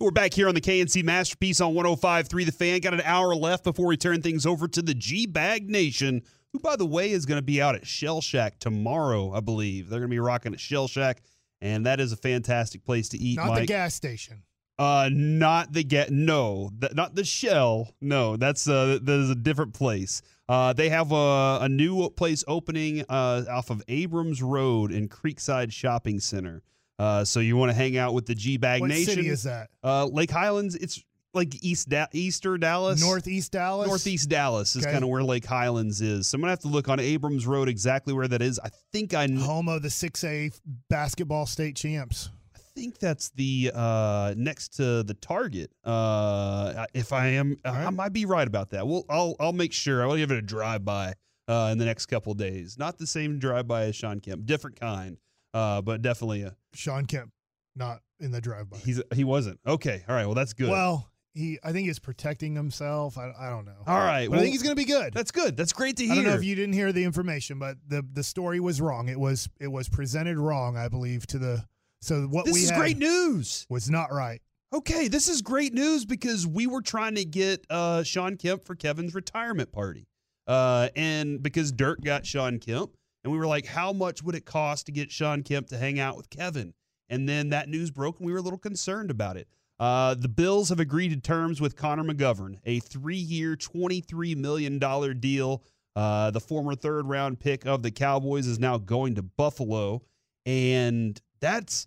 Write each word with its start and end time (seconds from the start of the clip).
We're 0.00 0.10
back 0.10 0.32
here 0.32 0.48
on 0.48 0.54
the 0.54 0.62
KNC 0.62 1.04
Masterpiece 1.04 1.60
on 1.60 1.74
105.3 1.74 2.46
The 2.46 2.52
Fan. 2.52 2.80
Got 2.80 2.94
an 2.94 3.02
hour 3.04 3.34
left 3.34 3.64
before 3.64 3.86
we 3.86 3.98
turn 3.98 4.22
things 4.22 4.46
over 4.46 4.66
to 4.66 4.80
the 4.80 4.94
G-Bag 4.94 5.68
Nation, 5.68 6.22
who, 6.54 6.58
by 6.58 6.76
the 6.76 6.86
way, 6.86 7.10
is 7.10 7.26
going 7.26 7.36
to 7.36 7.44
be 7.44 7.60
out 7.60 7.74
at 7.74 7.86
Shell 7.86 8.22
Shack 8.22 8.58
tomorrow, 8.58 9.30
I 9.34 9.40
believe. 9.40 9.90
They're 9.90 10.00
going 10.00 10.08
to 10.08 10.14
be 10.14 10.18
rocking 10.18 10.54
at 10.54 10.60
Shell 10.60 10.88
Shack, 10.88 11.20
and 11.60 11.84
that 11.84 12.00
is 12.00 12.12
a 12.12 12.16
fantastic 12.16 12.82
place 12.82 13.10
to 13.10 13.18
eat, 13.18 13.36
Not 13.36 13.48
Mike. 13.48 13.60
the 13.60 13.66
gas 13.66 13.94
station. 13.94 14.42
Uh, 14.78 15.10
not 15.12 15.74
the 15.74 15.84
get. 15.84 16.10
No, 16.10 16.70
th- 16.80 16.94
not 16.94 17.14
the 17.14 17.22
Shell. 17.24 17.94
No, 18.00 18.38
that's 18.38 18.66
uh, 18.66 18.98
that 19.02 19.20
is 19.20 19.28
a 19.28 19.34
different 19.34 19.74
place. 19.74 20.22
Uh, 20.48 20.72
they 20.72 20.88
have 20.88 21.12
a, 21.12 21.58
a 21.60 21.68
new 21.68 22.08
place 22.08 22.42
opening 22.48 23.04
uh, 23.10 23.44
off 23.50 23.68
of 23.68 23.82
Abrams 23.88 24.42
Road 24.42 24.92
in 24.92 25.10
Creekside 25.10 25.70
Shopping 25.70 26.18
Center. 26.20 26.62
Uh, 27.00 27.24
so 27.24 27.40
you 27.40 27.56
want 27.56 27.70
to 27.70 27.74
hang 27.74 27.96
out 27.96 28.12
with 28.12 28.26
the 28.26 28.34
G 28.34 28.58
Bag 28.58 28.82
Nation? 28.82 29.06
What 29.12 29.14
city 29.16 29.28
is 29.28 29.42
that? 29.44 29.70
Uh, 29.82 30.04
Lake 30.06 30.30
Highlands. 30.30 30.74
It's 30.74 31.02
like 31.32 31.54
East 31.64 31.88
da- 31.88 32.08
Easter 32.12 32.58
Dallas. 32.58 33.00
Northeast 33.00 33.52
Dallas. 33.52 33.88
Northeast 33.88 34.28
Dallas 34.28 34.76
is 34.76 34.82
Okay. 34.84 34.92
kind 34.92 35.04
of 35.04 35.08
where 35.10 35.22
Lake 35.22 35.46
Highlands 35.46 36.00
is. 36.02 36.26
So 36.26 36.36
I'm 36.36 36.42
gonna 36.42 36.50
have 36.50 36.58
to 36.60 36.68
look 36.68 36.88
on 36.88 37.00
Abrams 37.00 37.46
Road 37.46 37.68
exactly 37.68 38.12
where 38.12 38.28
that 38.28 38.42
is. 38.42 38.58
I 38.62 38.68
think 38.92 39.14
I, 39.14 39.26
kn- 39.28 39.38
Home 39.40 39.68
of 39.68 39.80
the 39.82 39.88
6A 39.88 40.50
basketball 40.90 41.46
state 41.46 41.74
champs. 41.76 42.28
I 42.54 42.58
think 42.74 42.98
that's 42.98 43.30
the 43.30 43.70
uh, 43.74 44.34
next 44.36 44.74
to 44.76 45.02
the 45.02 45.14
Target. 45.14 45.70
Uh, 45.84 46.86
if 46.94 47.12
I 47.12 47.28
am, 47.28 47.56
I 47.64 47.90
might 47.90 48.12
be 48.12 48.26
right 48.26 48.46
about 48.46 48.70
that. 48.70 48.86
Well, 48.86 49.04
I'll 49.08 49.36
I'll 49.40 49.52
make 49.52 49.72
sure. 49.72 50.02
I'll 50.02 50.16
give 50.16 50.30
it 50.30 50.36
a 50.38 50.42
drive 50.42 50.84
by 50.84 51.14
uh, 51.48 51.70
in 51.72 51.78
the 51.78 51.84
next 51.84 52.06
couple 52.06 52.32
days. 52.34 52.76
Not 52.78 52.98
the 52.98 53.06
same 53.06 53.38
drive 53.38 53.66
by 53.66 53.84
as 53.84 53.96
Sean 53.96 54.20
Kemp, 54.20 54.46
different 54.46 54.78
kind, 54.78 55.16
uh, 55.54 55.82
but 55.82 56.02
definitely 56.02 56.42
a, 56.42 56.56
Sean 56.74 57.06
Kemp, 57.06 57.32
not 57.76 58.00
in 58.20 58.30
the 58.32 58.40
drive-by. 58.40 58.78
he's 58.78 59.00
he 59.14 59.24
wasn't 59.24 59.58
okay. 59.66 60.04
All 60.08 60.14
right, 60.14 60.26
well 60.26 60.34
that's 60.34 60.52
good. 60.52 60.70
Well, 60.70 61.10
he 61.34 61.58
I 61.62 61.72
think 61.72 61.86
he's 61.86 61.98
protecting 61.98 62.54
himself. 62.54 63.16
I, 63.16 63.32
I 63.38 63.50
don't 63.50 63.64
know. 63.64 63.82
all 63.86 63.98
right, 63.98 64.28
well 64.28 64.40
I 64.40 64.42
think 64.42 64.52
he's 64.52 64.62
going 64.62 64.76
to 64.76 64.80
be 64.80 64.84
good. 64.84 65.12
that's 65.14 65.30
good. 65.30 65.56
That's 65.56 65.72
great 65.72 65.96
to 65.98 66.04
hear. 66.04 66.12
I 66.12 66.16
don't 66.16 66.24
know 66.24 66.34
if 66.34 66.44
you 66.44 66.54
didn't 66.54 66.74
hear 66.74 66.92
the 66.92 67.04
information, 67.04 67.58
but 67.58 67.76
the 67.86 68.04
the 68.12 68.22
story 68.22 68.60
was 68.60 68.80
wrong. 68.80 69.08
It 69.08 69.18
was 69.18 69.48
it 69.60 69.68
was 69.68 69.88
presented 69.88 70.38
wrong, 70.38 70.76
I 70.76 70.88
believe, 70.88 71.26
to 71.28 71.38
the 71.38 71.64
so 72.02 72.22
what 72.22 72.46
this 72.46 72.54
we 72.54 72.60
is 72.60 72.72
great 72.72 72.98
news. 72.98 73.66
was 73.68 73.90
not 73.90 74.12
right. 74.12 74.40
Okay, 74.72 75.08
this 75.08 75.28
is 75.28 75.42
great 75.42 75.74
news 75.74 76.04
because 76.04 76.46
we 76.46 76.68
were 76.68 76.80
trying 76.80 77.16
to 77.16 77.24
get 77.24 77.66
uh, 77.68 78.04
Sean 78.04 78.36
Kemp 78.36 78.64
for 78.64 78.76
Kevin's 78.76 79.14
retirement 79.14 79.72
party. 79.72 80.06
Uh, 80.46 80.88
and 80.94 81.42
because 81.42 81.72
Dirk 81.72 82.00
got 82.02 82.24
Sean 82.24 82.58
Kemp, 82.58 82.90
and 83.22 83.32
we 83.32 83.38
were 83.38 83.46
like, 83.46 83.66
how 83.66 83.92
much 83.92 84.22
would 84.22 84.34
it 84.34 84.44
cost 84.44 84.86
to 84.86 84.92
get 84.92 85.10
Sean 85.10 85.42
Kemp 85.42 85.68
to 85.68 85.78
hang 85.78 85.98
out 85.98 86.16
with 86.16 86.30
Kevin? 86.30 86.74
And 87.08 87.28
then 87.28 87.50
that 87.50 87.68
news 87.68 87.90
broke, 87.90 88.18
and 88.18 88.26
we 88.26 88.32
were 88.32 88.38
a 88.38 88.42
little 88.42 88.58
concerned 88.58 89.10
about 89.10 89.36
it. 89.36 89.48
Uh, 89.80 90.14
the 90.14 90.28
Bills 90.28 90.68
have 90.68 90.78
agreed 90.78 91.08
to 91.08 91.16
terms 91.16 91.60
with 91.60 91.74
Connor 91.74 92.04
McGovern, 92.04 92.58
a 92.64 92.80
three 92.80 93.16
year, 93.16 93.56
$23 93.56 94.36
million 94.36 94.78
deal. 95.18 95.64
Uh, 95.96 96.30
the 96.30 96.40
former 96.40 96.74
third 96.74 97.06
round 97.06 97.40
pick 97.40 97.66
of 97.66 97.82
the 97.82 97.90
Cowboys 97.90 98.46
is 98.46 98.58
now 98.58 98.78
going 98.78 99.14
to 99.14 99.22
Buffalo. 99.22 100.02
And 100.46 101.20
that's 101.40 101.86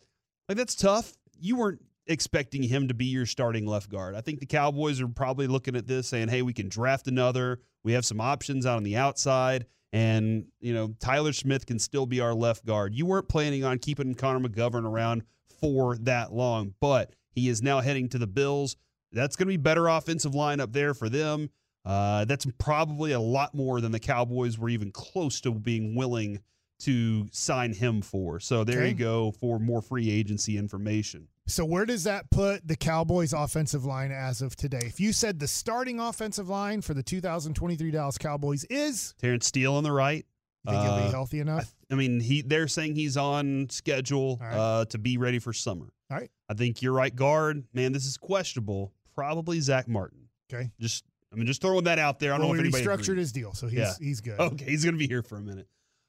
like 0.49 0.57
that's 0.57 0.75
tough. 0.75 1.13
You 1.39 1.57
weren't 1.57 1.81
expecting 2.07 2.63
him 2.63 2.87
to 2.87 2.93
be 2.93 3.05
your 3.05 3.25
starting 3.25 3.65
left 3.65 3.89
guard. 3.89 4.15
I 4.15 4.21
think 4.21 4.39
the 4.39 4.45
Cowboys 4.45 4.99
are 4.99 5.07
probably 5.07 5.47
looking 5.47 5.75
at 5.75 5.87
this 5.87 6.07
saying, 6.07 6.29
"Hey, 6.29 6.41
we 6.41 6.53
can 6.53 6.69
draft 6.69 7.07
another. 7.07 7.61
We 7.83 7.93
have 7.93 8.05
some 8.05 8.19
options 8.19 8.65
out 8.65 8.77
on 8.77 8.83
the 8.83 8.97
outside." 8.97 9.65
And, 9.93 10.47
you 10.59 10.73
know, 10.73 10.95
Tyler 10.99 11.31
Smith 11.33 11.65
can 11.67 11.77
still 11.79 12.05
be 12.05 12.19
our 12.19 12.33
left 12.33 12.65
guard. 12.65 12.93
You 12.95 13.05
weren't 13.05 13.29
planning 13.29 13.63
on 13.63 13.77
keeping 13.77 14.15
Connor 14.15 14.45
McGovern 14.49 14.85
around 14.85 15.23
for 15.61 15.95
that 15.99 16.33
long, 16.33 16.73
but 16.81 17.13
he 17.31 17.47
is 17.47 17.61
now 17.61 17.79
heading 17.79 18.09
to 18.09 18.17
the 18.17 18.27
Bills. 18.27 18.75
That's 19.11 19.35
going 19.35 19.45
to 19.47 19.51
be 19.53 19.57
better 19.57 19.87
offensive 19.87 20.33
line 20.33 20.59
up 20.59 20.73
there 20.73 20.95
for 20.95 21.09
them. 21.09 21.51
Uh, 21.85 22.25
that's 22.25 22.47
probably 22.57 23.11
a 23.11 23.19
lot 23.19 23.53
more 23.53 23.79
than 23.81 23.91
the 23.91 23.99
Cowboys 23.99 24.57
were 24.57 24.69
even 24.69 24.91
close 24.91 25.39
to 25.41 25.51
being 25.51 25.95
willing 25.95 26.39
to 26.79 27.27
sign 27.31 27.73
him 27.73 28.01
for. 28.01 28.39
So 28.39 28.63
there 28.63 28.79
Okay. 28.79 28.89
you 28.89 28.95
go 28.95 29.31
for 29.31 29.59
more 29.59 29.81
free 29.81 30.09
agency 30.09 30.57
information. 30.57 31.27
So 31.45 31.65
where 31.65 31.85
does 31.85 32.05
that 32.05 32.29
put 32.31 32.65
the 32.67 32.75
Cowboys 32.75 33.33
offensive 33.33 33.83
line 33.83 34.11
as 34.11 34.41
of 34.41 34.55
today? 34.55 34.79
If 34.83 34.99
you 34.99 35.11
said 35.11 35.39
the 35.39 35.47
starting 35.47 35.99
offensive 35.99 36.47
line 36.47 36.81
for 36.81 36.93
the 36.93 37.03
2023 37.03 37.91
Dallas 37.91 38.17
Cowboys 38.17 38.63
is, 38.65 39.13
Terence 39.19 39.45
Steele 39.47 39.75
on 39.75 39.83
the 39.83 39.91
right. 39.91 40.25
you 40.65 40.71
think 40.71 40.83
he'll 40.83 40.93
Uh, 40.93 41.05
be 41.05 41.11
healthy 41.11 41.39
I, 41.39 41.41
enough? 41.41 41.75
I 41.91 41.95
mean, 41.95 42.21
he 42.21 42.41
they're 42.41 42.69
saying 42.69 42.95
he's 42.95 43.17
on 43.17 43.67
schedule 43.69 44.37
right. 44.41 44.53
uh, 44.55 44.85
to 44.85 44.97
be 44.97 45.17
ready 45.17 45.39
for 45.39 45.51
summer. 45.51 45.87
All 46.09 46.17
right. 46.17 46.31
I 46.47 46.53
think 46.53 46.81
you're 46.81 46.93
right 46.93 47.13
guard. 47.13 47.63
Man, 47.73 47.91
this 47.91 48.05
is 48.05 48.17
questionable. 48.17 48.93
Probably 49.13 49.59
Zack 49.59 49.87
Martin. 49.89 50.29
Okay. 50.51 50.71
Just 50.79 51.03
I 51.31 51.35
mean, 51.35 51.45
just 51.45 51.61
throwing 51.61 51.83
that 51.85 51.99
out 51.99 52.19
there. 52.19 52.31
I 52.33 52.37
don't 52.37 52.45
well, 52.47 52.55
know 52.55 52.63
if 52.63 52.73
anybody 52.73 52.85
restructured 52.85 53.03
agrees. 53.13 53.17
his 53.17 53.31
deal, 53.33 53.53
so 53.53 53.67
he's 53.67 53.79
Yeah. 53.79 53.93
he's 53.99 54.21
good. 54.21 54.39
Okay, 54.39 54.65
he's 54.65 54.85
gonna 54.85 54.97
be 54.97 55.07
here 55.07 55.23
for 55.23 55.37
a 55.37 55.41
minute. 55.41 55.67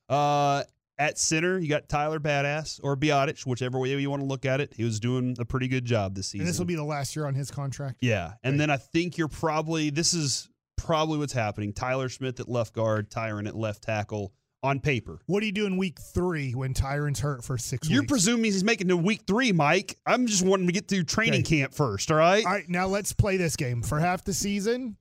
Uh, 0.08 0.62
at 0.98 1.18
center, 1.18 1.58
you 1.58 1.68
got 1.68 1.88
Tyler 1.88 2.20
Badass 2.20 2.80
or 2.82 2.96
Biadasz, 2.96 3.44
whichever 3.46 3.78
way 3.78 3.90
you 3.98 4.10
want 4.10 4.22
to 4.22 4.26
look 4.26 4.44
at 4.46 4.60
it. 4.60 4.72
He 4.76 4.84
was 4.84 5.00
doing 5.00 5.36
a 5.38 5.44
pretty 5.44 5.68
good 5.68 5.84
job 5.84 6.14
this 6.14 6.28
season. 6.28 6.42
and 6.42 6.48
this 6.48 6.58
will 6.58 6.66
be 6.66 6.76
the 6.76 6.84
last 6.84 7.16
year 7.16 7.26
on 7.26 7.34
his 7.34 7.50
contract. 7.50 7.96
Yeah. 8.00 8.34
And 8.42 8.54
Okay. 8.54 8.58
then 8.58 8.70
I 8.70 8.76
think 8.76 9.18
you're 9.18 9.28
probably 9.28 9.90
this 9.90 10.14
is 10.14 10.48
probably 10.76 11.18
what's 11.18 11.32
happening. 11.32 11.72
Tyler 11.72 12.08
Smith 12.08 12.38
at 12.40 12.48
left 12.48 12.74
guard, 12.74 13.10
Tyron 13.10 13.46
at 13.48 13.56
left 13.56 13.82
tackle 13.82 14.32
on 14.62 14.80
paper. 14.80 15.20
What 15.26 15.40
do 15.40 15.46
you 15.46 15.52
do 15.52 15.66
in 15.66 15.76
week 15.76 15.98
three 16.00 16.52
when 16.52 16.72
Tyron's 16.74 17.20
hurt 17.20 17.44
for 17.44 17.58
6 17.58 17.88
You're 17.90 18.02
weeks? 18.02 18.10
presuming 18.10 18.44
he's 18.44 18.64
making 18.64 18.88
to 18.88 18.96
week 18.96 19.22
three, 19.26 19.52
Mike. 19.52 19.98
I'm 20.06 20.26
just 20.26 20.42
wanting 20.44 20.66
to 20.68 20.72
get 20.72 20.88
through 20.88 21.04
training 21.04 21.40
Okay. 21.42 21.58
camp 21.60 21.74
first, 21.74 22.10
all 22.10 22.16
right? 22.16 22.44
All 22.46 22.52
right, 22.52 22.68
now 22.68 22.86
let's 22.86 23.12
play 23.12 23.36
this 23.36 23.56
game. 23.56 23.82
For 23.82 24.00
half 24.00 24.24
the 24.24 24.32
season, 24.32 24.96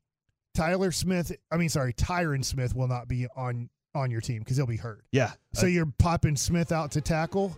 Tyler 0.54 0.92
Smith, 0.92 1.32
I 1.52 1.58
mean, 1.58 1.70
sorry, 1.70 1.94
Tyron 1.94 2.44
Smith 2.44 2.76
will 2.76 2.88
not 2.90 3.08
be 3.08 3.28
on 3.38 3.70
on 3.96 4.12
your 4.12 4.22
team 4.22 4.40
because 4.40 4.58
he'll 4.58 4.66
be 4.66 4.78
hurt. 4.78 5.04
Yeah. 5.12 5.32
So 5.54 5.66
you're 5.66 5.92
popping 5.98 6.36
Smith 6.36 6.72
out 6.72 6.92
to 6.92 7.02
tackle. 7.02 7.58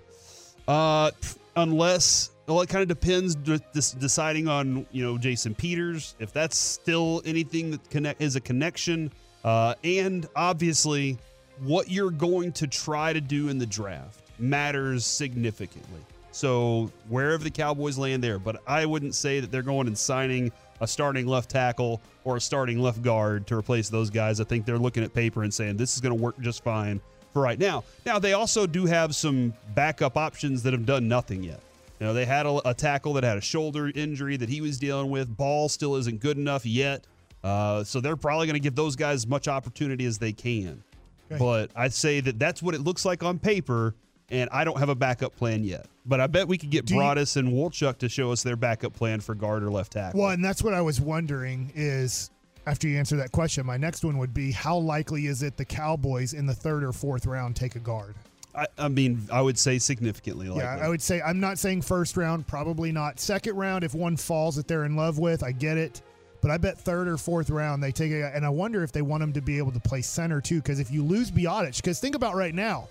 Uh, 0.67 1.11
unless 1.55 2.31
well, 2.47 2.61
it 2.61 2.69
kind 2.69 2.81
of 2.81 2.87
depends. 2.87 3.35
dis- 3.35 3.91
deciding 3.91 4.47
on 4.47 4.85
you 4.91 5.03
know 5.03 5.17
Jason 5.17 5.55
Peters 5.55 6.15
if 6.19 6.33
that's 6.33 6.57
still 6.57 7.21
anything 7.25 7.71
that 7.71 7.89
connect 7.89 8.21
is 8.21 8.35
a 8.35 8.41
connection, 8.41 9.11
uh, 9.43 9.75
and 9.83 10.27
obviously 10.35 11.17
what 11.61 11.89
you're 11.89 12.11
going 12.11 12.51
to 12.51 12.67
try 12.67 13.13
to 13.13 13.21
do 13.21 13.49
in 13.49 13.57
the 13.57 13.65
draft 13.65 14.21
matters 14.39 15.05
significantly. 15.05 16.01
So 16.31 16.91
wherever 17.07 17.41
the 17.43 17.49
Cowboys 17.49 17.97
land 17.97 18.21
there, 18.21 18.39
but 18.39 18.61
I 18.67 18.85
wouldn't 18.85 19.15
say 19.15 19.39
that 19.39 19.51
they're 19.51 19.61
going 19.61 19.87
and 19.87 19.97
signing 19.97 20.51
a 20.81 20.87
starting 20.87 21.25
left 21.27 21.49
tackle 21.49 22.01
or 22.23 22.37
a 22.37 22.41
starting 22.41 22.79
left 22.79 23.01
guard 23.01 23.47
to 23.47 23.55
replace 23.55 23.89
those 23.89 24.09
guys. 24.09 24.39
I 24.39 24.43
think 24.43 24.65
they're 24.65 24.77
looking 24.77 25.03
at 25.03 25.13
paper 25.13 25.43
and 25.43 25.53
saying 25.53 25.77
this 25.77 25.95
is 25.95 26.01
going 26.01 26.15
to 26.15 26.21
work 26.21 26.39
just 26.39 26.63
fine 26.63 27.01
for 27.33 27.41
right 27.41 27.59
now. 27.59 27.83
Now 28.05 28.19
they 28.19 28.33
also 28.33 28.65
do 28.65 28.85
have 28.85 29.15
some 29.15 29.53
backup 29.73 30.17
options 30.17 30.63
that 30.63 30.73
have 30.73 30.85
done 30.85 31.07
nothing 31.07 31.43
yet. 31.43 31.59
You 31.99 32.07
know, 32.07 32.13
they 32.13 32.25
had 32.25 32.45
a, 32.45 32.69
a 32.69 32.73
tackle 32.73 33.13
that 33.13 33.23
had 33.23 33.37
a 33.37 33.41
shoulder 33.41 33.91
injury 33.95 34.35
that 34.37 34.49
he 34.49 34.59
was 34.59 34.77
dealing 34.77 35.09
with. 35.09 35.35
Ball 35.35 35.69
still 35.69 35.95
isn't 35.95 36.19
good 36.19 36.37
enough 36.37 36.65
yet. 36.65 37.05
Uh, 37.43 37.83
so 37.83 38.01
they're 38.01 38.17
probably 38.17 38.47
going 38.47 38.55
to 38.55 38.59
give 38.59 38.75
those 38.75 38.95
guys 38.95 39.17
as 39.17 39.27
much 39.27 39.47
opportunity 39.47 40.05
as 40.05 40.17
they 40.17 40.33
can. 40.33 40.83
Okay. 41.31 41.39
But 41.39 41.71
I'd 41.75 41.93
say 41.93 42.19
that 42.19 42.37
that's 42.37 42.61
what 42.61 42.75
it 42.75 42.81
looks 42.81 43.05
like 43.05 43.23
on 43.23 43.39
paper, 43.39 43.95
and 44.29 44.49
I 44.51 44.63
don't 44.63 44.77
have 44.79 44.89
a 44.89 44.95
backup 44.95 45.35
plan 45.35 45.63
yet. 45.63 45.85
But 46.05 46.21
I 46.21 46.27
bet 46.27 46.47
we 46.47 46.57
could 46.57 46.69
get 46.69 46.85
Do 46.85 46.93
you- 46.95 46.99
Broadus 46.99 47.35
and 47.35 47.49
Wolchuk 47.49 47.97
to 47.99 48.09
show 48.09 48.31
us 48.31 48.43
their 48.43 48.55
backup 48.55 48.93
plan 48.93 49.19
for 49.21 49.35
guard 49.35 49.63
or 49.63 49.71
left 49.71 49.93
tackle. 49.93 50.21
Well, 50.21 50.29
and 50.31 50.43
that's 50.43 50.63
what 50.63 50.73
I 50.73 50.81
was 50.81 51.01
wondering 51.01 51.71
is 51.75 52.29
after 52.67 52.87
you 52.87 52.97
answer 52.97 53.15
that 53.17 53.31
question, 53.31 53.65
my 53.65 53.77
next 53.77 54.03
one 54.03 54.17
would 54.17 54.33
be 54.33 54.51
how 54.51 54.77
likely 54.77 55.27
is 55.27 55.43
it 55.43 55.57
the 55.57 55.65
Cowboys 55.65 56.33
in 56.33 56.45
the 56.45 56.53
third 56.53 56.83
or 56.83 56.91
fourth 56.91 57.25
round 57.25 57.55
take 57.55 57.75
a 57.75 57.79
guard? 57.79 58.15
I, 58.55 58.67
I 58.77 58.87
mean, 58.87 59.27
I 59.31 59.41
would 59.41 59.57
say 59.59 59.77
significantly. 59.79 60.47
Likely. 60.47 60.63
Yeah, 60.63 60.77
I 60.81 60.87
would 60.87 61.01
say 61.01 61.21
I'm 61.21 61.39
not 61.39 61.59
saying 61.59 61.81
first 61.81 62.15
round, 62.15 62.47
probably 62.47 62.91
not. 62.91 63.19
Second 63.19 63.55
round, 63.57 63.83
if 63.83 63.93
one 63.93 64.15
falls 64.15 64.55
that 64.55 64.67
they're 64.67 64.85
in 64.85 64.95
love 64.95 65.19
with, 65.19 65.43
I 65.43 65.51
get 65.51 65.77
it. 65.77 66.01
But 66.41 66.51
I 66.51 66.57
bet 66.57 66.77
third 66.77 67.07
or 67.07 67.17
fourth 67.17 67.49
round 67.49 67.83
they 67.83 67.91
take 67.91 68.11
a, 68.11 68.33
and 68.35 68.45
I 68.45 68.49
wonder 68.49 68.83
if 68.83 68.91
they 68.91 69.01
want 69.01 69.23
him 69.23 69.33
to 69.33 69.41
be 69.41 69.57
able 69.57 69.71
to 69.71 69.79
play 69.79 70.01
center 70.01 70.39
too. 70.39 70.57
Because 70.61 70.79
if 70.79 70.89
you 70.91 71.03
lose 71.03 71.31
Biadasz, 71.31 71.77
because 71.77 71.99
think 71.99 72.15
about 72.15 72.35
right 72.35 72.53
now, 72.53 72.87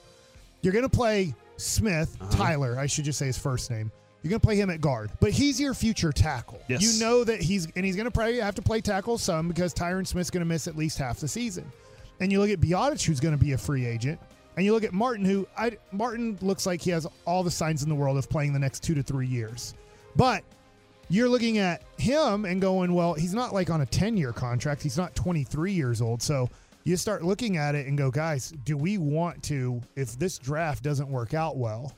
you're 0.65 0.73
going 0.73 0.89
to 0.89 0.89
play 0.89 1.35
Smith, 1.57 2.17
Uh-huh. 2.21 2.31
Tyler, 2.37 2.79
I 2.79 2.87
should 2.87 3.05
just 3.05 3.19
say 3.19 3.27
his 3.27 3.39
first 3.39 3.71
name. 3.71 3.93
You're 4.23 4.31
going 4.31 4.41
to 4.41 4.47
play 4.47 4.57
him 4.57 4.71
at 4.71 4.81
guard, 4.81 5.11
but 5.21 5.31
he's 5.33 5.61
your 5.61 5.75
future 5.75 6.11
tackle. 6.11 6.61
Yes. 6.67 6.81
You 6.83 7.05
know 7.05 7.25
that 7.25 7.43
he's, 7.43 7.69
and 7.77 7.85
he's 7.85 7.95
going 7.95 8.07
to 8.07 8.11
probably 8.11 8.41
have 8.41 8.55
to 8.55 8.63
play 8.63 8.81
tackle 8.81 9.19
some 9.19 9.49
because 9.49 9.75
Tyron 9.75 10.07
Smith's 10.07 10.31
going 10.31 10.41
to 10.41 10.47
miss 10.47 10.67
at 10.67 10.77
least 10.77 10.97
half 10.97 11.21
the 11.21 11.29
season. 11.29 11.71
And 12.21 12.33
you 12.33 12.41
look 12.41 12.49
at 12.49 12.59
Biadasz, 12.61 13.05
who's 13.05 13.21
going 13.21 13.37
to 13.37 13.43
be 13.45 13.53
a 13.53 13.59
free 13.59 13.85
agent, 13.85 14.19
and 14.57 14.65
you 14.65 14.73
look 14.73 14.85
at 14.85 14.95
Martin, 14.95 15.27
who 15.27 15.47
I, 15.59 15.77
Martin 15.93 16.39
looks 16.41 16.65
like 16.65 16.81
he 16.81 16.91
has 16.91 17.07
all 17.27 17.43
the 17.43 17.51
signs 17.51 17.83
in 17.83 17.89
the 17.91 17.95
world 17.95 18.17
of 18.17 18.31
playing 18.31 18.53
the 18.55 18.59
next 18.59 18.83
two 18.83 18.95
to 18.95 19.03
three 19.03 19.27
years. 19.27 19.75
But 20.17 20.43
you're 21.11 21.29
looking 21.29 21.59
at 21.59 21.83
him 21.99 22.47
and 22.47 22.63
going, 22.63 22.95
well, 22.95 23.13
he's 23.13 23.35
not 23.35 23.53
like 23.53 23.69
on 23.69 23.83
a 23.83 23.87
10 23.87 24.17
year 24.17 24.33
contract. 24.33 24.83
He's 24.83 24.97
not 24.97 25.15
23 25.15 25.71
years 25.73 26.01
old. 26.01 26.23
So 26.23 26.49
you 26.85 26.97
start 26.97 27.25
looking 27.25 27.57
at 27.57 27.75
it 27.75 27.87
and 27.87 27.97
go, 27.97 28.11
guys, 28.11 28.53
do 28.65 28.77
we 28.77 28.99
want 28.99 29.43
to, 29.45 29.81
if 29.97 30.19
this 30.19 30.39
draft 30.39 30.83
doesn't 30.83 31.09
work 31.09 31.35
out 31.35 31.57
well, 31.57 31.97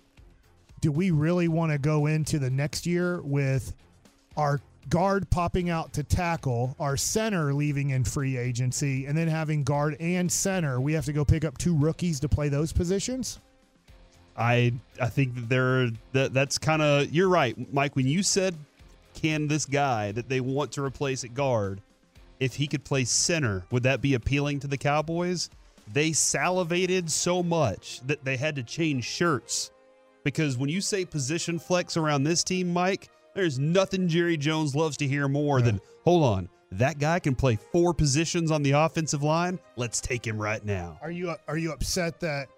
do 0.81 0.93
we 0.93 1.11
really 1.11 1.49
want 1.49 1.73
to 1.73 1.79
go 1.79 2.07
into 2.07 2.39
the 2.39 2.51
next 2.51 2.87
year 2.87 3.21
with 3.23 3.75
our 4.37 4.61
guard 4.89 5.29
popping 5.31 5.69
out 5.71 5.93
to 5.95 6.05
tackle, 6.05 6.77
our 6.79 6.97
center 6.97 7.53
leaving 7.53 7.91
in 7.91 8.05
free 8.05 8.37
agency, 8.37 9.07
and 9.07 9.19
then 9.19 9.27
having 9.27 9.65
guard 9.65 9.97
and 9.99 10.31
center? 10.31 10.81
We 10.81 10.93
have 10.93 11.05
to 11.07 11.13
go 11.13 11.25
pick 11.25 11.45
up 11.45 11.59
two 11.59 11.77
rookies 11.77 12.21
to 12.21 12.29
play 12.29 12.49
those 12.49 12.73
positions? 12.73 13.41
I 14.37 14.75
I 15.01 15.09
think 15.09 15.35
that 15.35 15.49
they're 15.49 15.91
that 16.13 16.35
that's 16.35 16.59
kind 16.59 16.83
of 16.83 17.11
you're 17.11 17.29
right, 17.29 17.57
Mike. 17.73 17.97
When 17.97 18.07
you 18.07 18.23
said 18.23 18.55
can 19.15 19.49
this 19.49 19.65
guy 19.65 20.13
that 20.13 20.29
they 20.29 20.41
want 20.41 20.73
to 20.73 20.85
replace 20.85 21.25
at 21.25 21.33
guard, 21.35 21.81
if 22.41 22.55
he 22.55 22.67
could 22.67 22.85
play 22.85 23.05
center, 23.05 23.65
would 23.71 23.83
that 23.85 24.01
be 24.01 24.15
appealing 24.15 24.61
to 24.61 24.67
the 24.67 24.79
Cowboys? 24.79 25.51
They 25.93 26.13
salivated 26.13 27.11
so 27.11 27.43
much 27.43 28.01
that 28.07 28.25
they 28.25 28.37
had 28.37 28.57
to 28.57 28.63
change 28.63 29.05
shirts 29.05 29.71
because 30.27 30.59
when 30.59 30.69
you 30.69 30.81
say 30.81 31.05
position 31.05 31.57
flex 31.57 31.97
around 31.97 32.25
this 32.25 32.43
team, 32.43 32.73
Mike, 32.73 33.11
there's 33.35 33.61
nothing 33.61 34.09
Jerry 34.09 34.37
Jones 34.37 34.75
loves 34.75 34.97
to 34.97 35.07
hear 35.07 35.29
more 35.29 35.63
than 35.63 35.81
hold 36.03 36.25
on. 36.25 36.49
That 36.73 36.99
guy 36.99 37.21
can 37.21 37.37
play 37.37 37.55
four 37.55 37.95
positions 37.95 38.51
on 38.51 38.65
the 38.65 38.73
offensive 38.73 39.23
line. 39.23 39.61
Let's 39.77 40.01
take 40.01 40.27
him 40.27 40.37
right 40.37 40.65
now. 40.65 40.99
Are 41.01 41.13
you 41.13 41.33
are 41.47 41.57
you 41.57 41.71
upset 41.71 42.19
that 42.21 42.49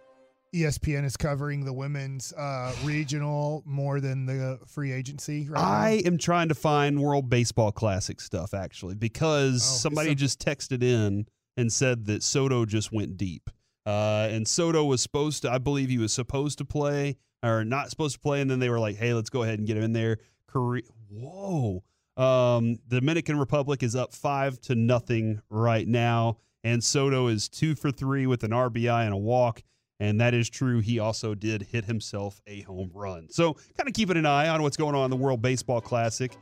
ESPN 0.55 1.05
is 1.05 1.17
covering 1.17 1.65
the 1.65 1.73
women's 1.73 2.33
uh, 2.33 2.75
regional 2.85 3.63
more 3.67 4.01
than 4.01 4.27
the 4.27 4.59
free 4.67 4.93
agency? 4.93 5.49
Right 5.49 5.61
I 5.61 6.01
now? 6.03 6.09
am 6.13 6.19
trying 6.19 6.49
to 6.49 6.55
find 6.55 7.01
World 7.03 7.29
Baseball 7.29 7.71
Classic 7.73 8.21
stuff 8.21 8.55
actually 8.55 8.95
because 8.95 9.57
Oh, 9.57 9.77
somebody 9.79 10.11
so- 10.11 10.15
just 10.15 10.41
texted 10.45 10.83
in 10.83 11.27
and 11.57 11.73
said 11.73 12.07
that 12.07 12.23
Soto 12.23 12.65
just 12.65 12.93
went 12.93 13.17
deep. 13.17 13.51
Uh, 13.85 14.29
and 14.31 14.47
Soto 14.47 14.85
was 14.85 15.01
supposed 15.03 15.43
to, 15.43 15.51
I 15.51 15.59
believe 15.59 15.89
he 15.89 15.99
was 15.99 16.13
supposed 16.13 16.59
to 16.59 16.65
play 16.65 17.17
or 17.43 17.65
not 17.65 17.91
supposed 17.91 18.15
to 18.15 18.21
play. 18.21 18.41
And 18.41 18.51
then 18.51 18.59
they 18.59 18.69
were 18.71 18.79
like, 18.81 18.97
hey, 18.97 19.13
let's 19.15 19.31
go 19.31 19.43
ahead 19.43 19.59
and 19.59 19.67
get 19.67 19.77
him 19.77 19.83
in 19.83 19.93
there. 19.93 20.19
Korea, 20.47 20.83
whoa. 21.11 21.83
Um, 22.17 22.79
the 22.89 23.01
Dominican 23.01 23.39
Republic 23.39 23.83
is 23.83 23.95
up 23.97 24.13
five 24.13 24.61
to 24.63 24.75
nothing 24.75 25.41
right 25.51 25.87
now. 25.87 26.39
And 26.65 26.83
Soto 26.83 27.29
is 27.29 27.49
two 27.49 27.75
for 27.75 27.91
three 27.91 28.27
with 28.27 28.45
an 28.45 28.51
RBI 28.51 29.05
and 29.05 29.15
a 29.15 29.19
walk. 29.19 29.63
And 30.01 30.21
that 30.21 30.33
is 30.33 30.49
true. 30.49 30.81
He 30.81 30.99
also 30.99 31.35
did 31.35 31.63
hit 31.63 31.85
himself 31.85 32.41
a 32.47 32.61
home 32.63 32.91
run. 32.95 33.29
So, 33.31 33.55
kind 33.77 33.89
of 33.89 33.95
keeping 33.95 34.17
an 34.17 34.27
eye 34.27 34.49
on 34.49 34.63
what's 34.63 34.77
going 34.77 34.95
on 34.95 35.05
in 35.05 35.11
the 35.11 35.17
World 35.17 35.43
Baseball 35.43 35.81
Classic, 35.81 36.33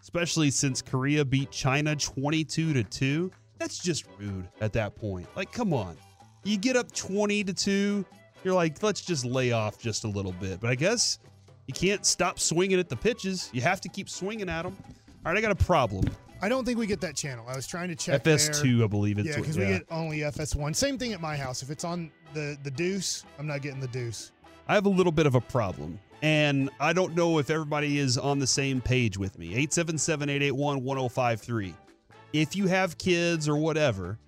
especially 0.00 0.50
since 0.50 0.80
Korea 0.80 1.24
beat 1.24 1.50
China 1.50 1.96
22 1.96 2.72
to 2.72 2.84
2. 2.84 3.32
That's 3.58 3.82
just 3.82 4.06
rude 4.18 4.48
at 4.60 4.72
that 4.74 4.94
point. 4.94 5.26
Like, 5.34 5.50
come 5.50 5.72
on. 5.72 5.96
You 6.44 6.56
get 6.56 6.76
up 6.76 6.92
20 6.92 7.42
to 7.44 7.54
2, 7.54 8.04
you're 8.44 8.54
like, 8.54 8.82
let's 8.82 9.00
just 9.00 9.24
lay 9.24 9.52
off 9.52 9.78
just 9.78 10.04
a 10.04 10.08
little 10.08 10.32
bit. 10.32 10.60
But 10.60 10.70
I 10.70 10.74
guess 10.74 11.18
you 11.66 11.72
can't 11.72 12.04
stop 12.04 12.38
swinging 12.38 12.78
at 12.78 12.88
the 12.88 12.96
pitches. 12.96 13.48
You 13.52 13.62
have 13.62 13.80
to 13.80 13.88
keep 13.88 14.08
swinging 14.10 14.50
at 14.50 14.62
them. 14.62 14.76
All 15.24 15.32
right, 15.32 15.38
I 15.38 15.40
got 15.40 15.50
a 15.50 15.64
problem. 15.64 16.04
I 16.44 16.48
don't 16.50 16.66
think 16.66 16.78
we 16.78 16.86
get 16.86 17.00
that 17.00 17.16
channel. 17.16 17.46
I 17.48 17.56
was 17.56 17.66
trying 17.66 17.88
to 17.88 17.94
check. 17.94 18.22
FS2, 18.22 18.84
I 18.84 18.86
believe 18.86 19.16
it's 19.18 19.28
Yeah, 19.28 19.36
because 19.36 19.56
we 19.56 19.64
get 19.64 19.86
only 19.90 20.18
FS1. 20.18 20.76
Same 20.76 20.98
thing 20.98 21.14
at 21.14 21.20
my 21.22 21.38
house. 21.38 21.62
If 21.62 21.70
it's 21.70 21.84
on 21.84 22.10
the 22.34 22.58
the 22.62 22.70
deuce, 22.70 23.24
I'm 23.38 23.46
not 23.46 23.62
getting 23.62 23.80
the 23.80 23.88
deuce. 23.88 24.30
I 24.68 24.74
have 24.74 24.84
a 24.84 24.90
little 24.90 25.10
bit 25.10 25.24
of 25.24 25.36
a 25.36 25.40
problem. 25.40 25.98
And 26.20 26.68
I 26.80 26.92
don't 26.92 27.14
know 27.14 27.38
if 27.38 27.48
everybody 27.48 27.98
is 27.98 28.18
on 28.18 28.40
the 28.40 28.46
same 28.46 28.82
page 28.82 29.16
with 29.16 29.38
me. 29.38 29.46
877 29.54 30.28
881 30.28 30.84
1053. 30.84 31.74
If 32.34 32.54
you 32.54 32.66
have 32.66 32.98
kids 32.98 33.48
or 33.48 33.56
whatever, 33.56 34.18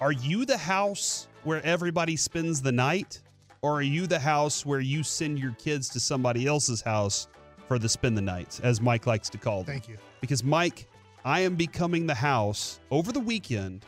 are 0.00 0.12
you 0.12 0.44
the 0.44 0.58
house 0.58 1.26
where 1.42 1.60
everybody 1.66 2.14
spends 2.14 2.62
the 2.62 2.70
night? 2.70 3.20
Or 3.62 3.78
are 3.78 3.82
you 3.82 4.06
the 4.06 4.20
house 4.20 4.64
where 4.64 4.78
you 4.78 5.02
send 5.02 5.40
your 5.40 5.56
kids 5.58 5.88
to 5.88 5.98
somebody 5.98 6.46
else's 6.46 6.82
house 6.82 7.26
for 7.66 7.80
the 7.80 7.88
spend 7.88 8.16
the 8.16 8.22
nights, 8.22 8.60
as 8.60 8.80
Mike 8.80 9.08
likes 9.08 9.28
to 9.30 9.38
call 9.38 9.64
them? 9.64 9.74
Thank 9.74 9.88
you. 9.88 9.96
Because, 10.20 10.44
Mike, 10.44 10.86
I 11.28 11.40
am 11.40 11.56
becoming 11.56 12.06
the 12.06 12.14
house 12.14 12.80
over 12.90 13.12
the 13.12 13.20
weekend. 13.20 13.84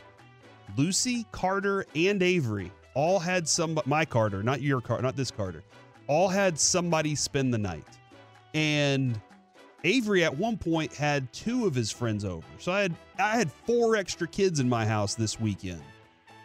Lucy, 0.77 1.25
Carter, 1.31 1.87
and 1.95 2.21
Avery 2.21 2.71
all 2.93 3.17
had 3.17 3.49
some, 3.49 3.79
my 3.87 4.05
Carter, 4.05 4.43
not 4.43 4.61
your 4.61 4.79
Carter, 4.79 5.01
not 5.01 5.15
this 5.15 5.31
Carter, 5.31 5.63
all 6.05 6.27
had 6.27 6.59
somebody 6.59 7.15
spend 7.15 7.51
the 7.51 7.57
night. 7.57 7.87
And 8.53 9.19
Avery 9.83 10.23
at 10.23 10.37
one 10.37 10.55
point 10.55 10.93
had 10.93 11.33
two 11.33 11.65
of 11.65 11.73
his 11.73 11.91
friends 11.91 12.25
over. 12.25 12.45
So 12.59 12.73
I 12.73 12.81
had 12.81 12.95
I 13.17 13.37
had 13.37 13.51
four 13.51 13.95
extra 13.95 14.27
kids 14.27 14.59
in 14.59 14.69
my 14.69 14.85
house 14.85 15.15
this 15.15 15.39
weekend. 15.39 15.81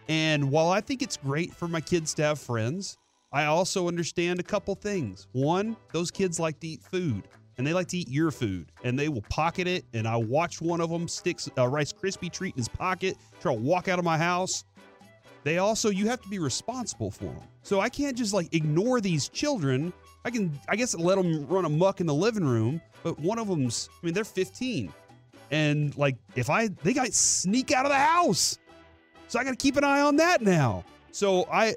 And 0.09 0.51
while 0.51 0.71
I 0.71 0.81
think 0.81 1.03
it's 1.03 1.19
great 1.19 1.53
for 1.53 1.69
my 1.69 1.83
kids 1.83 2.15
to 2.15 2.23
have 2.23 2.39
friends, 2.39 2.97
I 3.31 3.45
also 3.45 3.87
understand 3.87 4.41
a 4.41 4.45
couple 4.45 4.75
things. 4.75 5.29
One, 5.33 5.77
those 5.93 6.11
kids 6.11 6.41
like 6.41 6.59
to 6.61 6.69
eat 6.69 6.83
food 6.83 7.29
and 7.59 7.67
they 7.67 7.73
like 7.73 7.89
to 7.89 7.97
eat 7.97 8.09
your 8.09 8.31
food 8.31 8.71
and 8.85 8.99
they 8.99 9.09
will 9.09 9.23
pocket 9.23 9.67
it. 9.67 9.85
And 9.95 10.07
I 10.07 10.17
watched 10.17 10.61
one 10.61 10.81
of 10.81 10.91
them 10.91 11.09
stick 11.09 11.39
a 11.57 11.69
Rice 11.69 11.93
Krispie 11.93 12.33
treat 12.33 12.55
in 12.55 12.59
his 12.59 12.69
pocket, 12.69 13.17
try 13.41 13.55
to 13.55 13.61
walk 13.61 13.89
out 13.89 13.99
of 13.99 14.05
my 14.05 14.19
house. 14.19 14.65
They 15.45 15.59
also, 15.59 15.91
you 15.91 16.09
have 16.09 16.21
to 16.23 16.29
be 16.29 16.39
responsible 16.39 17.11
for 17.11 17.27
them. 17.27 17.43
So 17.63 17.81
I 17.81 17.89
can't 17.89 18.17
just 18.17 18.35
like 18.35 18.53
ignore 18.53 19.01
these 19.01 19.29
children. 19.29 19.93
I 20.25 20.31
can, 20.31 20.59
I 20.69 20.77
guess, 20.77 20.95
let 20.95 21.17
them 21.17 21.47
run 21.47 21.65
amuck 21.65 22.01
in 22.01 22.07
the 22.07 22.15
living 22.15 22.45
room, 22.45 22.81
but 23.03 23.19
one 23.21 23.39
of 23.39 23.47
them's, 23.47 23.89
I 24.03 24.07
mean, 24.07 24.15
they're 24.15 24.25
15. 24.25 24.93
And 25.53 25.97
like, 25.97 26.17
if 26.35 26.51
I, 26.51 26.69
they 26.83 26.93
got 26.93 27.13
sneak 27.13 27.71
out 27.71 27.87
of 27.87 27.93
the 27.93 27.99
house. 27.99 28.59
So 29.29 29.39
I 29.39 29.45
got 29.45 29.51
to 29.51 29.57
keep 29.57 29.77
an 29.77 29.85
eye 29.85 30.01
on 30.01 30.17
that 30.17 30.43
now. 30.43 30.85
So 31.13 31.49
I, 31.53 31.77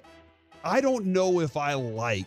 I 0.64 0.82
don't 0.82 1.06
know 1.06 1.40
if 1.40 1.56
I 1.56 1.74
like 1.76 2.26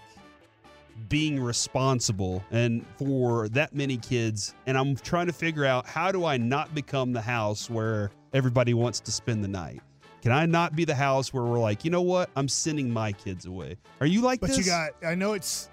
being 1.09 1.39
responsible 1.41 2.43
and 2.51 2.85
for 2.97 3.49
that 3.51 3.75
many 3.75 3.97
kids 3.97 4.55
and 4.67 4.77
I'm 4.79 4.97
trying 4.97 5.27
to 5.27 5.33
figure 5.33 5.65
out 5.65 5.87
how 5.87 6.11
do 6.13 6.25
I 6.25 6.37
not 6.37 6.75
become 6.75 7.13
the 7.13 7.21
house 7.21 7.69
where 7.69 8.11
everybody 8.33 8.75
wants 8.75 9.01
to 9.01 9.13
spend 9.13 9.43
the 9.45 9.49
night. 9.49 9.81
Can 10.23 10.33
I 10.33 10.47
not 10.47 10.77
be 10.77 10.85
the 10.85 10.95
house 10.95 11.33
where 11.35 11.43
we're 11.43 11.59
like, 11.59 11.85
you 11.85 11.91
know 11.91 12.03
what? 12.03 12.31
I'm 12.37 12.49
sending 12.49 12.91
my 12.91 13.13
kids 13.13 13.45
away. 13.47 13.77
Are 14.01 14.07
you 14.07 14.21
like 14.23 14.41
But 14.41 14.51
this? 14.51 14.59
you 14.59 14.65
got 14.65 14.93
I 15.05 15.15
know 15.15 15.33
it's 15.35 15.69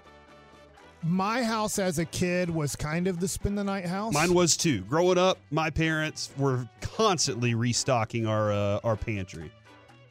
my 1.02 1.42
house 1.42 1.78
as 1.78 1.98
a 1.98 2.04
kid 2.04 2.50
was 2.50 2.76
kind 2.76 3.06
of 3.06 3.20
the 3.20 3.28
spend 3.28 3.56
the 3.56 3.64
night 3.64 3.86
house. 3.86 4.12
Mine 4.12 4.34
was 4.34 4.56
too. 4.56 4.82
Growing 4.82 5.16
up, 5.16 5.38
my 5.50 5.70
parents 5.70 6.30
were 6.36 6.68
constantly 6.82 7.54
restocking 7.54 8.26
our 8.26 8.52
uh, 8.52 8.80
our 8.84 8.96
pantry. 8.96 9.50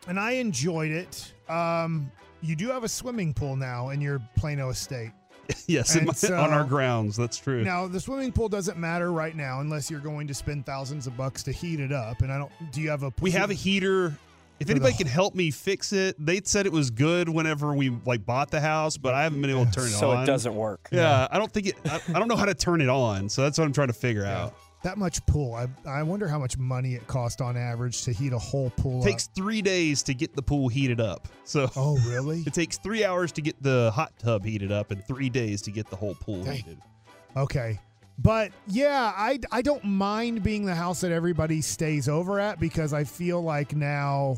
and 0.07 0.19
I 0.19 0.31
enjoyed 0.31 0.91
it. 0.91 1.33
Um 1.47 2.11
you 2.41 2.55
do 2.55 2.69
have 2.69 2.83
a 2.83 2.89
swimming 2.89 3.33
pool 3.33 3.55
now 3.55 3.89
in 3.89 4.01
your 4.01 4.21
Plano 4.37 4.69
estate. 4.69 5.11
yes, 5.67 5.99
my- 6.01 6.13
so- 6.13 6.37
on 6.37 6.51
our 6.51 6.63
grounds. 6.63 7.17
That's 7.17 7.37
true. 7.37 7.63
Now, 7.63 7.87
the 7.87 7.99
swimming 7.99 8.31
pool 8.31 8.49
doesn't 8.49 8.77
matter 8.77 9.11
right 9.11 9.35
now 9.35 9.61
unless 9.61 9.89
you're 9.89 9.99
going 9.99 10.27
to 10.27 10.33
spend 10.33 10.65
thousands 10.65 11.07
of 11.07 11.17
bucks 11.17 11.41
to 11.43 11.51
heat 11.51 11.79
it 11.79 11.91
up. 11.91 12.21
And 12.21 12.31
I 12.31 12.37
don't. 12.37 12.51
Do 12.71 12.81
you 12.81 12.89
have 12.89 13.03
a? 13.03 13.11
We 13.21 13.31
have 13.31 13.49
a 13.49 13.55
heater. 13.55 14.15
If 14.59 14.67
For 14.67 14.73
the 14.73 14.79
anybody 14.81 14.93
wh- 14.95 14.97
can 14.97 15.07
help 15.07 15.35
me 15.35 15.51
fix 15.51 15.93
it, 15.93 16.17
they 16.19 16.41
said 16.43 16.65
it 16.65 16.73
was 16.73 16.89
good 16.89 17.29
whenever 17.29 17.73
we 17.73 17.91
like 18.05 18.25
bought 18.25 18.51
the 18.51 18.59
house, 18.59 18.97
but 18.97 19.13
I 19.13 19.23
haven't 19.23 19.41
been 19.41 19.49
able 19.51 19.65
to 19.65 19.71
turn 19.71 19.85
it 19.85 19.91
so 19.91 20.11
on. 20.11 20.17
So 20.17 20.23
it 20.23 20.25
doesn't 20.25 20.53
work. 20.53 20.89
Yeah, 20.91 21.29
I 21.31 21.37
don't 21.37 21.49
think 21.49 21.67
it. 21.67 21.75
I, 21.85 22.01
I 22.13 22.19
don't 22.19 22.27
know 22.27 22.35
how 22.35 22.43
to 22.45 22.53
turn 22.53 22.81
it 22.81 22.89
on, 22.89 23.29
so 23.29 23.41
that's 23.43 23.57
what 23.57 23.63
I'm 23.63 23.71
trying 23.71 23.87
to 23.87 23.93
figure 23.93 24.25
out. 24.25 24.53
That 24.83 24.97
much 24.97 25.25
pool. 25.25 25.53
I 25.55 25.67
I 25.87 26.03
wonder 26.03 26.27
how 26.27 26.39
much 26.39 26.57
money 26.57 26.95
it 26.95 27.05
cost 27.07 27.41
on 27.41 27.57
average 27.57 28.03
to 28.03 28.11
heat 28.13 28.33
a 28.33 28.39
whole 28.39 28.69
pool. 28.71 29.01
It 29.01 29.05
takes 29.11 29.27
up. 29.27 29.35
three 29.35 29.61
days 29.61 30.03
to 30.03 30.13
get 30.13 30.35
the 30.35 30.41
pool 30.41 30.69
heated 30.69 31.01
up. 31.01 31.27
So 31.43 31.69
Oh, 31.75 31.97
really? 32.07 32.41
it 32.47 32.53
takes 32.53 32.77
three 32.77 33.03
hours 33.03 33.31
to 33.33 33.41
get 33.41 33.61
the 33.61 33.91
hot 33.93 34.13
tub 34.19 34.45
heated 34.45 34.71
up 34.71 34.91
and 34.91 35.03
three 35.05 35.29
days 35.29 35.61
to 35.63 35.71
get 35.71 35.89
the 35.89 35.95
whole 35.95 36.15
pool 36.15 36.43
Dang. 36.43 36.55
heated. 36.55 36.77
Okay. 37.35 37.79
But 38.21 38.51
yeah, 38.67 39.13
I, 39.15 39.39
I 39.49 39.61
don't 39.61 39.83
mind 39.85 40.43
being 40.43 40.65
the 40.65 40.75
house 40.75 40.99
that 41.01 41.11
everybody 41.13 41.61
stays 41.61 42.09
over 42.09 42.37
at 42.39 42.59
because 42.59 42.91
I 42.91 43.05
feel 43.05 43.41
like 43.41 43.73
now 43.73 44.35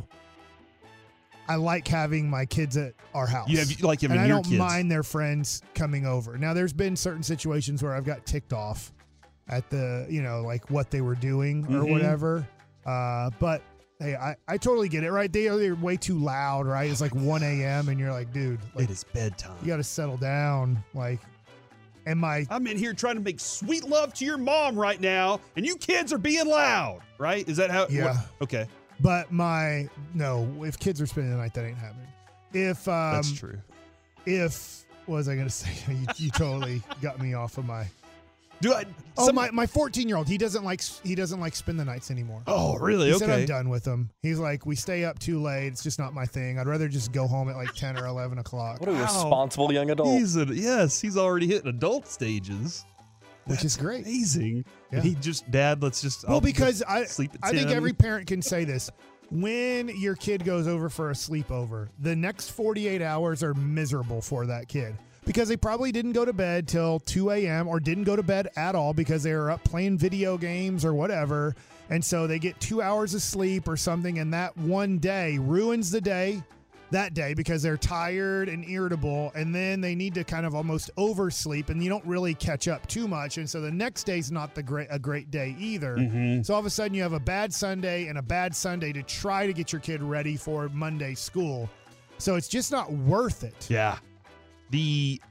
I 1.47 1.55
like 1.55 1.87
having 1.87 2.29
my 2.29 2.45
kids 2.45 2.77
at 2.77 2.93
our 3.15 3.25
house. 3.25 3.49
You 3.49 3.57
have 3.57 3.81
like 3.81 4.01
having 4.01 4.17
and 4.17 4.23
I 4.25 4.27
don't 4.27 4.43
kids. 4.43 4.57
mind 4.57 4.91
their 4.91 5.03
friends 5.03 5.61
coming 5.73 6.05
over. 6.05 6.37
Now, 6.37 6.53
there's 6.53 6.73
been 6.73 6.95
certain 6.95 7.23
situations 7.23 7.81
where 7.81 7.93
I've 7.93 8.05
got 8.05 8.25
ticked 8.25 8.53
off 8.53 8.93
at 9.51 9.69
the, 9.69 10.07
you 10.09 10.21
know, 10.21 10.41
like 10.41 10.69
what 10.69 10.89
they 10.91 11.01
were 11.01 11.15
doing 11.15 11.65
or 11.65 11.83
Mhm. 11.83 11.91
whatever. 11.91 12.47
Uh, 12.85 13.29
but 13.39 13.61
hey, 13.99 14.15
I, 14.15 14.35
I 14.47 14.57
totally 14.57 14.89
get 14.89 15.03
it, 15.03 15.11
right? 15.11 15.31
They 15.31 15.47
are 15.47 15.57
they're 15.57 15.75
way 15.75 15.97
too 15.97 16.17
loud, 16.17 16.65
right? 16.65 16.89
It's 16.89 17.01
like 17.01 17.13
1 17.13 17.43
a.m. 17.43 17.89
and 17.89 17.99
you're 17.99 18.11
like, 18.11 18.33
dude, 18.33 18.59
like, 18.75 18.85
It 18.85 18.91
is 18.91 19.03
bedtime. 19.03 19.55
you 19.61 19.67
got 19.67 19.77
to 19.77 19.83
settle 19.83 20.17
down. 20.17 20.83
Like, 20.95 21.19
and 22.07 22.17
my 22.19 22.47
I'm 22.49 22.65
in 22.65 22.77
here 22.77 22.93
trying 22.95 23.15
to 23.15 23.21
make 23.21 23.39
sweet 23.39 23.83
love 23.83 24.13
to 24.15 24.25
your 24.25 24.37
mom 24.39 24.75
right 24.75 24.99
now, 24.99 25.39
and 25.55 25.63
you 25.65 25.75
kids 25.75 26.11
are 26.11 26.17
being 26.17 26.47
loud, 26.47 27.01
right? 27.19 27.47
Is 27.47 27.57
that 27.57 27.69
how? 27.69 27.85
Yeah. 27.89 28.05
what- 28.15 28.25
okay, 28.43 28.65
But 28.99 29.31
my 29.31 29.87
no, 30.15 30.47
if 30.63 30.79
kids 30.79 30.99
are 30.99 31.05
spending 31.05 31.31
the 31.31 31.37
night, 31.37 31.53
that 31.53 31.63
ain't 31.65 31.77
happening. 31.77 32.07
If 32.53 32.87
um, 32.87 33.13
that's 33.13 33.31
true. 33.31 33.59
if 34.25 34.83
what 35.05 35.17
was 35.17 35.29
I 35.29 35.35
gonna 35.35 35.49
say? 35.51 35.69
you, 35.93 36.07
you 36.17 36.31
totally 36.31 36.81
got 37.03 37.21
me 37.21 37.33
off 37.35 37.57
of 37.59 37.65
my. 37.65 37.85
Do 38.61 38.73
I? 38.73 38.85
Oh 39.17 39.25
some- 39.25 39.35
my 39.35 39.51
my 39.51 39.65
fourteen 39.65 40.07
year 40.07 40.17
old. 40.17 40.27
He 40.27 40.37
doesn't 40.37 40.63
like 40.63 40.81
he 40.81 41.15
doesn't 41.15 41.39
like 41.39 41.55
spend 41.55 41.79
the 41.79 41.85
nights 41.85 42.11
anymore. 42.11 42.41
Oh, 42.47 42.77
really? 42.77 43.07
He 43.07 43.15
okay. 43.15 43.25
said 43.25 43.39
I'm 43.41 43.45
done 43.45 43.69
with 43.69 43.83
them. 43.83 44.09
He's 44.21 44.39
like, 44.39 44.65
we 44.65 44.75
stay 44.75 45.03
up 45.03 45.19
too 45.19 45.41
late. 45.41 45.67
It's 45.67 45.83
just 45.83 45.99
not 45.99 46.13
my 46.13 46.25
thing. 46.25 46.59
I'd 46.59 46.67
rather 46.67 46.87
just 46.87 47.11
go 47.11 47.27
home 47.27 47.49
at 47.49 47.55
like 47.55 47.73
ten 47.73 47.97
or 47.97 48.05
eleven 48.05 48.37
o'clock, 48.37 48.79
What 48.79 48.89
a 48.89 48.93
Wow. 48.93 49.01
responsible 49.03 49.73
young 49.73 49.89
adult. 49.89 50.09
He's 50.17 50.37
a, 50.37 50.45
yes, 50.45 51.01
he's 51.01 51.17
already 51.17 51.47
hitting 51.47 51.67
adult 51.67 52.07
stages. 52.07 52.85
which 53.45 53.65
is 53.65 53.75
great. 53.75 54.05
Amazing. 54.05 54.63
Yeah. 54.91 54.99
And 54.99 55.03
he 55.07 55.15
just, 55.15 55.49
Dad, 55.51 55.81
let's 55.81 56.01
just. 56.01 56.25
Well, 56.25 56.35
I'll 56.35 56.41
because 56.41 56.83
I 56.83 57.05
sleep 57.05 57.31
at 57.33 57.39
I 57.43 57.51
think 57.51 57.71
every 57.71 57.93
parent 57.93 58.27
can 58.27 58.41
say 58.41 58.63
this. 58.65 58.89
When 59.31 59.87
your 59.89 60.15
kid 60.15 60.43
goes 60.43 60.67
over 60.67 60.89
for 60.89 61.09
a 61.09 61.13
sleepover, 61.13 61.87
the 61.99 62.15
next 62.15 62.49
48 62.51 63.01
hours 63.01 63.43
are 63.43 63.53
miserable 63.53 64.21
for 64.21 64.45
that 64.45 64.67
kid 64.67 64.93
because 65.25 65.47
they 65.49 65.57
probably 65.57 65.91
didn't 65.91 66.13
go 66.13 66.25
to 66.25 66.33
bed 66.33 66.67
till 66.67 66.99
2 66.99 67.31
a.m. 67.31 67.67
or 67.67 67.79
didn't 67.79 68.03
go 68.05 68.15
to 68.15 68.23
bed 68.23 68.47
at 68.55 68.75
all 68.75 68.93
because 68.93 69.23
they 69.23 69.33
were 69.33 69.51
up 69.51 69.63
playing 69.63 69.97
video 69.97 70.37
games 70.37 70.83
or 70.83 70.93
whatever. 70.93 71.55
And 71.89 72.03
so 72.03 72.25
they 72.27 72.39
get 72.39 72.59
two 72.59 72.81
hours 72.81 73.13
of 73.13 73.21
sleep 73.21 73.67
or 73.67 73.75
something, 73.77 74.19
and 74.19 74.33
that 74.33 74.55
one 74.57 74.97
day 74.97 75.37
ruins 75.37 75.91
the 75.91 76.01
day 76.01 76.41
that 76.91 77.13
day 77.13 77.33
because 77.33 77.63
they're 77.63 77.77
tired 77.77 78.49
and 78.49 78.65
irritable 78.69 79.31
and 79.33 79.55
then 79.55 79.79
they 79.79 79.95
need 79.95 80.13
to 80.13 80.25
kind 80.25 80.45
of 80.45 80.53
almost 80.53 80.89
oversleep 80.97 81.69
and 81.69 81.81
you 81.81 81.89
don't 81.89 82.03
really 82.05 82.33
catch 82.33 82.67
up 82.67 82.85
too 82.87 83.07
much 83.07 83.37
and 83.37 83.49
so 83.49 83.61
the 83.61 83.71
next 83.71 84.03
day's 84.03 84.29
not 84.29 84.53
the 84.53 84.61
great 84.61 84.89
a 84.91 84.99
great 84.99 85.31
day 85.31 85.55
either 85.57 85.95
Mhm. 85.95 86.45
so 86.45 86.53
all 86.53 86.59
of 86.59 86.65
a 86.65 86.69
sudden 86.69 86.93
you 86.93 87.01
have 87.01 87.13
a 87.13 87.19
bad 87.21 87.53
sunday 87.53 88.07
and 88.07 88.17
a 88.17 88.21
bad 88.21 88.53
sunday 88.53 88.91
to 88.91 89.01
try 89.03 89.47
to 89.47 89.53
get 89.53 89.71
your 89.71 89.79
kid 89.79 90.03
ready 90.03 90.35
for 90.35 90.67
monday 90.73 91.13
school 91.13 91.69
so 92.17 92.35
it's 92.35 92.49
just 92.49 92.73
not 92.73 92.91
worth 92.91 93.45
it 93.45 93.67
Yeah. 93.69 93.95
The 94.71 95.21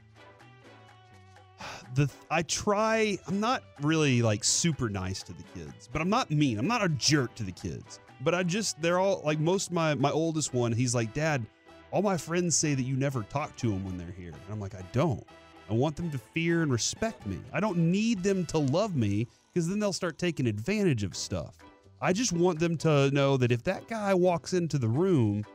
the 1.95 2.09
I 2.29 2.41
try 2.43 3.17
I'm 3.27 3.39
not 3.39 3.63
really 3.81 4.21
like 4.21 4.43
super 4.43 4.89
nice 4.89 5.23
to 5.23 5.33
the 5.33 5.43
kids, 5.55 5.89
but 5.91 6.01
I'm 6.01 6.09
not 6.09 6.31
mean. 6.31 6.57
I'm 6.57 6.67
not 6.67 6.83
a 6.83 6.89
jerk 6.89 7.35
to 7.35 7.43
the 7.43 7.51
kids. 7.51 7.99
But 8.23 8.35
I 8.35 8.43
just 8.43 8.81
they're 8.81 8.99
all 8.99 9.21
like 9.25 9.39
most 9.39 9.71
my 9.71 9.95
my 9.95 10.11
oldest 10.11 10.53
one, 10.53 10.71
he's 10.71 10.95
like, 10.95 11.13
"Dad, 11.13 11.45
all 11.91 12.01
my 12.01 12.17
friends 12.17 12.55
say 12.55 12.75
that 12.75 12.83
you 12.83 12.95
never 12.95 13.23
talk 13.23 13.55
to 13.57 13.69
them 13.69 13.83
when 13.83 13.97
they're 13.97 14.15
here." 14.17 14.31
And 14.31 14.51
I'm 14.51 14.59
like, 14.59 14.75
"I 14.75 14.83
don't. 14.91 15.25
I 15.69 15.73
want 15.73 15.95
them 15.95 16.11
to 16.11 16.17
fear 16.17 16.63
and 16.63 16.71
respect 16.71 17.25
me. 17.25 17.39
I 17.53 17.59
don't 17.59 17.77
need 17.77 18.23
them 18.23 18.45
to 18.47 18.57
love 18.57 18.95
me 18.95 19.27
because 19.53 19.67
then 19.67 19.79
they'll 19.79 19.93
start 19.93 20.17
taking 20.17 20.47
advantage 20.47 21.03
of 21.03 21.15
stuff. 21.15 21.55
I 22.01 22.13
just 22.13 22.33
want 22.33 22.59
them 22.59 22.77
to 22.77 23.09
know 23.11 23.37
that 23.37 23.51
if 23.51 23.63
that 23.63 23.87
guy 23.87 24.13
walks 24.13 24.53
into 24.53 24.77
the 24.77 24.87
room, 24.87 25.45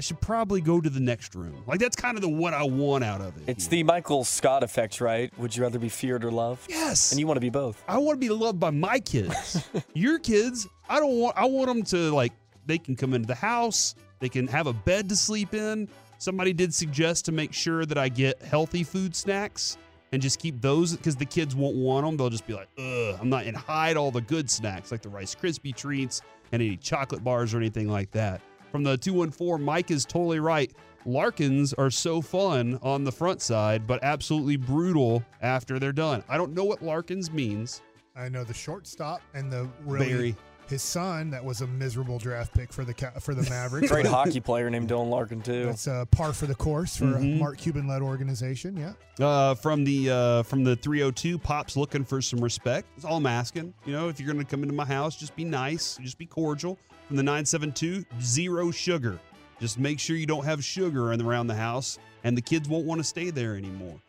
I 0.00 0.02
should 0.02 0.22
probably 0.22 0.62
go 0.62 0.80
to 0.80 0.88
the 0.88 0.98
next 0.98 1.34
room. 1.34 1.62
Like 1.66 1.78
that's 1.78 1.94
kind 1.94 2.16
of 2.16 2.22
the 2.22 2.28
what 2.30 2.54
I 2.54 2.62
want 2.62 3.04
out 3.04 3.20
of 3.20 3.36
it. 3.36 3.42
It's 3.46 3.66
here. 3.66 3.70
the 3.72 3.82
Michael 3.82 4.24
Scott 4.24 4.62
effect, 4.62 4.98
right? 4.98 5.30
Would 5.38 5.54
you 5.54 5.62
rather 5.62 5.78
be 5.78 5.90
feared 5.90 6.24
or 6.24 6.30
loved? 6.30 6.70
yes. 6.70 7.12
And 7.12 7.20
you 7.20 7.26
want 7.26 7.36
to 7.36 7.42
be 7.42 7.50
both. 7.50 7.84
I 7.86 7.98
want 7.98 8.18
to 8.18 8.26
be 8.26 8.32
loved 8.32 8.58
by 8.58 8.70
my 8.70 8.98
kids. 8.98 9.68
Your 9.92 10.18
kids, 10.18 10.66
I 10.88 11.00
don't 11.00 11.18
want. 11.18 11.36
I 11.36 11.44
want 11.44 11.66
them 11.66 11.82
to 11.82 12.14
like. 12.14 12.32
They 12.64 12.78
can 12.78 12.96
come 12.96 13.12
into 13.12 13.26
the 13.26 13.34
house. 13.34 13.94
They 14.20 14.30
can 14.30 14.46
have 14.46 14.66
a 14.66 14.72
bed 14.72 15.06
to 15.10 15.16
sleep 15.16 15.52
in. 15.52 15.86
Somebody 16.16 16.54
did 16.54 16.72
suggest 16.72 17.26
to 17.26 17.32
make 17.32 17.52
sure 17.52 17.84
that 17.84 17.98
I 17.98 18.08
get 18.08 18.40
healthy 18.40 18.84
food 18.84 19.14
snacks 19.14 19.76
and 20.12 20.22
just 20.22 20.38
keep 20.38 20.62
those 20.62 20.96
because 20.96 21.16
the 21.16 21.26
kids 21.26 21.54
won't 21.54 21.76
want 21.76 22.06
them. 22.06 22.16
They'll 22.16 22.30
just 22.30 22.46
be 22.46 22.54
like, 22.54 22.68
ugh, 22.78 23.18
I'm 23.20 23.28
not, 23.28 23.44
and 23.44 23.54
hide 23.54 23.98
all 23.98 24.10
the 24.10 24.22
good 24.22 24.50
snacks 24.50 24.90
like 24.90 25.02
the 25.02 25.10
Rice 25.10 25.34
Krispie 25.34 25.76
treats 25.76 26.22
and 26.52 26.62
any 26.62 26.78
chocolate 26.78 27.22
bars 27.22 27.52
or 27.52 27.58
anything 27.58 27.90
like 27.90 28.10
that. 28.12 28.40
From 28.70 28.84
the 28.84 28.96
214, 28.96 29.64
Mike 29.64 29.90
is 29.90 30.04
totally 30.04 30.40
right. 30.40 30.70
Larkins 31.06 31.72
are 31.74 31.90
so 31.90 32.20
fun 32.20 32.78
on 32.82 33.04
the 33.04 33.12
front 33.12 33.40
side, 33.40 33.86
but 33.86 34.00
absolutely 34.04 34.56
brutal 34.56 35.24
after 35.40 35.78
they're 35.78 35.92
done. 35.92 36.22
I 36.28 36.36
don't 36.36 36.52
know 36.54 36.64
what 36.64 36.82
Larkins 36.82 37.30
means. 37.32 37.82
i 38.16 38.28
know 38.28 38.44
the 38.44 38.54
shortstop 38.54 39.22
and 39.34 39.50
the 39.50 39.66
really 39.84 40.06
Very. 40.12 40.36
his 40.68 40.82
son 40.82 41.30
that 41.30 41.42
was 41.44 41.62
a 41.62 41.66
miserable 41.66 42.18
draft 42.18 42.52
pick 42.54 42.70
for 42.72 42.84
the 42.84 42.92
for 43.20 43.34
the 43.34 43.48
mavericks 43.48 43.90
Great 43.90 44.04
hockey 44.06 44.40
player 44.40 44.68
named 44.68 44.88
Dylan 44.90 45.08
Larkin, 45.08 45.40
too. 45.40 45.64
that's 45.64 45.88
uh, 45.88 46.04
par 46.06 46.32
for 46.34 46.46
the 46.46 46.54
course 46.54 46.96
for 46.96 47.06
Mhm. 47.06 47.36
a 47.36 47.38
mark 47.38 47.56
cuban 47.58 47.88
led 47.88 48.02
organization 48.02 48.76
yeah 48.76 48.92
Uh, 49.24 49.54
from 49.54 49.84
the 49.84 50.10
uh, 50.10 50.42
from 50.42 50.64
the 50.64 50.76
302, 50.76 51.38
Pop's 51.38 51.76
looking 51.76 52.04
for 52.04 52.20
some 52.20 52.40
respect. 52.40 52.88
That's 52.96 53.04
all 53.06 53.16
I'm 53.18 53.26
asking. 53.26 53.72
You 53.86 53.92
know, 53.92 54.08
if 54.08 54.18
you're 54.20 54.32
going 54.32 54.44
to 54.44 54.50
come 54.50 54.62
into 54.62 54.74
my 54.74 54.84
house, 54.86 55.16
just 55.16 55.34
be 55.36 55.44
nice, 55.44 55.98
just 56.02 56.18
be 56.18 56.26
cordial. 56.26 56.78
From 57.10 57.16
the 57.16 57.24
972, 57.24 58.04
zero 58.22 58.70
sugar. 58.70 59.18
Just 59.58 59.80
make 59.80 59.98
sure 59.98 60.14
you 60.14 60.26
don't 60.26 60.44
have 60.44 60.62
sugar 60.62 61.12
around 61.12 61.48
the 61.48 61.56
house, 61.56 61.98
and 62.22 62.36
the 62.36 62.40
kids 62.40 62.68
won't 62.68 62.86
want 62.86 63.00
to 63.00 63.04
stay 63.04 63.30
there 63.30 63.56
anymore. 63.56 64.00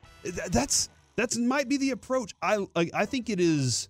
That's 0.51 0.89
that's 1.15 1.36
might 1.36 1.67
be 1.67 1.77
the 1.77 1.89
approach. 1.89 2.36
I 2.43 2.67
I 2.75 2.91
I 2.93 3.05
think 3.08 3.31
it 3.31 3.39
is. 3.39 3.89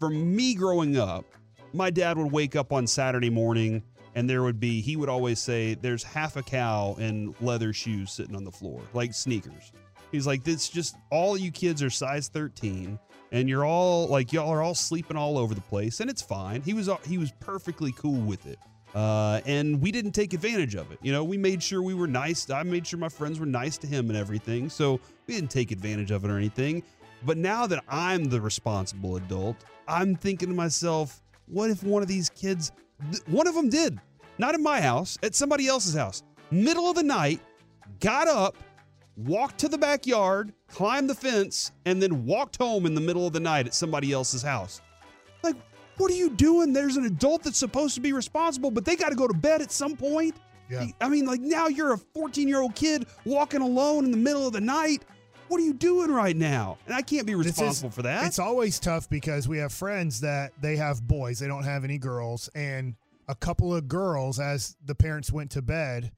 For 0.00 0.08
me 0.08 0.54
growing 0.54 0.96
up, 0.96 1.26
my 1.74 1.90
dad 1.90 2.16
would 2.16 2.32
wake 2.32 2.56
up 2.56 2.72
on 2.72 2.86
Saturday 2.86 3.28
morning, 3.28 3.82
and 4.14 4.30
there 4.30 4.42
would 4.42 4.58
be 4.58 4.80
he 4.80 4.96
would 4.96 5.10
always 5.10 5.40
say, 5.40 5.74
"There's 5.74 6.02
half 6.02 6.38
a 6.38 6.42
cow 6.42 6.96
in 6.98 7.34
leather 7.42 7.74
shoes 7.74 8.12
sitting 8.12 8.34
on 8.34 8.44
the 8.44 8.52
floor, 8.52 8.80
like 8.94 9.12
sneakers." 9.12 9.72
He's 10.10 10.26
like, 10.26 10.42
"This 10.42 10.70
just 10.70 10.96
all 11.10 11.36
you 11.36 11.50
kids 11.50 11.82
are 11.82 11.90
size 11.90 12.28
13, 12.28 12.98
and 13.32 13.48
you're 13.48 13.64
all 13.64 14.06
like 14.08 14.32
y'all 14.32 14.50
are 14.50 14.62
all 14.62 14.74
sleeping 14.74 15.16
all 15.16 15.38
over 15.38 15.54
the 15.54 15.60
place, 15.60 16.00
and 16.00 16.10
it's 16.10 16.22
fine." 16.22 16.62
He 16.62 16.74
was 16.74 16.88
he 17.06 17.18
was 17.18 17.32
perfectly 17.40 17.92
cool 17.92 18.20
with 18.20 18.46
it, 18.46 18.58
uh, 18.94 19.40
and 19.46 19.80
we 19.80 19.92
didn't 19.92 20.12
take 20.12 20.32
advantage 20.32 20.74
of 20.74 20.90
it. 20.92 20.98
You 21.02 21.12
know, 21.12 21.24
we 21.24 21.36
made 21.36 21.62
sure 21.62 21.82
we 21.82 21.94
were 21.94 22.06
nice. 22.06 22.48
I 22.50 22.62
made 22.62 22.86
sure 22.86 22.98
my 22.98 23.08
friends 23.08 23.38
were 23.38 23.46
nice 23.46 23.78
to 23.78 23.86
him 23.86 24.08
and 24.08 24.18
everything, 24.18 24.68
so 24.68 25.00
we 25.26 25.34
didn't 25.34 25.50
take 25.50 25.70
advantage 25.70 26.10
of 26.10 26.24
it 26.24 26.30
or 26.30 26.36
anything. 26.36 26.82
But 27.24 27.36
now 27.36 27.66
that 27.66 27.82
I'm 27.88 28.24
the 28.24 28.40
responsible 28.40 29.16
adult, 29.16 29.56
I'm 29.88 30.14
thinking 30.14 30.48
to 30.48 30.54
myself, 30.54 31.22
what 31.46 31.70
if 31.70 31.82
one 31.82 32.02
of 32.02 32.08
these 32.08 32.28
kids, 32.28 32.72
one 33.26 33.46
of 33.46 33.54
them 33.54 33.68
did, 33.68 33.98
not 34.38 34.54
in 34.54 34.62
my 34.62 34.80
house, 34.80 35.18
at 35.22 35.34
somebody 35.34 35.66
else's 35.66 35.94
house, 35.94 36.22
middle 36.50 36.88
of 36.88 36.94
the 36.94 37.02
night, 37.02 37.40
got 38.00 38.28
up, 38.28 38.56
walked 39.18 39.58
to 39.58 39.68
the 39.68 39.76
backyard, 39.78 40.52
climbed 40.68 41.10
the 41.10 41.14
fence, 41.14 41.72
and 41.84 42.00
then 42.00 42.24
walked 42.24 42.56
home 42.56 42.86
in 42.86 42.94
the 42.94 43.00
middle 43.00 43.26
of 43.26 43.32
the 43.32 43.40
night 43.40 43.66
at 43.66 43.74
somebody 43.74 44.12
else's 44.12 44.42
house. 44.42 44.80
Like, 45.42 45.56
what 45.96 46.10
are 46.10 46.14
you 46.14 46.30
doing? 46.30 46.72
There's 46.72 46.96
an 46.96 47.04
adult 47.04 47.42
that's 47.42 47.58
supposed 47.58 47.94
to 47.96 48.00
be 48.00 48.12
responsible, 48.12 48.70
but 48.70 48.84
they 48.84 48.94
got 48.96 49.08
to 49.10 49.16
go 49.16 49.26
to 49.26 49.34
bed 49.34 49.60
at 49.60 49.72
some 49.72 49.96
point. 49.96 50.36
Yeah. 50.70 50.86
I 51.00 51.08
mean, 51.08 51.26
like 51.26 51.40
now 51.40 51.66
you're 51.68 51.94
a 51.94 51.98
14 51.98 52.46
year 52.46 52.60
old 52.60 52.74
kid 52.74 53.06
walking 53.24 53.60
alone 53.62 54.04
in 54.04 54.10
the 54.10 54.16
middle 54.18 54.46
of 54.46 54.52
the 54.52 54.60
night. 54.60 55.02
What 55.48 55.60
are 55.60 55.64
you 55.64 55.72
doing 55.72 56.10
right 56.10 56.36
now? 56.36 56.76
And 56.86 56.94
I 56.94 57.00
can't 57.00 57.26
be 57.26 57.32
This 57.34 57.46
is- 57.46 57.52
responsible 57.52 57.90
for 57.90 58.02
that. 58.02 58.26
It's 58.26 58.38
always 58.38 58.78
tough 58.78 59.08
because 59.08 59.48
we 59.48 59.58
have 59.58 59.72
friends 59.72 60.20
that 60.20 60.52
they 60.60 60.76
have 60.76 61.02
boys, 61.02 61.38
they 61.38 61.46
don't 61.48 61.64
have 61.64 61.84
any 61.84 61.96
girls, 61.98 62.50
and 62.54 62.94
a 63.28 63.34
couple 63.34 63.74
of 63.74 63.88
girls, 63.88 64.38
as 64.38 64.76
the 64.84 64.94
parents 64.94 65.32
went 65.32 65.50
to 65.52 65.62
bed, 65.62 66.12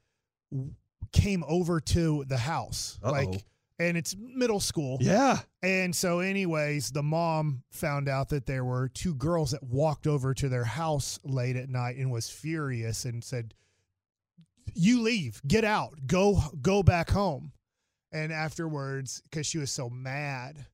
came 1.13 1.45
over 1.47 1.81
to 1.81 2.25
the 2.29 2.37
house, 2.37 2.99
Uh-oh. 3.03 3.11
like, 3.13 3.45
and 3.79 3.97
it's 3.97 4.15
middle 4.19 4.61
school, 4.61 4.99
yeah. 5.01 5.39
and 5.63 5.95
so, 5.95 6.21
anyways, 6.21 6.91
the 6.91 7.03
mom 7.03 7.63
found 7.71 8.09
out 8.09 8.29
that 8.29 8.47
there 8.47 8.65
were 8.65 8.89
two 8.89 9.15
girls 9.15 9.53
that 9.53 9.63
walked 9.63 10.07
over 10.07 10.35
to 10.35 10.49
their 10.49 10.65
house 10.65 11.19
late 11.25 11.57
at 11.57 11.69
night 11.69 11.97
and 11.97 12.11
was 12.11 12.29
furious 12.29 13.05
and 13.05 13.25
said, 13.25 13.55
"You 14.75 15.01
leave, 15.01 15.41
get 15.47 15.65
out, 15.65 15.95
go, 16.07 16.41
go 16.61 16.83
back 16.83 17.11
home." 17.11 17.53
And 18.13 18.33
afterwards, 18.33 19.23
because 19.23 19.47
she 19.47 19.59
was 19.59 19.71
so 19.71 19.89
mad, 19.89 20.67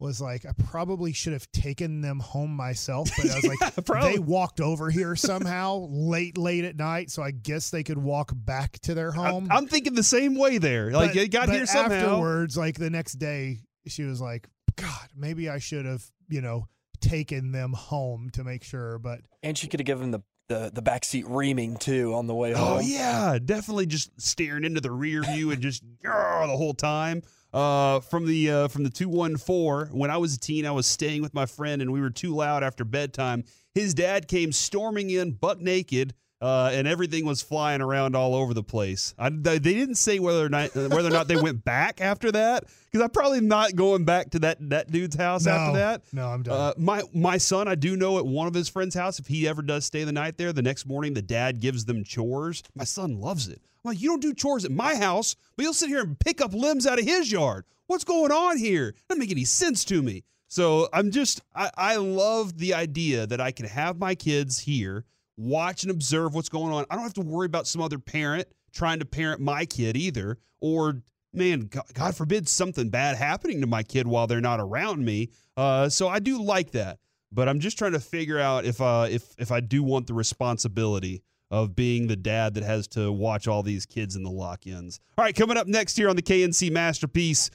was 0.00 0.20
like, 0.20 0.44
"I 0.46 0.52
probably 0.64 1.12
should 1.12 1.32
have 1.32 1.50
taken 1.52 2.00
them 2.00 2.18
home 2.18 2.50
myself." 2.54 3.10
But 3.16 3.30
I 3.30 3.34
was 3.36 3.46
like, 3.46 3.84
probably. 3.84 4.12
they 4.12 4.18
walked 4.18 4.60
over 4.60 4.90
here 4.90 5.14
somehow 5.14 5.86
late, 5.90 6.36
late 6.36 6.64
at 6.64 6.76
night, 6.76 7.10
so 7.10 7.22
I 7.22 7.30
guess 7.30 7.70
they 7.70 7.84
could 7.84 7.98
walk 7.98 8.32
back 8.34 8.78
to 8.80 8.94
their 8.94 9.12
home. 9.12 9.48
I'm 9.50 9.68
thinking 9.68 9.94
the 9.94 10.02
same 10.02 10.36
way 10.36 10.58
there. 10.58 10.90
Like, 10.90 11.10
But- 11.10 11.22
you 11.22 11.28
got 11.28 11.46
but 11.46 11.54
here 11.54 11.66
somehow. 11.66 12.14
Afterwards, 12.14 12.56
like 12.56 12.78
the 12.78 12.90
next 12.90 13.14
day, 13.14 13.60
she 13.86 14.02
was 14.02 14.20
like, 14.20 14.48
"God, 14.76 15.08
maybe 15.14 15.48
I 15.48 15.58
should 15.58 15.84
have 15.84 16.04
you 16.30 16.40
know, 16.40 16.66
taken 17.00 17.52
them 17.52 17.72
home 17.74 18.30
to 18.32 18.44
make 18.44 18.64
sure. 18.64 18.98
But 18.98 19.20
And 19.42 19.58
she 19.58 19.66
could 19.66 19.80
have 19.80 19.86
given 19.86 20.12
the, 20.12 20.20
the, 20.48 20.70
the 20.72 20.82
backseat 20.82 21.24
reaming 21.28 21.76
too 21.76 22.14
on 22.14 22.26
the 22.26 22.34
way 22.34 22.54
oh, 22.54 22.58
home. 22.58 22.78
Oh 22.78 22.80
yeah, 22.80 23.38
definitely 23.44 23.86
just 23.86 24.18
staring 24.18 24.64
into 24.64 24.80
the 24.80 24.90
rear 24.90 25.22
view 25.22 25.50
and 25.50 25.60
just 25.60 25.82
"Grr," 26.04 26.46
the 26.46 26.56
whole 26.56 26.74
time. 26.74 27.22
Uh, 27.52 27.98
from 27.98 28.26
the 28.26 28.48
uh, 28.48 28.68
from 28.68 28.84
the 28.84 28.90
two 28.90 29.08
one 29.08 29.36
four. 29.36 29.88
When 29.92 30.08
I 30.10 30.18
was 30.18 30.36
a 30.36 30.38
teen, 30.38 30.64
I 30.64 30.70
was 30.70 30.86
staying 30.86 31.20
with 31.20 31.34
my 31.34 31.46
friend, 31.46 31.82
and 31.82 31.92
we 31.92 32.00
were 32.00 32.10
too 32.10 32.32
loud 32.32 32.62
after 32.62 32.84
bedtime. 32.84 33.42
His 33.74 33.92
dad 33.92 34.28
came 34.28 34.52
storming 34.52 35.10
in, 35.10 35.32
butt 35.32 35.60
naked, 35.60 36.14
uh, 36.40 36.70
and 36.72 36.88
everything 36.88 37.26
was 37.26 37.42
flying 37.42 37.80
around 37.80 38.16
all 38.16 38.34
over 38.34 38.54
the 38.54 38.62
place. 38.62 39.14
I, 39.18 39.28
they 39.30 39.58
didn't 39.58 39.96
say 39.96 40.18
whether 40.18 40.44
or 40.44 40.48
not 40.48 40.74
whether 40.74 41.08
or 41.08 41.12
not 41.12 41.28
they 41.28 41.40
went 41.40 41.64
back 41.64 42.00
after 42.00 42.32
that, 42.32 42.64
because 42.86 43.02
I'm 43.02 43.10
probably 43.10 43.40
not 43.40 43.76
going 43.76 44.04
back 44.04 44.30
to 44.30 44.38
that 44.40 44.56
that 44.70 44.90
dude's 44.90 45.16
house 45.16 45.44
no, 45.44 45.52
after 45.52 45.78
that. 45.78 46.02
no, 46.12 46.28
I'm 46.28 46.42
done. 46.42 46.56
Uh, 46.58 46.72
my 46.78 47.02
my 47.12 47.38
son, 47.38 47.68
I 47.68 47.74
do 47.74 47.96
know 47.96 48.18
at 48.18 48.26
one 48.26 48.46
of 48.46 48.54
his 48.54 48.68
friends' 48.68 48.94
house, 48.94 49.18
if 49.18 49.26
he 49.26 49.46
ever 49.46 49.62
does 49.62 49.84
stay 49.84 50.04
the 50.04 50.12
night 50.12 50.38
there, 50.38 50.52
the 50.52 50.62
next 50.62 50.86
morning 50.86 51.14
the 51.14 51.22
dad 51.22 51.60
gives 51.60 51.84
them 51.84 52.04
chores. 52.04 52.62
My 52.74 52.84
son 52.84 53.20
loves 53.20 53.48
it. 53.48 53.60
I'm 53.84 53.90
like, 53.90 54.00
you 54.00 54.10
don't 54.10 54.20
do 54.20 54.34
chores 54.34 54.64
at 54.64 54.70
my 54.70 54.94
house, 54.94 55.36
but 55.56 55.62
you'll 55.62 55.72
sit 55.72 55.88
here 55.88 56.00
and 56.00 56.18
pick 56.18 56.40
up 56.40 56.52
limbs 56.52 56.86
out 56.86 56.98
of 56.98 57.06
his 57.06 57.32
yard. 57.32 57.64
What's 57.86 58.04
going 58.04 58.30
on 58.30 58.58
here? 58.58 58.94
Doesn't 59.08 59.20
make 59.20 59.30
any 59.30 59.44
sense 59.44 59.84
to 59.86 60.02
me. 60.02 60.24
So 60.48 60.88
I'm 60.92 61.10
just, 61.10 61.40
I, 61.54 61.70
I 61.76 61.96
love 61.96 62.58
the 62.58 62.74
idea 62.74 63.26
that 63.26 63.40
I 63.40 63.52
can 63.52 63.66
have 63.66 63.98
my 63.98 64.14
kids 64.14 64.58
here, 64.58 65.04
watch 65.40 65.82
and 65.82 65.90
observe 65.90 66.34
what's 66.34 66.48
going 66.48 66.72
on. 66.72 66.84
I 66.90 66.94
don't 66.94 67.04
have 67.04 67.14
to 67.14 67.22
worry 67.22 67.46
about 67.46 67.66
some 67.66 67.80
other 67.82 67.98
parent 67.98 68.46
trying 68.72 68.98
to 69.00 69.04
parent 69.04 69.40
my 69.40 69.64
kid 69.64 69.96
either, 69.96 70.38
or 70.60 71.02
man, 71.32 71.70
God, 71.94 72.14
forbid 72.14 72.48
something 72.48 72.88
bad 72.90 73.16
happening 73.16 73.60
to 73.60 73.66
my 73.66 73.82
kid 73.82 74.06
while 74.06 74.26
they're 74.26 74.40
not 74.40 74.60
around 74.60 75.04
me. 75.04 75.30
Uh, 75.56 75.88
so 75.88 76.08
I 76.08 76.18
do 76.18 76.42
like 76.42 76.72
that, 76.72 76.98
but 77.32 77.48
I'm 77.48 77.60
just 77.60 77.78
trying 77.78 77.92
to 77.92 78.00
figure 78.00 78.38
out 78.38 78.64
if 78.64 78.80
uh, 78.80 79.06
if 79.10 79.34
if 79.38 79.50
I 79.50 79.60
do 79.60 79.82
want 79.82 80.06
the 80.06 80.14
responsibility 80.14 81.22
of 81.50 81.74
being 81.74 82.06
the 82.06 82.16
dad 82.16 82.54
that 82.54 82.62
has 82.62 82.86
to 82.86 83.10
watch 83.10 83.48
all 83.48 83.62
these 83.62 83.84
kids 83.84 84.14
in 84.14 84.22
the 84.22 84.30
lock-ins. 84.30 85.00
All 85.18 85.24
right, 85.24 85.34
coming 85.34 85.56
up 85.56 85.66
next 85.66 85.96
here 85.96 86.08
on 86.08 86.14
the 86.14 86.22
KNC 86.22 86.70
Masterpiece. 86.70 87.50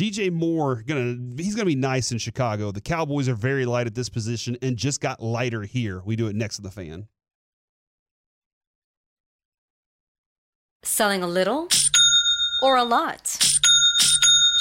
DJ 0.00 0.32
Moore 0.32 0.82
gonna 0.86 1.14
he's 1.36 1.54
gonna 1.54 1.66
be 1.66 1.74
nice 1.74 2.10
in 2.10 2.16
Chicago. 2.16 2.72
The 2.72 2.80
Cowboys 2.80 3.28
are 3.28 3.34
very 3.34 3.66
light 3.66 3.86
at 3.86 3.94
this 3.94 4.08
position 4.08 4.56
and 4.62 4.74
just 4.74 4.98
got 4.98 5.22
lighter 5.22 5.60
here. 5.64 6.00
We 6.02 6.16
do 6.16 6.26
it 6.28 6.34
next 6.34 6.56
to 6.56 6.62
the 6.62 6.70
fan. 6.70 7.06
Selling 10.82 11.22
a 11.22 11.28
little 11.28 11.68
or 12.62 12.78
a 12.78 12.84
lot? 12.84 13.49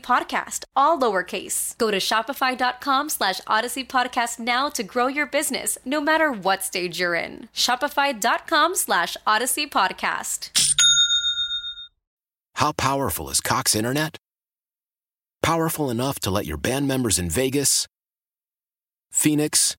podcast, 0.00 0.64
all 0.74 0.98
lowercase. 0.98 1.76
Go 1.78 1.90
to 1.90 1.98
shopify.com 1.98 3.08
slash 3.08 3.40
odyssey 3.46 3.84
podcast 3.84 4.38
now 4.38 4.68
to 4.70 4.82
grow 4.82 5.06
your 5.06 5.26
business, 5.26 5.78
no 5.84 6.00
matter 6.00 6.32
what 6.32 6.64
stage 6.64 6.98
you're 6.98 7.14
in. 7.14 7.48
Shopify.com 7.54 8.74
slash 8.74 9.16
odyssey 9.26 9.66
podcast. 9.66 10.50
How 12.54 12.72
powerful 12.72 13.30
is 13.30 13.40
Cox 13.40 13.74
Internet? 13.74 14.16
Powerful 15.42 15.88
enough 15.90 16.20
to 16.20 16.30
let 16.30 16.46
your 16.46 16.58
band 16.58 16.86
members 16.86 17.18
in 17.18 17.30
Vegas, 17.30 17.86
Phoenix, 19.10 19.76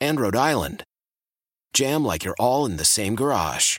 and 0.00 0.18
Rhode 0.20 0.36
Island 0.36 0.84
jam 1.72 2.04
like 2.04 2.24
you're 2.24 2.34
all 2.38 2.64
in 2.64 2.76
the 2.76 2.84
same 2.84 3.14
garage. 3.14 3.78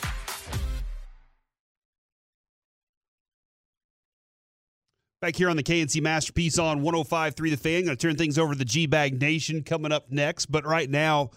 Back 5.21 5.35
here 5.35 5.51
on 5.51 5.55
the 5.55 5.61
KNC 5.61 6.01
Masterpiece 6.01 6.57
on 6.57 6.81
105.3 6.81 7.35
The 7.51 7.55
Fan. 7.55 7.85
Going 7.85 7.95
to 7.95 8.07
turn 8.07 8.15
things 8.15 8.39
over 8.39 8.53
to 8.53 8.57
the 8.57 8.65
G 8.65 8.87
Bag 8.87 9.21
Nation 9.21 9.61
coming 9.61 9.91
up 9.91 10.09
next. 10.09 10.47
But 10.47 10.65
right 10.65 10.89
now, 10.89 11.29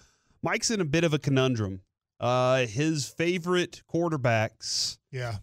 Mike's 0.43 0.71
in 0.71 0.81
a 0.81 0.87
bit 0.87 1.05
of 1.05 1.13
a 1.13 1.19
conundrum. 1.19 1.83
Uh, 2.19 2.65
his 2.65 3.07
favorite 3.07 3.83
quarterbacks 3.93 4.97
yeah. 5.13 5.37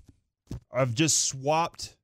have 0.74 0.96
just 0.96 1.24
swapped 1.26 1.96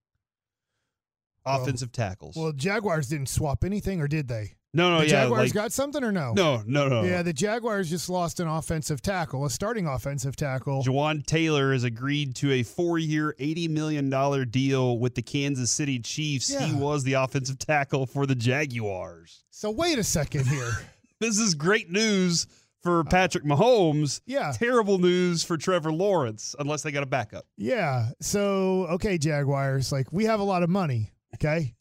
Well- 1.43 1.63
offensive 1.63 1.91
tackles. 1.91 2.35
Well, 2.35 2.51
Jaguars 2.51 3.09
didn't 3.09 3.29
swap 3.29 3.63
anything, 3.63 3.99
or 3.99 4.07
did 4.07 4.27
they? 4.27 4.56
No, 4.73 4.91
no, 4.91 4.99
the 4.99 5.05
yeah. 5.05 5.23
Jaguars 5.23 5.39
like- 5.49 5.53
got 5.53 5.71
something 5.71 6.03
or 6.03 6.11
no? 6.11 6.33
no, 6.33 6.61
no, 6.67 6.87
no. 6.87 7.03
Yeah, 7.03 7.21
the 7.23 7.33
Jaguars 7.33 7.89
just 7.89 8.09
lost 8.09 8.39
an 8.39 8.47
offensive 8.47 9.01
tackle, 9.01 9.45
a 9.45 9.49
starting 9.49 9.87
offensive 9.87 10.35
tackle. 10.35 10.83
Jawaan 10.83 11.25
Taylor 11.25 11.71
has 11.71 11.83
agreed 11.83 12.35
to 12.37 12.51
a 12.51 12.63
four-year, 12.63 13.35
eighty 13.39 13.67
million 13.67 14.09
dollar 14.09 14.45
deal 14.45 14.99
with 14.99 15.15
the 15.15 15.21
Kansas 15.21 15.71
City 15.71 15.99
Chiefs. 15.99 16.49
He 16.57 16.73
was 16.73 17.03
the 17.03 17.13
offensive 17.13 17.57
tackle 17.57 18.05
for 18.05 18.25
the 18.25 18.35
Jaguars. 18.35 19.43
So 19.49 19.71
wait 19.71 19.97
a 19.97 20.03
second 20.03 20.47
here. 20.47 20.71
This 21.19 21.39
is 21.39 21.55
great 21.55 21.89
news 21.89 22.45
for 22.83 22.99
uh, 22.99 23.03
Patrick 23.05 23.43
Mahomes. 23.43 24.21
Yeah. 24.27 24.51
Terrible 24.55 24.99
news 24.99 25.43
for 25.43 25.57
Trevor 25.57 25.91
Lawrence, 25.91 26.53
unless 26.59 26.83
they 26.83 26.91
got 26.91 27.01
a 27.01 27.07
backup. 27.07 27.47
Yeah. 27.57 28.09
So, 28.21 28.85
okay, 28.91 29.17
Jaguars, 29.17 29.91
like 29.91 30.13
we 30.13 30.25
have 30.25 30.39
a 30.39 30.43
lot 30.43 30.61
of 30.61 30.69
money. 30.69 31.11
Okay. 31.33 31.73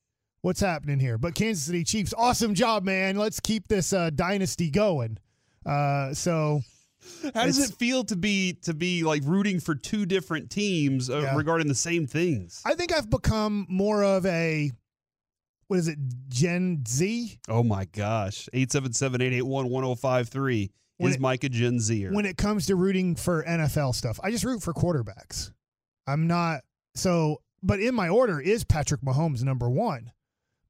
What's 0.46 0.60
happening 0.60 1.00
here? 1.00 1.18
But 1.18 1.34
Kansas 1.34 1.64
City 1.64 1.82
Chiefs, 1.82 2.14
awesome 2.16 2.54
job, 2.54 2.84
man. 2.84 3.16
Let's 3.16 3.40
keep 3.40 3.66
this 3.66 3.92
uh, 3.92 4.10
dynasty 4.10 4.70
going. 4.70 5.18
Uh, 5.66 6.14
so, 6.14 6.60
How 7.34 7.46
does 7.46 7.58
it 7.58 7.74
feel 7.74 8.04
to 8.04 8.14
be 8.14 8.52
to 8.62 8.72
be 8.72 9.02
like 9.02 9.22
rooting 9.24 9.58
for 9.58 9.74
two 9.74 10.06
different 10.06 10.48
teams 10.48 11.10
uh, 11.10 11.22
Yeah. 11.22 11.34
regarding 11.34 11.66
the 11.66 11.74
same 11.74 12.06
things? 12.06 12.62
I 12.64 12.74
think 12.74 12.94
I've 12.94 13.10
become 13.10 13.66
more 13.68 14.04
of 14.04 14.24
a, 14.24 14.70
what 15.66 15.80
is 15.80 15.88
it, 15.88 15.98
Gen 16.28 16.84
Z? 16.86 17.40
Oh 17.48 17.64
my 17.64 17.86
gosh. 17.86 18.48
877-881-1053 18.54 20.70
When 20.98 21.10
is 21.10 21.16
it- 21.16 21.24
a 21.24 21.48
Gen 21.48 21.80
Zer. 21.80 22.12
when 22.12 22.24
it 22.24 22.36
comes 22.36 22.66
to 22.66 22.76
rooting 22.76 23.16
for 23.16 23.42
NFL 23.42 23.96
stuff. 23.96 24.20
I 24.22 24.30
just 24.30 24.44
root 24.44 24.62
for 24.62 24.72
quarterbacks. 24.72 25.50
I'm 26.06 26.28
not 26.28 26.60
so, 26.94 27.42
but 27.64 27.80
in 27.80 27.96
my 27.96 28.08
order 28.08 28.40
is 28.40 28.62
Patrick 28.62 29.00
Mahomes 29.00 29.42
number 29.42 29.68
one, 29.68 30.12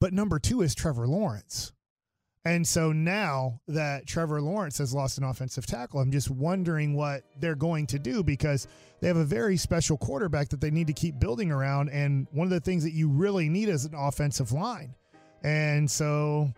but 0.01 0.13
number 0.13 0.39
two 0.39 0.63
is 0.63 0.75
Trevor 0.75 1.07
Lawrence. 1.07 1.73
And 2.45 2.67
so 2.67 2.93
now 2.93 3.61
that 3.67 4.07
Trevor 4.07 4.41
Lawrence 4.41 4.79
has 4.79 4.95
lost 4.95 5.19
an 5.19 5.25
offensive 5.25 5.67
tackle, 5.67 5.99
I'm 5.99 6.13
just 6.13 6.31
wondering 6.31 6.95
what 6.95 7.25
they're 7.41 7.57
going 7.57 7.89
to 7.89 7.99
do 7.99 8.23
because 8.23 8.69
they 9.01 9.09
have 9.09 9.17
a 9.17 9.25
very 9.25 9.57
special 9.57 9.99
quarterback 9.99 10.51
that 10.51 10.61
they 10.61 10.71
need 10.71 10.87
to 10.87 10.93
keep 10.93 11.19
building 11.19 11.51
around. 11.51 11.89
And 11.89 12.29
one 12.31 12.47
of 12.47 12.53
the 12.53 12.61
things 12.61 12.85
that 12.85 12.93
you 12.93 13.09
really 13.09 13.49
need 13.49 13.69
is 13.69 13.85
an 13.85 13.95
offensive 13.97 14.53
line. 14.53 14.95
And 15.43 15.91
so 15.91 16.53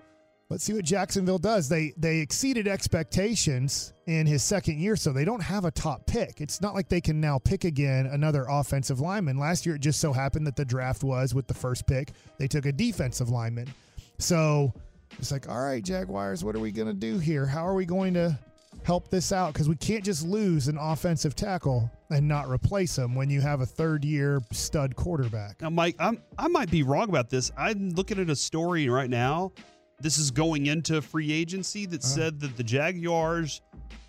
let's 0.51 0.65
see 0.65 0.73
what 0.73 0.85
Jacksonville 0.85 1.39
does. 1.39 1.69
They 1.69 1.93
they 1.97 2.19
exceeded 2.19 2.67
expectations 2.67 3.93
in 4.07 4.27
his 4.27 4.43
second 4.43 4.79
year, 4.79 4.97
so 4.97 5.13
they 5.13 5.25
don't 5.25 5.43
have 5.43 5.65
a 5.65 5.71
top 5.71 6.07
pick. 6.07 6.41
It's 6.41 6.61
not 6.61 6.75
like 6.75 6.89
they 6.89 7.01
can 7.01 7.21
now 7.21 7.39
pick 7.39 7.65
again 7.65 8.07
another 8.07 8.47
offensive 8.49 9.01
lineman. 9.01 9.39
Last 9.39 9.67
year, 9.67 9.75
it 9.75 9.81
just 9.81 10.01
so 10.01 10.13
happened 10.13 10.47
that 10.47 10.57
the 10.57 10.65
draft 10.65 11.05
was 11.05 11.35
with 11.35 11.47
the 11.47 11.55
first 11.55 11.87
pick. 11.87 12.13
They 12.39 12.49
took 12.49 12.67
a 12.67 12.73
defensive 12.73 13.29
lineman. 13.29 13.69
So 14.19 14.73
it's 15.19 15.31
like, 15.33 15.49
all 15.49 15.61
right, 15.61 15.85
Jaguars, 15.85 16.45
what 16.45 16.55
are 16.57 16.61
we 16.61 16.73
going 16.73 16.89
to 16.89 16.95
do 16.95 17.19
here? 17.19 17.47
How 17.47 17.67
are 17.67 17.75
we 17.75 17.85
going 17.85 18.15
to 18.15 18.39
help 18.85 19.11
this 19.11 19.33
out? 19.33 19.53
Because 19.53 19.69
we 19.69 19.77
can't 19.77 20.05
just 20.05 20.27
lose 20.27 20.69
an 20.69 20.79
offensive 20.79 21.35
tackle 21.35 21.91
and 22.11 22.27
not 22.27 22.49
replace 22.49 22.97
him 22.97 23.15
when 23.15 23.29
you 23.29 23.41
have 23.41 23.61
a 23.61 23.67
third 23.67 24.05
year 24.05 24.41
stud 24.53 24.97
quarterback. 24.97 25.61
Now, 25.61 25.71
Mike, 25.71 25.97
I'm 25.99 26.23
I 26.39 26.49
might 26.49 26.71
be 26.71 26.83
wrong 26.83 27.09
about 27.09 27.29
this. 27.29 27.53
I'm 27.57 27.91
looking 27.91 28.19
at 28.19 28.31
a 28.31 28.37
story 28.37 28.89
right 28.89 29.11
now. 29.11 29.53
This 30.01 30.19
is 30.19 30.31
going 30.31 30.67
into 30.67 31.03
free 31.03 31.33
agency 31.33 31.87
that 31.87 32.05
Uh-huh. 32.05 32.15
said 32.15 32.41
that 32.41 32.57
the 32.57 32.63
Jaguars 32.63 33.61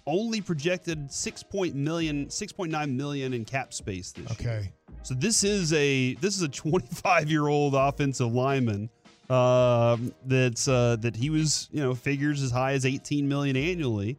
only 0.06 0.41
projected 0.41 1.12
6 1.12 1.43
point 1.43 1.75
million 1.75 2.28
6.9 2.28 2.95
million 2.95 3.34
in 3.34 3.45
cap 3.45 3.73
space 3.73 4.12
this 4.12 4.39
year. 4.39 4.49
Okay. 4.52 4.71
So 5.04 5.13
this 5.13 5.43
is 5.43 5.71
a 5.73 6.13
this 6.15 6.36
is 6.36 6.41
a 6.41 6.47
25 6.49 7.30
year 7.30 7.47
old 7.47 7.73
offensive 7.75 8.32
lineman 8.34 8.89
um, 9.30 10.12
that's 10.25 10.67
uh, 10.67 10.95
that 10.99 11.15
he 11.15 11.30
was 11.30 11.69
you 11.71 11.82
know 11.82 11.93
figures 11.95 12.41
as 12.41 12.52
high 12.52 12.73
as 12.73 12.86
18 12.86 13.28
million 13.28 13.56
annually, 13.56 14.17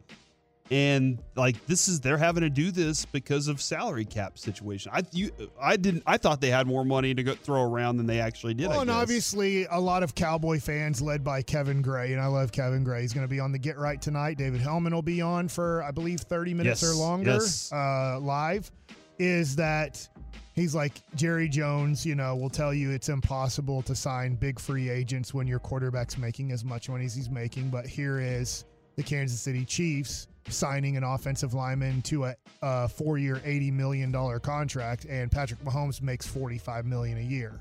and 0.71 1.21
like 1.35 1.63
this 1.65 1.89
is 1.89 1.99
they're 1.99 2.17
having 2.17 2.41
to 2.41 2.49
do 2.49 2.71
this 2.71 3.03
because 3.03 3.49
of 3.49 3.61
salary 3.61 4.05
cap 4.05 4.39
situation. 4.39 4.89
I 4.95 5.03
you 5.11 5.29
I 5.61 5.75
didn't 5.75 6.03
I 6.07 6.17
thought 6.17 6.39
they 6.39 6.49
had 6.49 6.65
more 6.65 6.85
money 6.85 7.13
to 7.13 7.21
go 7.21 7.35
throw 7.35 7.61
around 7.63 7.97
than 7.97 8.07
they 8.07 8.21
actually 8.21 8.53
did. 8.53 8.69
Well, 8.69 8.79
and 8.79 8.89
obviously, 8.89 9.65
a 9.65 9.79
lot 9.79 10.01
of 10.01 10.15
Cowboy 10.15 10.61
fans 10.61 11.01
led 11.01 11.25
by 11.25 11.41
Kevin 11.41 11.81
Gray, 11.81 12.13
and 12.13 12.21
I 12.21 12.27
love 12.27 12.53
Kevin 12.53 12.85
Gray. 12.85 13.01
He's 13.01 13.11
going 13.11 13.27
to 13.27 13.29
be 13.29 13.41
on 13.41 13.51
the 13.51 13.59
Get 13.59 13.77
Right 13.77 14.01
tonight. 14.01 14.37
David 14.37 14.61
Helman 14.61 14.95
will 14.95 15.01
be 15.01 15.21
on 15.21 15.49
for, 15.49 15.83
I 15.83 15.91
believe, 15.91 16.21
30 16.21 16.53
minutes 16.53 16.81
Yes, 16.81 16.91
or 16.91 16.95
longer 16.95 17.31
yes. 17.33 17.71
uh, 17.73 18.17
live. 18.21 18.71
Is 19.19 19.57
that 19.57 20.07
he's 20.55 20.73
like 20.73 20.93
Jerry 21.15 21.49
Jones, 21.49 22.05
you 22.05 22.15
know, 22.15 22.35
will 22.37 22.49
tell 22.49 22.73
you 22.73 22.91
it's 22.91 23.09
impossible 23.09 23.81
to 23.83 23.93
sign 23.93 24.35
big 24.35 24.57
free 24.57 24.89
agents 24.89 25.33
when 25.33 25.47
your 25.47 25.59
quarterback's 25.59 26.17
making 26.17 26.53
as 26.53 26.63
much 26.63 26.89
money 26.89 27.05
as 27.05 27.13
he's 27.13 27.29
making. 27.29 27.69
But 27.69 27.85
here 27.85 28.19
is 28.19 28.63
the 28.95 29.03
Kansas 29.03 29.39
City 29.39 29.65
Chiefs 29.65 30.27
signing 30.49 30.97
an 30.97 31.03
offensive 31.03 31.53
lineman 31.53 32.01
to 32.03 32.25
a, 32.25 32.35
a 32.61 32.87
four-year, 32.87 33.41
eighty 33.45 33.71
million 33.71 34.11
dollar 34.11 34.39
contract, 34.39 35.05
and 35.09 35.31
Patrick 35.31 35.63
Mahomes 35.63 36.01
makes 36.01 36.25
forty-five 36.27 36.85
million 36.85 37.17
a 37.17 37.21
year. 37.21 37.59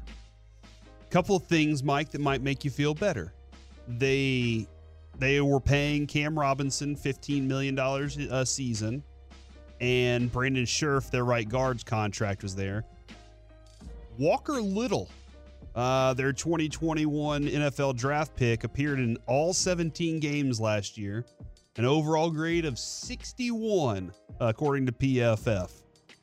couple 1.11 1.39
things, 1.39 1.83
Mike, 1.83 2.11
that 2.11 2.21
might 2.21 2.43
make 2.43 2.65
you 2.65 2.71
feel 2.71 2.95
better. 2.95 3.33
They 3.89 4.67
they 5.19 5.41
were 5.41 5.61
paying 5.61 6.07
Cam 6.07 6.39
Robinson 6.39 6.97
fifteen 6.97 7.47
million 7.47 7.75
dollars 7.75 8.17
a 8.17 8.45
season, 8.47 9.03
and 9.81 10.31
Brandon 10.33 10.65
Scherff, 10.65 11.11
their 11.11 11.25
right 11.25 11.49
guard's 11.49 11.85
contract 11.85 12.43
was 12.43 12.55
there. 12.55 12.85
Walker 14.19 14.61
Little, 14.61 15.09
uh, 15.75 16.13
their 16.15 16.33
2021 16.33 17.45
NFL 17.45 17.97
draft 17.97 18.37
pick, 18.37 18.65
appeared 18.65 18.99
in 18.99 19.17
all 19.27 19.55
17 19.55 20.21
games 20.21 20.61
last 20.61 20.99
year, 20.99 21.25
an 21.81 21.87
overall 21.87 22.31
grade 22.31 22.67
of 22.67 22.79
61, 22.79 24.13
according 24.39 24.85
to 24.85 24.93
PFF. 24.93 25.71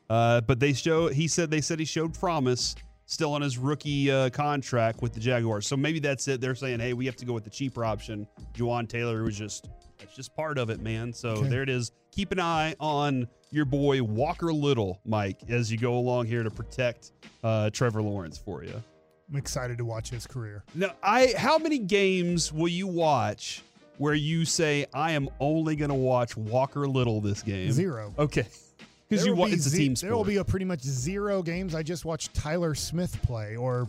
Uh, 0.08 0.40
but 0.42 0.60
they 0.60 0.72
show 0.72 1.08
he 1.08 1.26
said 1.26 1.50
they 1.50 1.60
said 1.60 1.80
he 1.80 1.84
showed 1.84 2.14
promise 2.14 2.76
still 3.06 3.32
on 3.32 3.42
his 3.42 3.58
rookie 3.58 4.08
uh, 4.08 4.30
contract 4.30 5.02
with 5.02 5.12
the 5.12 5.18
Jaguars. 5.20 5.66
So 5.66 5.76
maybe 5.76 5.98
that's 5.98 6.28
it. 6.28 6.40
They're 6.40 6.54
saying, 6.54 6.78
hey, 6.78 6.92
we 6.92 7.06
have 7.06 7.16
to 7.16 7.24
go 7.26 7.32
with 7.32 7.42
the 7.42 7.50
cheaper 7.50 7.84
option. 7.84 8.24
Jawaan 8.54 8.88
Taylor 8.88 9.24
was 9.24 9.36
just 9.36 9.68
that's 9.98 10.14
just 10.14 10.32
part 10.36 10.58
of 10.58 10.70
it, 10.70 10.80
man. 10.80 11.12
So 11.12 11.30
Okay. 11.30 11.48
there 11.48 11.62
it 11.62 11.68
is. 11.68 11.90
Keep 12.12 12.30
an 12.30 12.38
eye 12.40 12.76
on 12.78 13.26
your 13.50 13.64
boy 13.64 14.00
Walker 14.00 14.52
Little, 14.52 15.00
Mike, 15.04 15.40
as 15.48 15.72
you 15.72 15.76
go 15.78 15.98
along 15.98 16.26
here 16.26 16.44
to 16.44 16.50
protect 16.52 17.10
uh, 17.42 17.68
Trevor 17.70 18.00
Lawrence 18.00 18.38
for 18.38 18.62
you. 18.62 18.80
I'm 19.28 19.36
excited 19.36 19.76
to 19.78 19.84
watch 19.84 20.08
his 20.10 20.24
career. 20.24 20.62
Now, 20.74 20.92
I 21.02 21.34
how 21.36 21.58
many 21.58 21.78
games 21.78 22.52
will 22.52 22.68
you 22.68 22.86
watch 22.86 23.62
where 23.98 24.14
you 24.14 24.44
say 24.44 24.86
I 24.94 25.12
am 25.12 25.28
only 25.40 25.76
going 25.76 25.90
to 25.90 25.94
watch 25.94 26.36
Walker 26.36 26.86
Little 26.88 27.20
this 27.20 27.42
game? 27.42 27.70
Zero. 27.72 28.14
Okay, 28.18 28.46
because 29.08 29.24
you 29.26 29.32
will 29.32 29.40
wa- 29.40 29.46
be 29.46 29.52
it's 29.52 29.66
a 29.66 29.76
team 29.76 29.94
There 29.94 30.14
will 30.16 30.24
be 30.24 30.36
a 30.36 30.44
pretty 30.44 30.64
much 30.64 30.80
zero 30.82 31.42
games. 31.42 31.74
I 31.74 31.82
just 31.82 32.04
watched 32.04 32.34
Tyler 32.34 32.74
Smith 32.74 33.20
play 33.22 33.56
or 33.56 33.86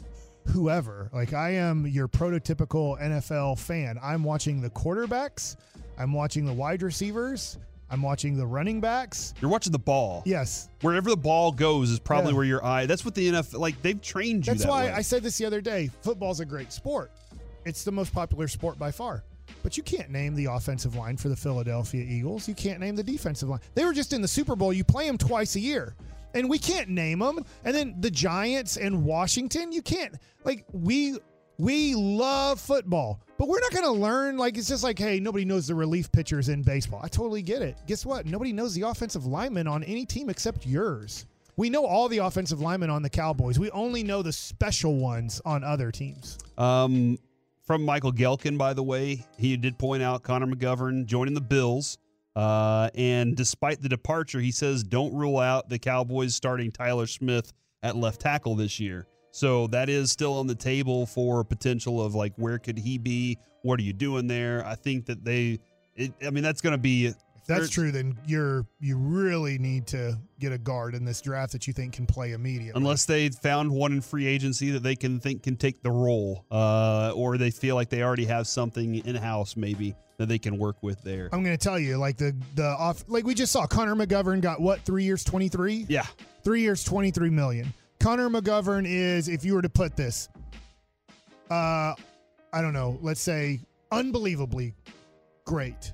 whoever. 0.48 1.10
Like 1.14 1.34
I 1.34 1.52
am 1.52 1.86
your 1.88 2.08
prototypical 2.08 3.00
NFL 3.02 3.60
fan. 3.60 4.00
I'm 4.02 4.24
watching 4.24 4.62
the 4.62 4.70
quarterbacks. 4.70 5.56
I'm 5.98 6.14
watching 6.14 6.46
the 6.46 6.54
wide 6.54 6.82
receivers. 6.82 7.58
I'm 7.92 8.04
watching 8.04 8.38
the 8.38 8.46
running 8.46 8.80
backs. 8.80 9.34
You're 9.42 9.50
watching 9.50 9.72
the 9.72 9.80
ball. 9.80 10.22
Yes. 10.26 10.70
Wherever 10.82 11.10
the 11.10 11.18
ball 11.18 11.52
goes 11.52 11.90
is 11.90 12.00
probably 12.00 12.32
Yeah. 12.32 12.36
where 12.38 12.46
your 12.46 12.64
eye. 12.66 12.86
That's 12.86 13.04
what 13.04 13.16
the 13.16 13.28
NFL 13.30 13.60
like. 13.60 13.82
They've 13.82 14.00
trained 14.00 14.46
you. 14.46 14.54
That's 14.54 14.64
that 14.64 14.70
why 14.70 14.86
way. 14.86 14.92
I 14.92 15.02
said 15.02 15.24
this 15.24 15.38
the 15.40 15.46
other 15.46 15.60
day. 15.60 15.90
Football's 16.04 16.40
a 16.40 16.46
great 16.46 16.72
sport. 16.72 17.12
It's 17.66 17.84
the 17.84 17.92
most 17.92 18.14
popular 18.14 18.48
sport 18.48 18.78
by 18.78 18.92
far. 18.92 19.24
But 19.64 19.78
you 19.78 19.84
can't 19.84 20.10
name 20.10 20.36
the 20.36 20.46
offensive 20.46 20.96
line 20.96 21.18
for 21.18 21.30
the 21.30 21.36
Philadelphia 21.36 22.04
Eagles. 22.04 22.48
You 22.48 22.56
can't 22.56 22.80
name 22.80 22.96
the 22.96 23.04
defensive 23.04 23.50
line. 23.50 23.60
They 23.76 23.86
were 23.86 23.94
just 23.94 24.14
in 24.14 24.22
the 24.22 24.28
Super 24.28 24.56
Bowl. 24.56 24.74
You 24.74 24.84
play 24.84 25.08
them 25.08 25.18
twice 25.18 25.56
a 25.56 25.60
year. 25.60 25.96
And 26.34 26.50
we 26.50 26.60
can't 26.60 26.90
name 26.90 27.20
them. 27.20 27.44
And 27.66 27.76
then 27.76 27.96
the 28.00 28.12
Giants 28.12 28.78
and 28.78 29.04
Washington, 29.04 29.72
you 29.72 29.82
can't. 29.82 30.16
Like 30.44 30.66
we 30.72 31.18
we 31.58 31.94
love 31.96 32.60
football. 32.60 33.22
But 33.38 33.48
we're 33.48 33.60
not 33.60 33.72
going 33.72 33.86
to 33.86 33.92
learn 33.92 34.38
like 34.38 34.58
it's 34.58 34.68
just 34.68 34.84
like, 34.84 34.98
hey, 34.98 35.20
nobody 35.20 35.46
knows 35.46 35.68
the 35.68 35.76
relief 35.76 36.12
pitchers 36.12 36.50
in 36.50 36.62
baseball. 36.62 37.02
I 37.04 37.08
totally 37.08 37.42
get 37.42 37.62
it. 37.62 37.78
Guess 37.88 38.06
what? 38.06 38.26
Nobody 38.26 38.54
knows 38.54 38.74
the 38.74 38.84
offensive 38.84 39.26
linemen 39.26 39.68
on 39.68 39.84
any 39.84 40.06
team 40.06 40.30
except 40.30 40.66
yours. 40.66 41.26
We 41.58 41.70
know 41.70 41.86
all 41.86 42.08
the 42.08 42.20
offensive 42.20 42.62
linemen 42.62 42.90
on 42.90 43.02
the 43.02 43.10
Cowboys. 43.10 43.60
We 43.60 43.70
only 43.72 44.02
know 44.02 44.22
the 44.22 44.32
special 44.32 44.96
ones 44.96 45.42
on 45.44 45.64
other 45.64 45.92
teams. 45.92 46.38
Um, 46.58 47.18
from 47.70 47.86
Michael 47.86 48.12
Gehlken, 48.12 48.58
by 48.58 48.74
the 48.74 48.82
way, 48.82 49.24
he 49.38 49.56
did 49.56 49.78
point 49.78 50.02
out 50.02 50.24
Connor 50.24 50.48
McGovern 50.48 51.06
joining 51.06 51.36
the 51.36 51.40
Bills. 51.42 52.00
Uh, 52.36 52.90
and 52.96 53.36
despite 53.36 53.80
the 53.80 53.88
departure, 53.88 54.40
he 54.40 54.50
says 54.50 54.82
don't 54.82 55.14
rule 55.14 55.38
out 55.38 55.70
the 55.70 55.78
Cowboys 55.78 56.34
starting 56.34 56.72
Tyler 56.72 57.06
Smith 57.06 57.54
at 57.84 57.96
left 57.96 58.22
tackle 58.22 58.56
this 58.56 58.80
year. 58.80 59.06
So 59.30 59.68
that 59.68 59.88
is 59.88 60.12
still 60.12 60.40
on 60.40 60.48
the 60.48 60.56
table 60.56 61.06
for 61.06 61.44
potential 61.44 62.04
of 62.04 62.16
like 62.16 62.34
where 62.38 62.58
could 62.58 62.80
he 62.80 62.98
be? 62.98 63.38
What 63.62 63.80
are 63.80 63.84
you 63.84 63.94
doing 63.94 64.26
there? 64.26 64.66
I 64.66 64.74
think 64.74 65.06
that 65.06 65.24
they, 65.24 65.60
it, 65.94 66.12
I 66.26 66.32
mean, 66.32 66.44
that's 66.44 66.62
going 66.62 66.74
to 66.74 66.80
be. 66.80 67.14
That's 67.58 67.70
true, 67.70 67.92
then 67.92 68.18
you're 68.26 68.66
you 68.80 68.98
really 68.98 69.58
need 69.58 69.88
to 69.88 70.18
get 70.40 70.52
a 70.52 70.58
guard 70.58 70.96
in 70.96 71.04
this 71.04 71.20
draft 71.22 71.52
that 71.54 71.68
you 71.68 71.74
think 71.74 71.94
can 71.94 72.06
play 72.06 72.34
immediately. 72.34 72.80
Unless 72.80 73.06
they 73.06 73.30
found 73.30 73.72
one 73.72 73.92
in 73.92 74.02
free 74.02 74.28
agency 74.28 74.72
that 74.72 74.84
they 74.84 74.96
can 74.96 75.20
think 75.20 75.44
can 75.44 75.56
take 75.56 75.82
the 75.82 75.92
role, 75.92 76.46
uh, 76.52 77.12
or 77.16 77.38
they 77.38 77.52
feel 77.52 77.76
like 77.76 77.90
they 77.90 78.04
already 78.04 78.26
have 78.26 78.48
something 78.48 78.96
in 78.96 79.16
house 79.16 79.58
maybe 79.58 79.96
that 80.18 80.28
they 80.28 80.38
can 80.38 80.58
work 80.58 80.84
with 80.84 81.02
there. 81.02 81.30
I'm 81.32 81.44
going 81.44 81.58
to 81.58 81.64
tell 81.64 81.80
you, 81.80 81.98
like 81.98 82.18
the 82.18 82.36
the 82.56 82.68
off, 82.68 83.04
like 83.08 83.26
we 83.26 83.34
just 83.34 83.52
saw, 83.52 83.66
Connor 83.66 83.96
McGovern 83.96 84.42
got 84.42 84.62
what 84.62 84.82
three 84.82 85.04
years, 85.04 85.24
twenty 85.24 85.50
three. 85.50 85.86
Yeah, 85.90 86.06
three 86.44 86.62
years, 86.62 86.84
twenty 86.84 87.12
three 87.12 87.30
million. 87.30 87.74
Connor 88.00 88.30
McGovern 88.30 88.86
is, 88.88 89.28
if 89.28 89.44
you 89.44 89.54
were 89.56 89.62
to 89.62 89.70
put 89.70 89.98
this, 89.98 90.30
uh, 91.50 91.94
I 92.54 92.62
don't 92.62 92.74
know, 92.74 92.98
let's 93.02 93.20
say 93.22 93.60
unbelievably 93.92 94.74
great, 95.46 95.92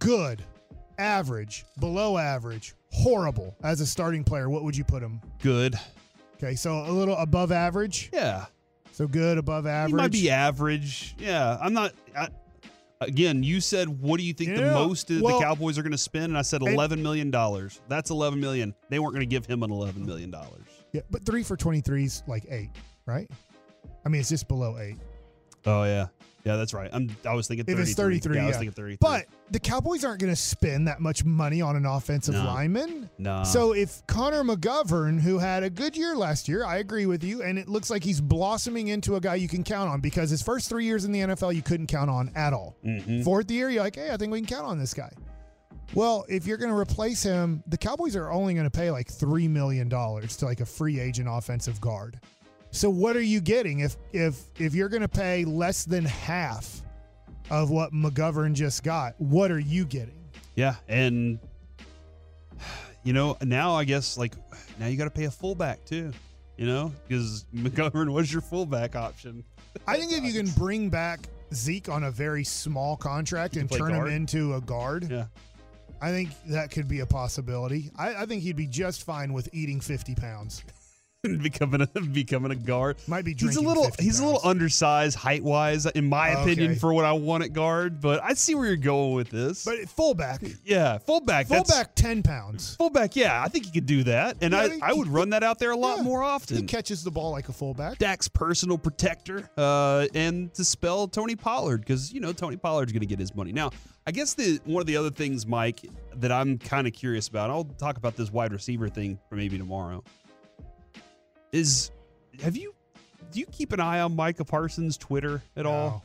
good, 0.00 0.42
average, 1.00 1.64
below 1.80 2.18
average, 2.18 2.74
horrible 2.92 3.56
as 3.64 3.80
a 3.80 3.86
starting 3.86 4.22
player, 4.22 4.48
what 4.48 4.62
would 4.62 4.76
you 4.76 4.84
put 4.84 5.02
him? 5.02 5.20
Good. 5.42 5.74
Okay, 6.36 6.54
so 6.54 6.84
a 6.86 6.92
little 6.92 7.16
above 7.16 7.50
average. 7.52 8.10
Yeah. 8.12 8.46
So 8.92 9.06
good, 9.06 9.38
above 9.38 9.66
average. 9.66 9.90
He 9.90 9.96
might 9.96 10.12
be 10.12 10.30
average. 10.30 11.14
Yeah. 11.18 11.58
I'm 11.60 11.72
not. 11.72 11.92
I, 12.16 12.28
again, 13.00 13.42
you 13.42 13.60
said, 13.60 13.88
what 13.88 14.18
do 14.20 14.26
you 14.26 14.32
think 14.32 14.56
the 14.56 14.62
most 14.72 15.10
well- 15.10 15.38
the 15.38 15.44
Cowboys 15.44 15.78
are 15.78 15.82
going 15.82 15.92
to 15.92 15.98
spend? 15.98 16.26
And 16.26 16.38
I 16.38 16.42
said 16.42 16.60
$11 16.60 16.98
million. 17.00 17.30
That's 17.88 18.10
11 18.10 18.40
million. 18.40 18.74
They 18.88 18.98
weren't 18.98 19.14
going 19.14 19.20
to 19.20 19.26
give 19.26 19.46
him 19.46 19.62
an 19.62 19.70
$11 19.70 19.96
million. 20.04 20.34
Yeah, 20.92 21.02
but 21.10 21.24
three 21.24 21.42
for 21.42 21.56
23 21.56 22.04
is 22.04 22.22
like 22.26 22.44
eight, 22.50 22.70
right? 23.06 23.30
I 24.04 24.08
mean, 24.08 24.20
it's 24.20 24.30
just 24.30 24.48
below 24.48 24.78
eight. 24.78 24.96
Oh, 25.66 25.84
yeah. 25.84 26.08
Yeah, 26.44 26.56
that's 26.56 26.72
right. 26.72 26.88
I'm, 26.92 27.14
I 27.28 27.34
was 27.34 27.46
thinking 27.48 27.64
If 27.68 27.76
33. 27.76 27.82
it's 27.90 27.94
33, 28.26 28.36
Yeah. 28.36 28.42
I 28.44 28.46
was 28.46 28.56
thinking 28.56 28.72
33. 28.72 28.96
But 29.00 29.26
the 29.50 29.60
Cowboys 29.60 30.04
aren't 30.04 30.20
going 30.20 30.32
to 30.32 30.40
spend 30.40 30.88
that 30.88 31.00
much 31.00 31.24
money 31.24 31.60
on 31.60 31.76
an 31.76 31.84
offensive 31.84 32.34
No. 32.34 32.44
lineman. 32.44 33.10
No. 33.18 33.44
So 33.44 33.72
if 33.72 34.06
Connor 34.06 34.42
McGovern, 34.42 35.20
who 35.20 35.38
had 35.38 35.62
a 35.62 35.68
good 35.70 35.96
year 35.96 36.16
last 36.16 36.48
year, 36.48 36.64
I 36.64 36.78
agree 36.78 37.04
with 37.06 37.22
you, 37.22 37.42
and 37.42 37.58
it 37.58 37.68
looks 37.68 37.90
like 37.90 38.02
he's 38.02 38.20
blossoming 38.22 38.88
into 38.88 39.16
a 39.16 39.20
guy 39.20 39.34
you 39.34 39.48
can 39.48 39.62
count 39.64 39.90
on 39.90 40.00
because 40.00 40.30
his 40.30 40.40
first 40.42 40.68
three 40.70 40.86
years 40.86 41.04
in 41.04 41.12
the 41.12 41.20
NFL 41.20 41.54
you 41.54 41.62
couldn't 41.62 41.88
count 41.88 42.08
on 42.08 42.30
at 42.34 42.52
all. 42.54 42.74
Mhm. 42.84 43.22
Fourth 43.22 43.50
year, 43.50 43.68
you're 43.68 43.82
like, 43.82 43.96
hey, 43.96 44.10
I 44.10 44.16
think 44.16 44.32
we 44.32 44.40
can 44.40 44.46
count 44.48 44.66
on 44.66 44.78
this 44.78 44.94
guy. 44.94 45.10
Well, 45.92 46.24
if 46.28 46.46
you're 46.46 46.56
going 46.56 46.70
to 46.70 46.76
replace 46.78 47.22
him, 47.22 47.62
the 47.66 47.76
Cowboys 47.76 48.14
are 48.14 48.30
only 48.30 48.54
going 48.54 48.64
to 48.64 48.70
pay 48.70 48.90
like 48.92 49.08
three 49.10 49.48
million 49.48 49.88
dollars 49.88 50.36
to 50.36 50.44
like 50.44 50.60
a 50.60 50.66
free 50.66 51.00
agent 51.00 51.28
offensive 51.30 51.80
guard. 51.80 52.20
So 52.70 52.88
what 52.88 53.16
are 53.16 53.22
you 53.22 53.40
getting 53.40 53.80
if 53.80 53.96
if 54.12 54.40
if 54.58 54.74
you're 54.74 54.88
going 54.88 55.02
to 55.02 55.08
pay 55.08 55.44
less 55.44 55.84
than 55.84 56.04
half 56.04 56.82
of 57.50 57.70
what 57.70 57.92
McGovern 57.92 58.52
just 58.54 58.84
got? 58.84 59.14
What 59.18 59.50
are 59.50 59.58
you 59.58 59.84
getting? 59.84 60.18
Yeah, 60.54 60.76
and 60.88 61.38
you 63.02 63.12
know 63.12 63.36
now 63.42 63.74
I 63.74 63.84
guess 63.84 64.16
like 64.16 64.34
now 64.78 64.86
you 64.86 64.96
got 64.96 65.04
to 65.04 65.10
pay 65.10 65.24
a 65.24 65.30
fullback 65.30 65.84
too. 65.84 66.12
You 66.56 66.66
know 66.66 66.92
because 67.08 67.46
McGovern 67.54 68.12
was 68.12 68.32
your 68.32 68.42
fullback 68.42 68.94
option. 68.94 69.44
I 69.86 69.96
think 69.96 70.12
if 70.12 70.24
you 70.24 70.32
can 70.32 70.50
bring 70.52 70.90
back 70.90 71.20
Zeke 71.54 71.88
on 71.88 72.04
a 72.04 72.10
very 72.10 72.44
small 72.44 72.96
contract 72.96 73.56
and 73.56 73.70
turn 73.70 73.92
guard. 73.92 74.08
him 74.08 74.14
into 74.14 74.54
a 74.54 74.60
guard, 74.60 75.10
Yeah, 75.10 75.26
I 76.00 76.10
think 76.10 76.30
that 76.48 76.70
could 76.70 76.88
be 76.88 77.00
a 77.00 77.06
possibility. 77.06 77.90
I, 77.96 78.14
I 78.14 78.26
think 78.26 78.42
he'd 78.42 78.56
be 78.56 78.66
just 78.66 79.04
fine 79.04 79.32
with 79.32 79.48
eating 79.52 79.80
50 79.80 80.14
pounds. 80.14 80.62
becoming 81.42 81.82
a 81.82 82.00
becoming 82.00 82.50
a 82.50 82.56
guard. 82.56 82.96
Might 83.06 83.26
be 83.26 83.34
He's 83.34 83.56
a 83.56 83.60
little 83.60 83.84
50 83.84 84.02
he's 84.02 84.20
a 84.20 84.24
little 84.24 84.40
undersized 84.42 85.18
height 85.18 85.42
wise 85.44 85.84
in 85.84 86.08
my 86.08 86.30
Okay. 86.32 86.42
opinion 86.52 86.76
for 86.76 86.94
what 86.94 87.04
I 87.04 87.12
want 87.12 87.44
at 87.44 87.52
guard. 87.52 88.00
But 88.00 88.22
I 88.22 88.32
see 88.32 88.54
where 88.54 88.66
you're 88.66 88.76
going 88.76 89.12
with 89.14 89.28
this. 89.28 89.64
But 89.66 89.86
fullback, 89.90 90.40
yeah, 90.64 90.96
fullback. 90.98 91.48
fullback 91.48 91.94
10 91.94 92.22
pounds. 92.22 92.74
Fullback, 92.76 93.16
yeah, 93.16 93.42
I 93.42 93.48
think 93.48 93.66
he 93.66 93.70
could 93.72 93.84
do 93.86 94.02
that, 94.04 94.38
and 94.40 94.52
Yeah, 94.54 94.60
I, 94.60 94.68
he- 94.70 94.80
I 94.82 94.92
would 94.94 95.08
run 95.08 95.30
that 95.30 95.42
out 95.42 95.58
there 95.58 95.72
a 95.72 95.76
lot 95.76 95.98
Yeah. 95.98 96.04
more 96.04 96.22
often. 96.22 96.56
He 96.56 96.62
catches 96.62 97.04
the 97.04 97.10
ball 97.10 97.32
like 97.32 97.50
a 97.50 97.52
fullback. 97.52 97.98
Dak's 97.98 98.28
personal 98.28 98.78
protector, 98.78 99.48
uh, 99.58 100.06
and 100.14 100.52
to 100.54 100.64
spell 100.64 101.06
Tony 101.06 101.36
Pollard 101.36 101.82
because 101.82 102.12
you 102.14 102.20
know 102.20 102.32
Tony 102.32 102.56
Pollard's 102.56 102.92
going 102.92 103.00
to 103.00 103.06
get 103.06 103.18
his 103.18 103.34
money. 103.34 103.52
Now, 103.52 103.70
I 104.06 104.12
guess 104.12 104.32
the 104.32 104.58
one 104.64 104.80
of 104.80 104.86
the 104.86 104.96
other 104.96 105.10
things, 105.10 105.46
Mike, 105.46 105.82
that 106.16 106.32
I'm 106.32 106.56
kind 106.56 106.86
of 106.86 106.94
curious 106.94 107.28
about. 107.28 107.50
I'll 107.50 107.64
talk 107.64 107.98
about 107.98 108.16
this 108.16 108.32
wide 108.32 108.52
receiver 108.52 108.88
thing 108.88 109.18
for 109.28 109.36
maybe 109.36 109.58
tomorrow. 109.58 110.02
Is 111.52 111.90
have 112.42 112.56
you 112.56 112.74
do 113.32 113.40
you 113.40 113.46
keep 113.46 113.72
an 113.72 113.80
eye 113.80 114.00
on 114.00 114.16
Micah 114.16 114.44
Parsons' 114.44 114.96
Twitter 114.96 115.42
at 115.56 115.66
all? 115.66 116.04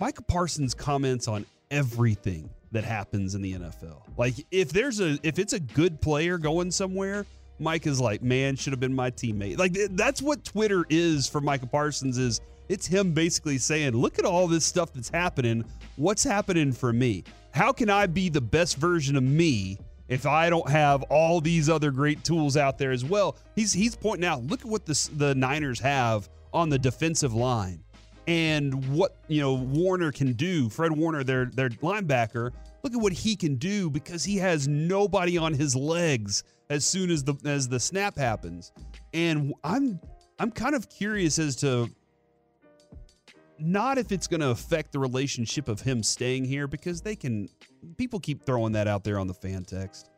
Micah 0.00 0.22
Parsons 0.22 0.74
comments 0.74 1.28
on 1.28 1.44
everything 1.70 2.48
that 2.72 2.84
happens 2.84 3.34
in 3.34 3.42
the 3.42 3.54
NFL. 3.54 4.02
Like 4.16 4.34
if 4.50 4.72
there's 4.72 5.00
a 5.00 5.18
if 5.22 5.38
it's 5.38 5.52
a 5.52 5.60
good 5.60 6.00
player 6.00 6.38
going 6.38 6.70
somewhere, 6.70 7.26
Mike 7.58 7.86
is 7.86 8.00
like, 8.00 8.22
man, 8.22 8.56
should 8.56 8.72
have 8.72 8.80
been 8.80 8.94
my 8.94 9.10
teammate. 9.10 9.58
Like 9.58 9.76
that's 9.90 10.22
what 10.22 10.44
Twitter 10.44 10.84
is 10.88 11.28
for 11.28 11.40
Micah 11.40 11.66
Parsons 11.66 12.18
is 12.18 12.40
it's 12.68 12.86
him 12.86 13.12
basically 13.12 13.58
saying, 13.58 13.92
look 13.92 14.18
at 14.18 14.24
all 14.24 14.46
this 14.46 14.64
stuff 14.64 14.92
that's 14.92 15.08
happening. 15.08 15.64
What's 15.96 16.22
happening 16.22 16.72
for 16.72 16.92
me? 16.92 17.24
How 17.52 17.72
can 17.72 17.88
I 17.88 18.06
be 18.06 18.28
the 18.28 18.42
best 18.42 18.76
version 18.76 19.16
of 19.16 19.22
me 19.22 19.78
if 20.08 20.26
I 20.26 20.50
don't 20.50 20.68
have 20.68 21.02
all 21.04 21.40
these 21.40 21.68
other 21.68 21.90
great 21.90 22.24
tools 22.24 22.56
out 22.56 22.78
there 22.78 22.92
as 22.92 23.04
well? 23.04 23.36
He's 23.54 23.72
he's 23.72 23.94
pointing 23.94 24.26
out, 24.26 24.44
look 24.44 24.60
at 24.60 24.66
what 24.66 24.86
the 24.86 25.10
the 25.16 25.34
Niners 25.34 25.80
have 25.80 26.28
on 26.52 26.68
the 26.68 26.78
defensive 26.78 27.34
line 27.34 27.84
and 28.28 28.94
what 28.94 29.16
you 29.28 29.40
know 29.40 29.54
Warner 29.54 30.12
can 30.12 30.34
do. 30.34 30.68
Fred 30.68 30.92
Warner, 30.92 31.24
their 31.24 31.46
their 31.46 31.70
linebacker. 31.70 32.52
Look 32.84 32.94
at 32.94 33.00
what 33.00 33.12
he 33.12 33.34
can 33.34 33.56
do 33.56 33.90
because 33.90 34.22
he 34.22 34.36
has 34.36 34.68
nobody 34.68 35.36
on 35.36 35.52
his 35.52 35.74
legs 35.74 36.44
as 36.70 36.84
soon 36.84 37.10
as 37.10 37.24
the 37.24 37.34
as 37.44 37.68
the 37.68 37.80
snap 37.80 38.16
happens. 38.16 38.72
And 39.14 39.54
I'm 39.64 39.98
I'm 40.38 40.50
kind 40.50 40.74
of 40.74 40.88
curious 40.88 41.38
as 41.38 41.56
to 41.56 41.90
not 43.58 43.98
if 43.98 44.12
it's 44.12 44.26
going 44.26 44.40
to 44.40 44.50
affect 44.50 44.92
the 44.92 44.98
relationship 44.98 45.68
of 45.68 45.80
him 45.80 46.02
staying 46.02 46.44
here 46.44 46.66
because 46.66 47.00
they 47.00 47.16
can 47.16 47.48
people 47.96 48.20
keep 48.20 48.44
throwing 48.44 48.72
that 48.72 48.86
out 48.86 49.04
there 49.04 49.18
on 49.18 49.26
the 49.26 49.34
fan 49.34 49.64
text. 49.64 50.10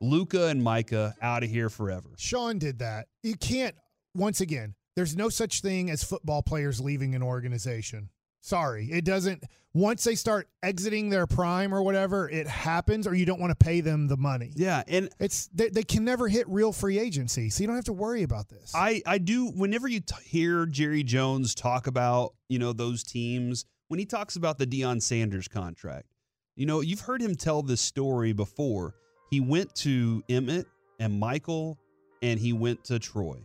Luka 0.00 0.48
and 0.48 0.62
Micah 0.62 1.14
out 1.22 1.42
of 1.42 1.50
here 1.50 1.68
forever. 1.68 2.08
Sean 2.16 2.58
did 2.58 2.80
that. 2.80 3.06
You 3.22 3.36
can't, 3.36 3.74
once 4.14 4.40
again, 4.40 4.74
there's 4.96 5.16
no 5.16 5.28
such 5.28 5.60
thing 5.60 5.90
as 5.90 6.04
football 6.04 6.42
players 6.42 6.80
leaving 6.80 7.14
an 7.14 7.22
organization. 7.22 8.10
Sorry. 8.44 8.90
It 8.92 9.06
doesn't, 9.06 9.42
once 9.72 10.04
they 10.04 10.14
start 10.14 10.48
exiting 10.62 11.08
their 11.08 11.26
prime 11.26 11.74
or 11.74 11.82
whatever, 11.82 12.28
it 12.28 12.46
happens 12.46 13.06
or 13.06 13.14
you 13.14 13.24
don't 13.24 13.40
want 13.40 13.58
to 13.58 13.64
pay 13.64 13.80
them 13.80 14.06
the 14.06 14.18
money. 14.18 14.52
Yeah, 14.54 14.82
and 14.86 15.08
It's, 15.18 15.46
they, 15.54 15.70
they 15.70 15.82
can 15.82 16.04
never 16.04 16.28
hit 16.28 16.46
real 16.46 16.70
free 16.70 16.98
agency. 16.98 17.48
So 17.48 17.62
you 17.62 17.68
don't 17.68 17.76
have 17.76 17.86
to 17.86 17.94
worry 17.94 18.22
about 18.22 18.50
this. 18.50 18.70
I 18.74 19.00
I 19.06 19.16
do 19.16 19.46
whenever 19.46 19.88
you 19.88 20.00
t- 20.00 20.14
hear 20.26 20.66
Jerry 20.66 21.02
Jones 21.02 21.54
talk 21.54 21.86
about 21.86 22.34
you 22.50 22.58
know 22.58 22.74
those 22.74 23.02
teams 23.02 23.64
when 23.88 23.98
he 23.98 24.04
talks 24.04 24.36
about 24.36 24.58
the 24.58 24.66
Deion 24.66 25.00
Sanders 25.00 25.48
contract, 25.48 26.06
you 26.54 26.66
know 26.66 26.82
you've 26.82 27.00
heard 27.00 27.22
him 27.22 27.34
tell 27.34 27.62
this 27.62 27.80
story 27.80 28.34
before. 28.34 28.94
He 29.30 29.40
went 29.40 29.74
to 29.76 30.22
Emmitt 30.28 30.66
and 31.00 31.18
Michael, 31.18 31.78
and 32.20 32.38
he 32.38 32.52
went 32.52 32.84
to 32.84 32.98
Troy, 32.98 33.38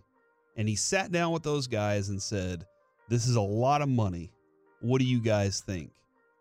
and 0.57 0.67
he 0.67 0.75
sat 0.75 1.13
down 1.13 1.31
with 1.31 1.43
those 1.43 1.67
guys 1.67 2.09
and 2.09 2.21
said, 2.21 2.65
"This 3.07 3.27
is 3.27 3.37
a 3.37 3.41
lot 3.41 3.81
of 3.81 3.87
money. 3.87 4.31
What 4.81 4.99
do 4.99 5.05
you 5.05 5.19
guys 5.19 5.61
think?" 5.61 5.91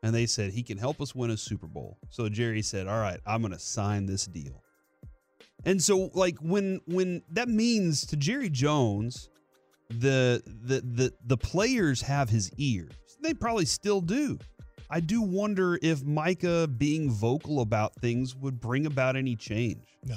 And 0.02 0.14
they 0.14 0.26
said 0.26 0.52
he 0.52 0.62
can 0.62 0.78
help 0.78 1.00
us 1.00 1.14
win 1.14 1.30
a 1.30 1.36
Super 1.36 1.66
Bowl. 1.66 1.98
So 2.10 2.28
Jerry 2.28 2.62
said, 2.62 2.86
"All 2.86 3.00
right, 3.00 3.20
I'm 3.26 3.40
going 3.40 3.52
to 3.52 3.58
sign 3.58 4.06
this 4.06 4.26
deal." 4.26 4.62
And 5.64 5.82
so 5.82 6.10
like 6.14 6.36
when 6.38 6.80
when 6.86 7.22
that 7.32 7.48
means 7.48 8.06
to 8.06 8.16
Jerry 8.16 8.48
Jones, 8.48 9.28
the 9.90 10.42
the 10.46 10.80
the 10.80 11.12
the 11.26 11.36
players 11.36 12.02
have 12.02 12.30
his 12.30 12.50
ears. 12.58 12.92
They 13.20 13.34
probably 13.34 13.64
still 13.64 14.00
do. 14.00 14.38
I 14.90 15.00
do 15.00 15.20
wonder 15.20 15.78
if 15.82 16.04
Micah 16.04 16.66
being 16.66 17.10
vocal 17.10 17.60
about 17.60 17.94
things 17.96 18.34
would 18.36 18.60
bring 18.60 18.86
about 18.86 19.16
any 19.16 19.36
change. 19.36 19.98
no. 20.04 20.16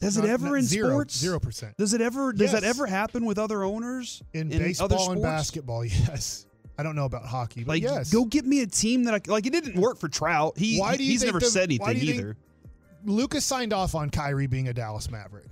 Does 0.00 0.16
Not- 0.16 0.26
it 0.26 0.30
ever 0.30 0.46
not 0.46 0.54
in 0.56 0.62
zero- 0.64 0.90
sports? 0.90 1.16
Zero 1.18 1.40
percent. 1.40 1.76
Does 1.78 1.94
it 1.94 2.00
ever 2.00 2.32
does 2.32 2.52
that 2.52 2.64
ever 2.64 2.86
happen 2.86 3.24
with 3.24 3.38
other 3.38 3.64
owners 3.64 4.22
In, 4.34 4.48
other 4.52 4.64
baseball 4.64 5.12
and 5.12 5.22
basketball, 5.22 5.84
yes. 5.84 6.46
I 6.78 6.82
don't 6.82 6.94
know 6.96 7.06
about 7.06 7.24
hockey, 7.24 7.64
but 7.64 7.72
Like 7.72 7.82
yes. 7.82 8.12
go 8.12 8.26
get 8.26 8.44
me 8.44 8.60
a 8.60 8.66
team 8.66 9.04
that 9.04 9.14
I 9.14 9.20
like 9.30 9.46
it 9.46 9.52
didn't 9.52 9.80
work 9.80 9.98
for 9.98 10.08
Trout. 10.08 10.58
He 10.58 10.78
Why 10.78 10.96
do 10.98 11.04
you 11.04 11.12
he's 11.12 11.24
never 11.24 11.40
the- 11.40 11.46
said 11.46 11.64
anything 11.70 11.96
either. 11.96 12.36
Luka's 13.04 13.44
signed 13.46 13.72
off 13.72 13.94
on 13.94 14.10
Kyrie 14.10 14.46
being 14.48 14.68
a 14.68 14.74
Dallas 14.74 15.10
Maverick. 15.10 15.46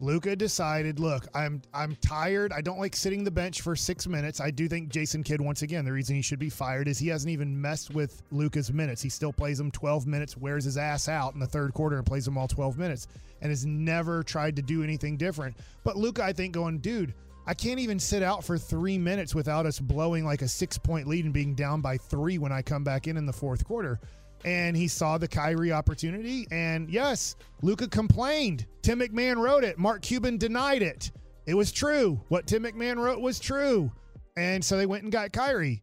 Luka 0.00 0.36
decided, 0.36 1.00
look, 1.00 1.26
I'm 1.34 1.60
I'm 1.74 1.96
tired. 1.96 2.52
I 2.52 2.60
don't 2.60 2.78
like 2.78 2.94
sitting 2.94 3.24
the 3.24 3.30
bench 3.30 3.62
for 3.62 3.74
six 3.74 4.06
minutes. 4.06 4.40
I 4.40 4.50
do 4.50 4.68
think 4.68 4.90
Jason 4.90 5.24
Kidd, 5.24 5.40
once 5.40 5.62
again, 5.62 5.84
the 5.84 5.92
reason 5.92 6.14
he 6.14 6.22
should 6.22 6.38
be 6.38 6.50
fired 6.50 6.86
is 6.86 6.98
he 6.98 7.08
hasn't 7.08 7.32
even 7.32 7.60
messed 7.60 7.92
with 7.92 8.22
Luka's 8.30 8.72
minutes. 8.72 9.02
He 9.02 9.08
still 9.08 9.32
plays 9.32 9.58
him 9.58 9.70
12 9.72 10.06
minutes, 10.06 10.36
wears 10.36 10.64
his 10.64 10.76
ass 10.76 11.08
out 11.08 11.34
in 11.34 11.40
the 11.40 11.46
third 11.46 11.74
quarter 11.74 11.96
and 11.96 12.06
plays 12.06 12.28
him 12.28 12.38
all 12.38 12.46
12 12.46 12.78
minutes, 12.78 13.08
and 13.40 13.50
has 13.50 13.66
never 13.66 14.22
tried 14.22 14.54
to 14.56 14.62
do 14.62 14.84
anything 14.84 15.16
different. 15.16 15.56
But 15.82 15.96
Luka, 15.96 16.22
I 16.22 16.32
think, 16.32 16.54
going, 16.54 16.78
dude, 16.78 17.12
I 17.44 17.54
can't 17.54 17.80
even 17.80 17.98
sit 17.98 18.22
out 18.22 18.44
for 18.44 18.56
three 18.56 18.98
minutes 18.98 19.34
without 19.34 19.66
us 19.66 19.80
blowing 19.80 20.24
like 20.24 20.42
a 20.42 20.48
six 20.48 20.78
point 20.78 21.08
lead 21.08 21.24
and 21.24 21.34
being 21.34 21.54
down 21.54 21.80
by 21.80 21.96
three 21.96 22.38
when 22.38 22.52
I 22.52 22.62
come 22.62 22.84
back 22.84 23.08
in 23.08 23.16
in 23.16 23.26
the 23.26 23.32
fourth 23.32 23.64
quarter 23.64 23.98
and 24.44 24.76
he 24.76 24.88
saw 24.88 25.18
the 25.18 25.28
Kyrie 25.28 25.72
opportunity. 25.72 26.46
And 26.50 26.90
yes, 26.90 27.36
Luka 27.62 27.88
complained. 27.88 28.66
Tim 28.82 29.00
McMahon 29.00 29.36
wrote 29.36 29.64
it. 29.64 29.78
Mark 29.78 30.02
Cuban 30.02 30.38
denied 30.38 30.82
it. 30.82 31.10
It 31.46 31.54
was 31.54 31.72
true. 31.72 32.20
What 32.28 32.46
Tim 32.46 32.64
McMahon 32.64 32.96
wrote 32.96 33.20
was 33.20 33.38
true. 33.38 33.90
And 34.36 34.64
so 34.64 34.76
they 34.76 34.86
went 34.86 35.02
and 35.02 35.12
got 35.12 35.32
Kyrie. 35.32 35.82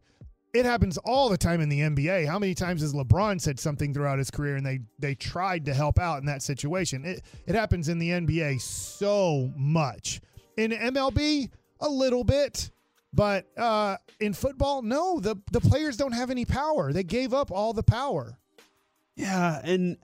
It 0.54 0.64
happens 0.64 0.96
all 0.98 1.28
the 1.28 1.36
time 1.36 1.60
in 1.60 1.68
the 1.68 1.80
NBA. 1.80 2.26
How 2.26 2.38
many 2.38 2.54
times 2.54 2.80
has 2.80 2.94
LeBron 2.94 3.40
said 3.40 3.60
something 3.60 3.92
throughout 3.92 4.18
his 4.18 4.30
career 4.30 4.56
and 4.56 4.64
they 4.64 4.80
they 4.98 5.14
tried 5.14 5.66
to 5.66 5.74
help 5.74 5.98
out 5.98 6.20
in 6.20 6.26
that 6.26 6.42
situation? 6.42 7.04
It 7.04 7.22
it 7.46 7.54
happens 7.54 7.88
in 7.90 7.98
the 7.98 8.10
NBA 8.10 8.60
so 8.60 9.52
much. 9.54 10.20
In 10.56 10.70
MLB, 10.70 11.50
a 11.80 11.88
little 11.88 12.24
bit. 12.24 12.70
But 13.12 13.46
uh, 13.56 13.96
in 14.20 14.34
football, 14.34 14.82
no, 14.82 15.20
the, 15.20 15.36
the 15.50 15.60
players 15.60 15.96
don't 15.96 16.12
have 16.12 16.30
any 16.30 16.44
power. 16.44 16.92
They 16.92 17.02
gave 17.02 17.32
up 17.32 17.50
all 17.50 17.72
the 17.72 17.82
power. 17.82 18.38
Yeah, 19.16 19.60
and 19.64 19.96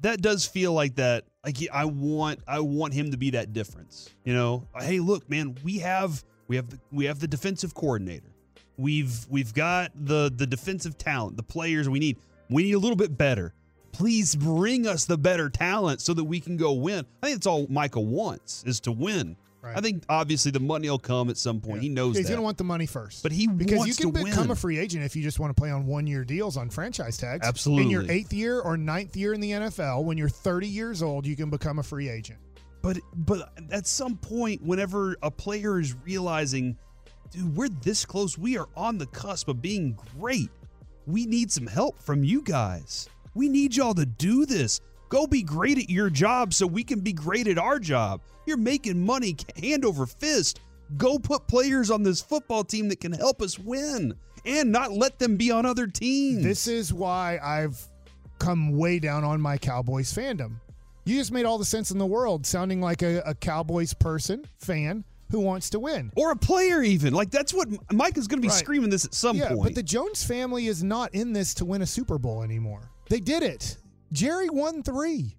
that 0.00 0.20
does 0.20 0.46
feel 0.46 0.72
like 0.72 0.96
that. 0.96 1.24
Like 1.44 1.58
I 1.72 1.84
want, 1.84 2.40
I 2.48 2.60
want 2.60 2.94
him 2.94 3.10
to 3.10 3.16
be 3.16 3.30
that 3.30 3.52
difference. 3.52 4.10
You 4.24 4.34
know, 4.34 4.66
hey, 4.80 4.98
look, 4.98 5.28
man, 5.28 5.56
we 5.62 5.78
have, 5.78 6.24
we 6.48 6.56
have, 6.56 6.70
the, 6.70 6.80
we 6.90 7.04
have 7.04 7.20
the 7.20 7.28
defensive 7.28 7.74
coordinator. 7.74 8.32
We've, 8.76 9.26
we've 9.28 9.54
got 9.54 9.92
the 9.94 10.32
the 10.34 10.48
defensive 10.48 10.98
talent, 10.98 11.36
the 11.36 11.44
players 11.44 11.88
we 11.88 12.00
need. 12.00 12.18
We 12.50 12.64
need 12.64 12.72
a 12.72 12.78
little 12.78 12.96
bit 12.96 13.16
better. 13.16 13.54
Please 13.92 14.34
bring 14.34 14.86
us 14.88 15.04
the 15.04 15.16
better 15.16 15.48
talent 15.48 16.00
so 16.00 16.12
that 16.14 16.24
we 16.24 16.40
can 16.40 16.56
go 16.56 16.72
win. 16.72 17.06
I 17.22 17.26
think 17.26 17.38
that's 17.38 17.46
all 17.46 17.66
Michael 17.68 18.06
wants 18.06 18.64
is 18.66 18.80
to 18.80 18.92
win. 18.92 19.36
Right. 19.64 19.78
I 19.78 19.80
think 19.80 20.04
obviously 20.10 20.50
the 20.50 20.60
money 20.60 20.90
will 20.90 20.98
come 20.98 21.30
at 21.30 21.38
some 21.38 21.60
point. 21.60 21.80
He 21.80 21.88
knows 21.88 22.18
He's 22.18 22.26
going 22.26 22.36
to 22.36 22.42
want 22.42 22.58
the 22.58 22.64
money 22.64 22.84
first. 22.84 23.22
But 23.22 23.32
he 23.32 23.46
because 23.46 23.78
wants 23.78 23.98
you 23.98 24.12
can 24.12 24.14
to 24.14 24.24
become 24.24 24.42
win. 24.44 24.50
a 24.50 24.56
free 24.56 24.78
agent 24.78 25.04
if 25.04 25.16
you 25.16 25.22
just 25.22 25.40
want 25.40 25.56
to 25.56 25.58
play 25.58 25.70
on 25.70 25.86
one 25.86 26.06
year 26.06 26.22
deals 26.22 26.58
on 26.58 26.68
franchise 26.68 27.16
tags. 27.16 27.46
Absolutely. 27.46 27.84
In 27.84 27.90
your 27.90 28.04
eighth 28.10 28.32
year 28.32 28.60
or 28.60 28.76
ninth 28.76 29.16
year 29.16 29.32
in 29.32 29.40
the 29.40 29.52
NFL, 29.52 30.04
when 30.04 30.18
you're 30.18 30.28
30 30.28 30.68
years 30.68 31.02
old, 31.02 31.26
you 31.26 31.34
can 31.34 31.48
become 31.48 31.78
a 31.78 31.82
free 31.82 32.10
agent. 32.10 32.38
But 32.82 32.98
but 33.14 33.54
at 33.72 33.86
some 33.86 34.18
point, 34.18 34.62
whenever 34.62 35.16
a 35.22 35.30
player 35.30 35.80
is 35.80 35.94
realizing, 36.04 36.76
dude, 37.30 37.56
we're 37.56 37.70
this 37.70 38.04
close, 38.04 38.36
we 38.36 38.58
are 38.58 38.68
on 38.76 38.98
the 38.98 39.06
cusp 39.06 39.48
of 39.48 39.62
being 39.62 39.98
great. 40.18 40.50
We 41.06 41.24
need 41.24 41.50
some 41.50 41.66
help 41.66 41.98
from 41.98 42.22
you 42.22 42.42
guys. 42.42 43.08
We 43.34 43.48
need 43.48 43.74
y'all 43.74 43.94
to 43.94 44.04
do 44.04 44.44
this. 44.44 44.82
Go 45.08 45.26
be 45.26 45.42
great 45.42 45.78
at 45.78 45.90
your 45.90 46.10
job 46.10 46.52
so 46.54 46.66
we 46.66 46.82
can 46.84 47.00
be 47.00 47.12
great 47.12 47.46
at 47.46 47.58
our 47.58 47.78
job. 47.78 48.20
You're 48.46 48.56
making 48.56 49.04
money 49.04 49.36
hand 49.60 49.84
over 49.84 50.06
fist. 50.06 50.60
Go 50.96 51.18
put 51.18 51.46
players 51.46 51.90
on 51.90 52.02
this 52.02 52.20
football 52.20 52.64
team 52.64 52.88
that 52.88 53.00
can 53.00 53.12
help 53.12 53.40
us 53.40 53.58
win 53.58 54.14
and 54.44 54.70
not 54.70 54.92
let 54.92 55.18
them 55.18 55.36
be 55.36 55.50
on 55.50 55.64
other 55.66 55.86
teams. 55.86 56.42
This 56.42 56.66
is 56.66 56.92
why 56.92 57.38
I've 57.42 57.80
come 58.38 58.76
way 58.76 58.98
down 58.98 59.24
on 59.24 59.40
my 59.40 59.56
Cowboys 59.56 60.12
fandom. 60.12 60.56
You 61.06 61.18
just 61.18 61.32
made 61.32 61.44
all 61.44 61.58
the 61.58 61.64
sense 61.64 61.90
in 61.90 61.98
the 61.98 62.06
world, 62.06 62.46
sounding 62.46 62.80
like 62.80 63.02
a, 63.02 63.20
a 63.26 63.34
Cowboys 63.34 63.94
person, 63.94 64.44
fan 64.58 65.04
who 65.30 65.40
wants 65.40 65.70
to 65.70 65.78
win. 65.80 66.12
or 66.16 66.30
a 66.32 66.36
player 66.36 66.82
even. 66.82 67.12
Like 67.14 67.30
that's 67.30 67.52
what 67.54 67.68
Mike 67.92 68.16
is 68.18 68.26
going 68.28 68.38
to 68.40 68.42
be 68.46 68.48
Right. 68.48 68.56
screaming 68.58 68.90
this 68.90 69.04
at 69.04 69.14
some 69.14 69.36
yeah, 69.36 69.48
point. 69.48 69.62
but 69.62 69.74
the 69.74 69.82
Jones 69.82 70.22
family 70.24 70.66
is 70.66 70.82
not 70.84 71.14
in 71.14 71.32
this 71.32 71.54
to 71.54 71.64
win 71.64 71.82
a 71.82 71.86
Super 71.86 72.18
Bowl 72.18 72.42
anymore. 72.42 72.90
They 73.08 73.20
did 73.20 73.42
it. 73.42 73.76
Jerry 74.14 74.48
won 74.48 74.84
three. 74.84 75.36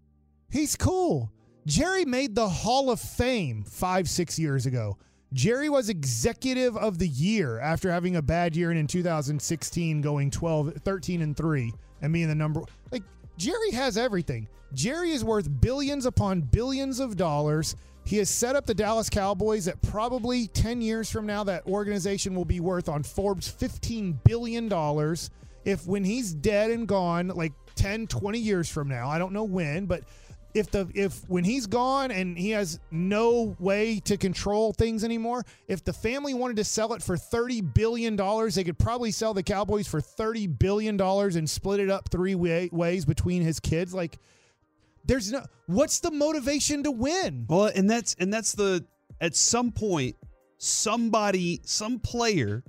He's 0.52 0.76
cool. 0.76 1.32
Jerry 1.66 2.04
made 2.04 2.36
the 2.36 2.50
Hall 2.50 2.92
of 2.92 3.00
Fame 3.00 3.64
five, 3.64 4.10
six 4.10 4.38
years 4.38 4.66
ago. 4.66 4.98
Jerry 5.32 5.70
was 5.70 5.88
executive 5.88 6.76
of 6.76 7.00
the 7.00 7.08
year 7.08 7.58
after 7.60 7.90
having 7.90 8.18
a 8.18 8.22
bad 8.22 8.54
year 8.54 8.72
and 8.72 8.80
in 8.80 8.86
2016 8.86 10.02
going 10.02 10.30
12, 10.30 10.74
13 10.84 11.22
and 11.22 11.38
3 11.38 11.74
and 12.02 12.12
being 12.12 12.28
the 12.28 12.36
number 12.36 12.64
like 12.92 13.04
Jerry 13.38 13.72
has 13.72 13.98
everything. 13.98 14.46
Jerry 14.74 15.12
is 15.12 15.24
worth 15.24 15.50
billions 15.62 16.06
upon 16.06 16.42
billions 16.42 17.00
of 17.00 17.16
dollars. 17.16 17.78
He 18.04 18.18
has 18.18 18.30
set 18.30 18.58
up 18.58 18.66
the 18.66 18.74
Dallas 18.74 19.10
Cowboys 19.10 19.66
that 19.66 19.82
probably 19.84 20.48
10 20.48 20.82
years 20.82 21.10
from 21.10 21.26
now 21.26 21.46
that 21.46 21.66
organization 21.66 22.36
will 22.36 22.46
be 22.46 22.60
worth 22.60 22.90
on 22.90 23.04
Forbes 23.04 23.48
15 23.48 24.20
billion 24.26 24.68
dollars 24.68 25.30
if 25.64 25.88
when 25.88 26.04
he's 26.04 26.34
dead 26.34 26.72
and 26.72 26.88
gone 26.88 27.30
like 27.30 27.54
10 27.76 28.08
20 28.08 28.40
years 28.40 28.70
from 28.70 28.88
now. 28.88 29.10
I 29.10 29.20
don't 29.20 29.34
know 29.34 29.44
when, 29.44 29.86
but 29.86 30.04
if 30.56 30.72
the 30.72 30.90
if 30.96 31.28
when 31.28 31.44
he's 31.44 31.68
gone 31.68 32.12
and 32.12 32.38
he 32.38 32.52
has 32.52 32.80
no 32.90 33.56
way 33.60 34.00
to 34.02 34.16
control 34.16 34.72
things 34.72 35.04
anymore, 35.04 35.44
if 35.68 35.84
the 35.84 35.92
family 35.94 36.34
wanted 36.34 36.56
to 36.56 36.64
sell 36.64 36.94
it 36.94 37.04
for 37.04 37.18
30 37.18 37.62
billion 37.62 38.16
dollars, 38.16 38.56
they 38.56 38.64
could 38.64 38.80
probably 38.80 39.12
sell 39.12 39.34
the 39.34 39.44
Cowboys 39.44 39.88
for 39.88 40.00
30 40.00 40.48
billion 40.48 40.96
dollars 40.96 41.36
and 41.36 41.50
split 41.50 41.82
it 41.82 41.90
up 41.90 42.10
three 42.10 42.36
way, 42.36 42.70
ways 42.72 43.06
between 43.06 43.42
his 43.42 43.60
kids 43.60 43.94
like 43.94 44.18
there's 45.06 45.32
no 45.32 45.44
what's 45.68 46.00
the 46.00 46.12
motivation 46.12 46.84
to 46.84 46.92
win? 46.92 47.46
Well, 47.50 47.72
and 47.76 47.90
that's 47.90 48.16
and 48.18 48.34
that's 48.34 48.54
the 48.54 48.86
at 49.20 49.36
some 49.36 49.72
point 49.72 50.16
somebody 50.58 51.62
some 51.64 52.00
player 52.00 52.64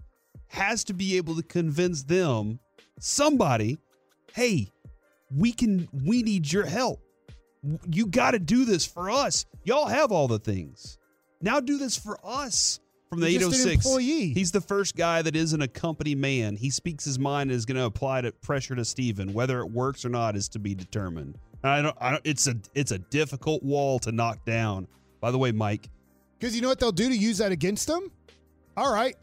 has 0.49 0.85
to 0.85 0.93
be 0.93 1.17
able 1.17 1.37
to 1.37 1.43
convince 1.43 2.03
them 2.03 2.59
somebody, 2.99 3.79
"Hey, 4.35 4.71
we 5.35 5.53
can 5.53 5.89
we 6.05 6.23
need 6.23 6.51
your 6.51 6.67
help. 6.67 7.01
You 7.91 8.07
got 8.07 8.33
to 8.33 8.39
do 8.39 8.65
this 8.65 8.87
for 8.87 9.11
us. 9.11 9.45
Y'all 9.65 9.87
have 9.87 10.13
all 10.13 10.29
the 10.29 10.39
things. 10.39 10.99
Now 11.41 11.61
do 11.61 11.79
this 11.79 11.97
for 11.97 12.19
us." 12.25 12.81
From 13.09 13.21
the 13.21 13.31
You're 13.31 13.43
just 13.43 13.65
an 13.65 13.71
806. 13.71 13.87
employee. 13.87 14.33
He's 14.33 14.51
the 14.51 14.61
first 14.61 14.97
guy 14.97 15.23
that 15.23 15.37
isn't 15.37 15.63
a 15.63 15.69
company 15.69 16.17
man. 16.17 16.57
He 16.57 16.71
speaks 16.71 17.05
his 17.05 17.21
mind 17.21 17.51
and 17.51 17.57
is 17.57 17.65
going 17.65 17.77
to 17.77 17.85
apply 17.85 18.23
to 18.23 18.33
pressure 18.33 18.75
to 18.75 18.85
Stephen. 18.85 19.33
Whether 19.33 19.61
it 19.61 19.71
works 19.71 20.05
or 20.05 20.09
not 20.09 20.35
is 20.35 20.49
to 20.51 20.59
be 20.59 20.75
determined. 20.75 21.39
I 21.63 21.83
don't, 21.83 21.97
I 22.01 22.11
don't 22.11 22.23
it's 22.25 22.49
a 22.49 22.57
it's 22.75 22.91
a 22.91 22.99
difficult 22.99 23.63
wall 23.63 24.01
to 24.01 24.11
knock 24.13 24.45
down. 24.45 24.89
By 25.21 25.31
the 25.31 25.39
way, 25.39 25.53
Mike, 25.53 25.89
Because 26.39 26.57
you 26.57 26.63
know 26.63 26.69
what 26.69 26.81
they'll 26.81 26.91
do 26.93 27.09
to 27.09 27.17
use 27.17 27.39
that 27.39 27.53
against 27.53 27.87
them? 27.87 28.11
All 28.77 28.93
right. 28.93 29.15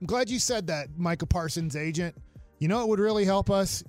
I'm 0.00 0.06
glad 0.06 0.28
you 0.28 0.38
said 0.38 0.66
that, 0.66 0.88
Micah 0.96 1.26
Parsons' 1.26 1.76
agent. 1.76 2.16
You 2.58 2.68
know 2.68 2.82
it 2.82 2.88
would 2.88 3.00
really 3.00 3.24
help 3.24 3.50
us? 3.50 3.84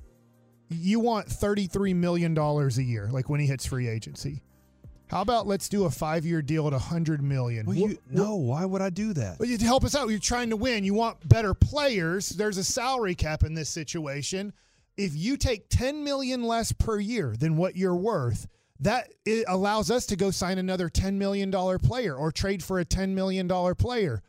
You 0.69 0.99
want 0.99 1.27
$33 1.27 1.95
million 1.95 2.38
a 2.38 2.69
year, 2.82 3.10
like 3.12 3.29
when 3.29 3.39
he 3.39 3.47
hits 3.47 3.65
free 3.65 3.88
agency. 3.88 4.43
How 5.08 5.21
about 5.21 5.47
let's 5.47 5.67
do 5.69 5.86
a 5.86 5.89
five 5.89 6.23
year 6.23 6.43
deal 6.43 6.67
at 6.67 6.73
a 6.73 6.77
100 6.77 7.23
million? 7.23 7.65
well, 7.65 7.75
you, 7.75 7.97
no, 8.12 8.36
why 8.36 8.63
would 8.63 8.82
I 8.82 8.91
do 8.91 9.12
that? 9.13 9.39
Well, 9.39 9.49
you 9.49 9.58
help 9.58 9.84
us 9.84 9.95
out. 9.95 10.08
You're 10.10 10.19
trying 10.19 10.51
to 10.51 10.55
win. 10.55 10.84
You 10.84 10.93
want 10.93 11.27
better 11.27 11.55
players. 11.55 12.29
There's 12.29 12.58
a 12.58 12.63
salary 12.63 13.15
cap 13.15 13.43
in 13.43 13.55
this 13.55 13.69
situation. 13.69 14.53
If 14.97 15.15
you 15.15 15.36
take 15.36 15.69
10 15.69 16.03
million 16.03 16.43
less 16.43 16.71
per 16.71 16.99
year 16.99 17.36
than 17.39 17.58
what 17.58 17.75
you're 17.75 17.95
worth, 17.95 18.47
that 18.82 19.10
allows 19.47 19.89
us 19.89 20.05
to 20.08 20.15
go 20.15 20.29
sign 20.29 20.58
another 20.60 20.89
10 20.89 21.17
million 21.17 21.49
dollar 21.49 21.79
player 21.79 22.15
or 22.15 22.32
trade 22.32 22.63
for 22.63 22.79
a 22.79 22.86
10 22.86 23.15
million 23.15 23.47
dollar 23.47 23.73
player. 23.73 24.21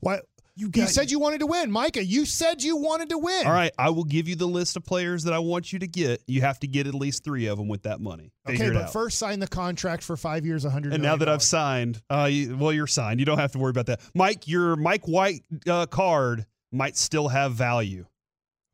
What 0.00 0.26
you, 0.56 0.68
got- 0.68 0.88
said 0.88 1.10
you 1.10 1.18
wanted 1.18 1.40
to 1.40 1.46
win, 1.46 1.70
Micah. 1.70 2.04
You 2.04 2.26
said 2.26 2.62
you 2.62 2.76
wanted 2.76 3.08
to 3.10 3.18
win. 3.18 3.46
All 3.46 3.52
right, 3.52 3.72
I 3.78 3.90
will 3.90 4.04
give 4.04 4.28
you 4.28 4.36
the 4.36 4.46
list 4.46 4.76
of 4.76 4.84
players 4.84 5.24
that 5.24 5.32
I 5.32 5.38
want 5.38 5.72
you 5.72 5.78
to 5.78 5.86
get. 5.86 6.22
You 6.26 6.40
have 6.42 6.58
to 6.60 6.66
get 6.66 6.86
at 6.86 6.94
least 6.94 7.22
three 7.24 7.46
of 7.46 7.58
them 7.58 7.68
with 7.68 7.82
that 7.84 8.00
money. 8.00 8.32
Figure 8.46 8.66
Okay, 8.66 8.74
but 8.74 8.82
out. 8.84 8.92
first 8.92 9.18
sign 9.18 9.38
the 9.38 9.46
contract 9.48 10.02
for 10.02 10.16
five 10.16 10.44
years, 10.44 10.64
100 10.64 10.92
and 10.94 11.02
now 11.02 11.16
that 11.16 11.28
I've 11.28 11.42
signed, 11.42 12.02
uh, 12.10 12.28
you, 12.30 12.56
well, 12.56 12.72
you're 12.72 12.86
signed. 12.86 13.20
You 13.20 13.26
don't 13.26 13.38
have 13.38 13.52
to 13.52 13.58
worry 13.58 13.70
about 13.70 13.86
that. 13.86 14.00
Mike, 14.14 14.48
your 14.48 14.76
Mike 14.76 15.06
White 15.06 15.42
uh, 15.68 15.86
card 15.86 16.46
might 16.72 16.96
still 16.96 17.28
have 17.28 17.52
value. 17.52 18.06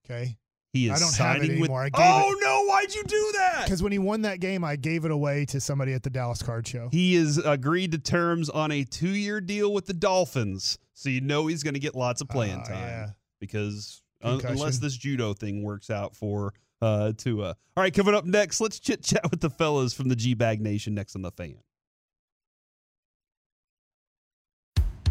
okay. 0.05 0.38
He 0.73 0.91
is 0.91 0.93
I 0.93 0.99
don't 0.99 1.17
have 1.17 1.37
it 1.37 1.41
signing 1.41 1.61
with. 1.61 1.71
anymore. 1.71 1.83
I 1.83 1.89
gave 1.89 2.05
oh 2.05 2.31
it- 2.33 2.39
no! 2.43 2.65
Why'd 2.67 2.95
you 2.95 3.03
do 3.05 3.33
that? 3.39 3.63
Because 3.65 3.83
when 3.83 3.91
he 3.93 3.99
won 3.99 4.23
that 4.23 4.39
game, 4.41 4.63
I 4.65 4.77
gave 4.77 5.05
it 5.07 5.11
away 5.11 5.47
to 5.47 5.61
somebody 5.61 5.95
at 5.95 6.03
the 6.03 6.11
Dallas 6.11 6.43
Card 6.43 6.67
Show. 6.67 6.89
He 6.93 7.15
has 7.15 7.39
agreed 7.39 7.93
to 7.93 7.99
terms 7.99 8.51
on 8.51 8.71
a 8.71 8.85
two-year 8.85 9.41
deal 9.41 9.73
with 9.73 9.87
the 9.87 9.95
Dolphins, 9.95 10.79
so 10.93 11.09
you 11.09 11.23
know 11.23 11.47
he's 11.47 11.63
going 11.63 11.75
to 11.75 11.81
get 11.81 11.95
lots 11.95 12.21
of 12.21 12.29
playing 12.29 12.61
Ah, 12.65 12.69
time 12.69 12.77
yeah. 12.79 13.07
because 13.41 14.03
un- 14.23 14.41
unless 14.45 14.79
this 14.79 14.95
judo 14.97 15.33
thing 15.33 15.63
works 15.63 15.89
out 15.89 16.15
for 16.15 16.53
uh, 16.83 17.13
Tua. 17.17 17.57
All 17.77 17.83
right, 17.83 17.93
coming 17.95 18.15
up 18.15 18.27
next, 18.27 18.61
let's 18.61 18.79
chit 18.79 19.03
chat 19.03 19.31
with 19.31 19.41
the 19.41 19.51
fellas 19.51 19.95
from 19.95 20.09
the 20.09 20.17
G 20.17 20.35
Bag 20.35 20.61
Nation 20.61 20.95
next 20.95 21.17
on 21.17 21.23
the 21.23 21.31
fan. 21.31 21.57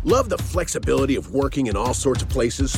Love 0.03 0.29
the 0.29 0.37
flexibility 0.37 1.15
of 1.15 1.31
working 1.31 1.67
in 1.67 1.75
all 1.75 1.93
sorts 1.93 2.21
of 2.21 2.29
places? 2.29 2.77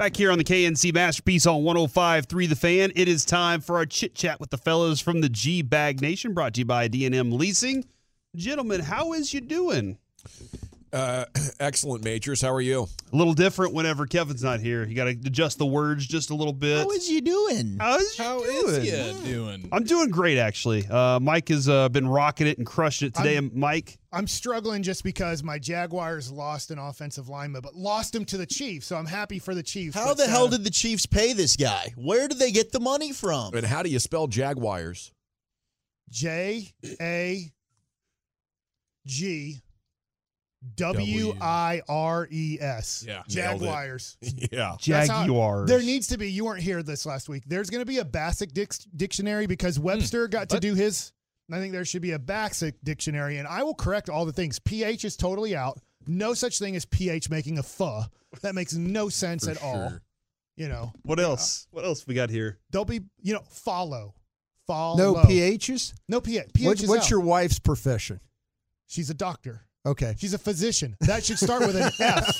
Back 0.00 0.16
here 0.16 0.32
on 0.32 0.38
the 0.38 0.44
K&C 0.44 0.92
Masterpiece 0.92 1.44
on 1.44 1.60
105.3 1.60 2.48
The 2.48 2.56
Fan, 2.56 2.90
it 2.96 3.06
is 3.06 3.26
time 3.26 3.60
for 3.60 3.76
our 3.76 3.84
chit 3.84 4.14
chat 4.14 4.40
with 4.40 4.48
the 4.48 4.56
fellows 4.56 4.98
from 4.98 5.20
the 5.20 5.28
G 5.28 5.60
Bag 5.60 6.00
Nation, 6.00 6.32
brought 6.32 6.54
to 6.54 6.60
you 6.60 6.64
by 6.64 6.88
D&M 6.88 7.32
Leasing. 7.32 7.84
Gentlemen, 8.34 8.80
how 8.80 9.12
is 9.12 9.34
you 9.34 9.42
doing? 9.42 9.98
Uh, 10.92 11.24
excellent, 11.60 12.04
Majors. 12.04 12.42
How 12.42 12.52
are 12.52 12.60
you? 12.60 12.88
A 13.12 13.16
little 13.16 13.34
different 13.34 13.74
whenever 13.74 14.06
Kevin's 14.06 14.42
not 14.42 14.60
here. 14.60 14.84
You 14.84 14.94
got 14.94 15.04
to 15.04 15.10
adjust 15.10 15.58
the 15.58 15.66
words 15.66 16.06
just 16.06 16.30
a 16.30 16.34
little 16.34 16.52
bit. 16.52 16.78
How 16.78 16.90
is 16.90 17.08
you 17.08 17.20
doing? 17.20 17.76
How 17.78 17.96
is 17.96 18.18
you 18.18 18.24
How 18.24 18.38
doing? 18.42 18.82
is 18.82 19.24
you 19.24 19.32
doing? 19.32 19.68
I'm 19.72 19.84
doing 19.84 20.10
great, 20.10 20.38
actually. 20.38 20.86
Uh, 20.88 21.20
Mike 21.20 21.48
has 21.48 21.68
uh, 21.68 21.88
been 21.88 22.08
rocking 22.08 22.46
it 22.46 22.58
and 22.58 22.66
crushing 22.66 23.08
it 23.08 23.14
today. 23.14 23.34
I'm- 23.34 23.50
Mike, 23.54 23.98
I'm 24.12 24.26
struggling 24.26 24.82
just 24.82 25.04
because 25.04 25.42
my 25.44 25.58
Jaguars 25.58 26.32
lost 26.32 26.72
an 26.72 26.78
offensive 26.78 27.28
lineman, 27.28 27.62
but 27.62 27.74
lost 27.76 28.14
him 28.14 28.24
to 28.26 28.36
the 28.36 28.46
Chiefs. 28.46 28.86
So 28.86 28.96
I'm 28.96 29.06
happy 29.06 29.38
for 29.38 29.54
the 29.54 29.62
Chiefs. 29.62 29.94
How 29.94 30.08
but, 30.08 30.16
the 30.16 30.26
hell 30.26 30.46
uh, 30.46 30.50
did 30.50 30.64
the 30.64 30.70
Chiefs 30.70 31.06
pay 31.06 31.32
this 31.32 31.56
guy? 31.56 31.92
Where 31.96 32.26
did 32.26 32.38
they 32.40 32.50
get 32.50 32.72
the 32.72 32.80
money 32.80 33.12
from? 33.12 33.54
And 33.54 33.64
how 33.64 33.84
do 33.84 33.88
you 33.90 34.00
spell 34.00 34.26
Jaguars? 34.26 35.12
J 36.10 36.72
A 37.00 37.52
G 39.06 39.62
W 40.76 41.34
I 41.40 41.80
R 41.88 42.28
E 42.30 42.58
S? 42.60 43.04
Yeah. 43.06 43.22
Jaguars. 43.28 44.16
yeah. 44.52 44.76
Jaguars. 44.78 45.68
there 45.68 45.80
needs 45.80 46.08
to 46.08 46.18
be. 46.18 46.30
You 46.30 46.44
weren't 46.44 46.62
here 46.62 46.82
this 46.82 47.06
last 47.06 47.28
week. 47.28 47.44
There's 47.46 47.70
going 47.70 47.80
to 47.80 47.86
be 47.86 47.98
a 47.98 48.04
Bacsik 48.04 48.52
dic- 48.52 48.74
dictionary 48.94 49.46
because 49.46 49.76
Hmm. 49.76 49.84
Webster 49.84 50.28
got 50.28 50.50
to 50.50 50.60
do 50.60 50.74
his. 50.74 51.12
I 51.52 51.58
think 51.58 51.72
there 51.72 51.84
should 51.84 52.02
be 52.02 52.12
a 52.12 52.18
Bacsik 52.18 52.74
dictionary, 52.84 53.38
and 53.38 53.48
I 53.48 53.62
will 53.64 53.74
correct 53.74 54.08
all 54.08 54.24
the 54.24 54.32
things. 54.32 54.58
PH 54.60 55.04
is 55.04 55.16
totally 55.16 55.56
out. 55.56 55.80
No 56.06 56.32
such 56.34 56.58
thing 56.58 56.76
as 56.76 56.84
PH 56.84 57.28
making 57.28 57.58
a 57.58 57.62
fuh. 57.62 58.04
That 58.42 58.54
makes 58.54 58.74
no 58.74 59.08
sense 59.08 59.44
For 59.46 59.50
at 59.52 59.62
all. 59.62 59.92
You 60.56 60.68
know 60.68 60.92
what 61.02 61.18
else? 61.18 61.66
What 61.70 61.84
else 61.84 62.06
we 62.06 62.14
got 62.14 62.28
here? 62.30 62.58
they'll 62.70 62.84
be. 62.84 63.00
You 63.22 63.34
know 63.34 63.42
follow. 63.50 64.14
Follow. 64.66 64.96
No 64.96 65.14
PHs? 65.24 65.94
No 66.08 66.20
PH. 66.20 66.52
PH 66.54 66.66
What- 66.66 66.82
is 66.82 66.88
what's 66.88 67.04
out. 67.06 67.10
your 67.10 67.20
wife's 67.20 67.58
profession? 67.58 68.20
She's 68.86 69.08
a 69.10 69.14
doctor. 69.14 69.64
Okay. 69.86 70.14
She's 70.18 70.34
a 70.34 70.38
physician. 70.38 70.96
That 71.00 71.24
should 71.24 71.38
start 71.38 71.60
with 71.62 71.76
an 71.76 71.90
F. 72.00 72.36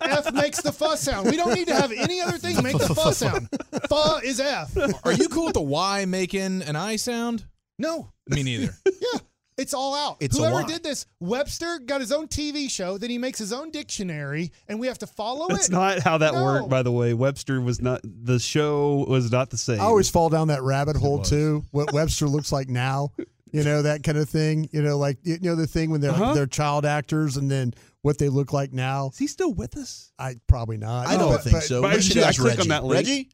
F 0.00 0.32
makes 0.34 0.60
the 0.60 0.72
fuh 0.72 0.96
sound. 0.96 1.30
We 1.30 1.36
don't 1.36 1.54
need 1.54 1.68
to 1.68 1.74
have 1.74 1.92
any 1.92 2.20
other 2.20 2.38
thing 2.38 2.62
make 2.62 2.76
the 2.78 2.94
fuh 2.94 3.12
sound. 3.12 3.48
Fuh 3.88 4.20
is 4.24 4.40
F. 4.40 4.76
Are 5.04 5.12
you 5.12 5.28
cool 5.28 5.44
with 5.46 5.54
the 5.54 5.60
Y 5.62 6.04
making 6.06 6.62
an 6.62 6.74
I 6.76 6.96
sound? 6.96 7.44
No. 7.78 8.10
Me 8.28 8.42
neither. 8.42 8.72
Yeah. 8.86 9.20
It's 9.56 9.72
all 9.72 9.94
out. 9.94 10.16
It's 10.18 10.36
Whoever 10.36 10.56
lie. 10.56 10.64
did 10.66 10.82
this, 10.82 11.06
Webster 11.20 11.78
got 11.78 12.00
his 12.00 12.10
own 12.10 12.26
TV 12.26 12.68
show, 12.68 12.98
then 12.98 13.08
he 13.08 13.18
makes 13.18 13.38
his 13.38 13.52
own 13.52 13.70
dictionary, 13.70 14.50
and 14.66 14.80
we 14.80 14.88
have 14.88 14.98
to 14.98 15.06
follow 15.06 15.46
That's 15.46 15.68
it. 15.68 15.70
That's 15.70 15.96
not 15.96 15.98
how 16.00 16.18
that 16.18 16.34
No. 16.34 16.42
worked, 16.42 16.68
by 16.68 16.82
the 16.82 16.90
way. 16.90 17.14
Webster 17.14 17.60
was 17.60 17.80
not, 17.80 18.00
the 18.02 18.40
show 18.40 19.04
was 19.08 19.30
not 19.30 19.50
the 19.50 19.56
same. 19.56 19.80
I 19.80 19.84
always 19.84 20.10
fall 20.10 20.28
down 20.28 20.48
that 20.48 20.62
rabbit 20.64 20.96
hole 20.96 21.22
too. 21.22 21.62
What 21.70 21.92
Webster 21.92 22.26
looks 22.26 22.50
like 22.50 22.68
now, 22.68 23.12
you 23.54 23.64
know 23.64 23.82
that 23.82 24.02
kind 24.02 24.18
of 24.18 24.28
thing. 24.28 24.68
You 24.72 24.82
know, 24.82 24.98
like 24.98 25.18
you 25.22 25.38
know 25.40 25.54
the 25.56 25.66
thing 25.66 25.90
when 25.90 26.00
they're 26.00 26.10
Uh-huh. 26.10 26.34
they're 26.34 26.46
child 26.46 26.84
actors 26.84 27.36
and 27.36 27.50
then 27.50 27.72
what 28.02 28.18
they 28.18 28.28
look 28.28 28.52
like 28.52 28.72
now. 28.72 29.08
Is 29.08 29.18
he 29.18 29.26
still 29.26 29.52
with 29.54 29.76
us? 29.76 30.12
I 30.18 30.36
probably 30.48 30.76
not. 30.76 31.06
I 31.06 31.16
don't 31.16 31.30
but- 31.32 31.42
think 31.44 31.56
but- 31.56 31.62
so. 31.62 31.80
but 31.82 31.90
We 31.92 31.96
I 31.96 32.00
should 32.00 32.12
should- 32.14 32.22
I 32.24 32.28
ask 32.28 32.40
click 32.40 32.52
on 32.52 32.58
Reggie. 32.58 32.68
that 32.68 32.84
link. 32.84 33.06
Reggie? 33.06 33.28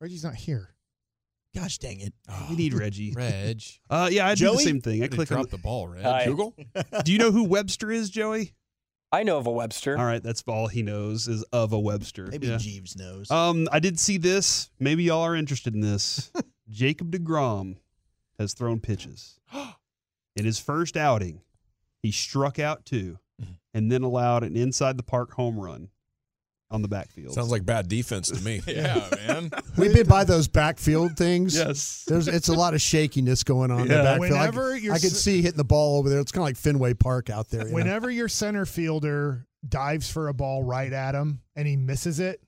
Reggie's 0.00 0.24
not 0.24 0.34
here. 0.34 0.70
Gosh 1.54 1.78
dang 1.78 2.00
it. 2.00 2.12
We 2.50 2.56
need 2.56 2.74
Reggie. 2.74 3.12
Reg. 3.16 3.62
Uh, 3.88 4.08
yeah, 4.10 4.26
I 4.26 4.34
do 4.34 4.50
the 4.52 4.58
same 4.58 4.80
thing. 4.80 5.00
I 5.00 5.04
Way 5.04 5.08
to 5.08 5.14
click 5.16 5.30
on. 5.32 5.38
drop 5.38 5.50
the 5.50 5.58
ball, 5.58 5.86
Reg. 5.86 6.02
Hi. 6.02 6.24
Google? 6.26 6.54
Do 7.04 7.12
you 7.12 7.18
know 7.18 7.30
who 7.30 7.44
Webster 7.44 7.92
is, 7.92 8.10
Joey? 8.10 8.54
I 9.12 9.22
know 9.22 9.38
of 9.38 9.46
a 9.46 9.52
Webster. 9.52 9.96
All 9.96 10.04
right, 10.04 10.20
that's 10.20 10.42
all 10.48 10.66
he 10.66 10.82
knows 10.82 11.28
is 11.28 11.44
of 11.52 11.72
a 11.72 11.78
Webster. 11.78 12.26
Maybe 12.26 12.48
Yeah. 12.48 12.56
Jeeves 12.56 12.96
knows. 12.96 13.30
Um, 13.30 13.68
I 13.70 13.78
did 13.78 14.00
see 14.00 14.18
this. 14.18 14.68
Maybe 14.80 15.04
y'all 15.04 15.22
are 15.22 15.36
interested 15.36 15.74
in 15.74 15.80
this. 15.80 16.32
Jacob 16.68 17.12
DeGrom 17.12 17.76
has 18.38 18.54
thrown 18.54 18.80
pitches. 18.80 19.38
In 20.36 20.44
his 20.44 20.58
first 20.58 20.96
outing, 20.96 21.40
he 22.02 22.10
struck 22.10 22.58
out 22.58 22.84
2 22.84 23.18
Mm-hmm. 23.42 23.52
and 23.74 23.90
then 23.90 24.02
allowed 24.04 24.44
an 24.44 24.54
inside 24.56 24.96
the 24.96 25.02
park 25.02 25.32
home 25.32 25.58
run 25.58 25.88
on 26.70 26.82
the 26.82 26.88
backfield. 26.88 27.34
Sounds 27.34 27.50
like 27.50 27.66
bad 27.66 27.88
defense 27.88 28.30
to 28.30 28.40
me. 28.44 28.60
Yeah, 28.68 29.08
man. 29.26 29.50
We've 29.76 29.92
been 29.92 30.06
by 30.06 30.22
those 30.22 30.46
backfield 30.46 31.16
things. 31.16 31.56
Yes. 31.56 32.04
There's 32.06 32.28
it's 32.28 32.46
a 32.46 32.52
lot 32.52 32.74
of 32.74 32.80
shakiness 32.80 33.42
going 33.42 33.72
on 33.72 33.80
in 33.82 33.88
the 33.88 33.94
backfield. 33.94 34.32
I- 34.34 34.38
Whenever 34.46 34.72
I, 34.74 34.76
you're 34.76 34.94
can 34.94 35.06
s- 35.06 35.18
see 35.20 35.42
hitting 35.42 35.56
the 35.56 35.64
ball 35.64 35.98
over 35.98 36.08
there. 36.08 36.20
It's 36.20 36.30
kind 36.30 36.42
of 36.42 36.46
like 36.46 36.56
Fenway 36.56 36.94
Park 36.94 37.28
out 37.28 37.48
there. 37.50 37.62
you 37.62 37.70
know? 37.70 37.74
Whenever 37.74 38.08
your 38.08 38.28
center 38.28 38.64
fielder 38.66 39.48
dives 39.68 40.08
for 40.08 40.28
a 40.28 40.32
ball 40.32 40.62
right 40.62 40.92
at 40.92 41.16
him 41.16 41.40
and 41.56 41.66
he 41.66 41.74
misses 41.76 42.20
it, 42.20 42.40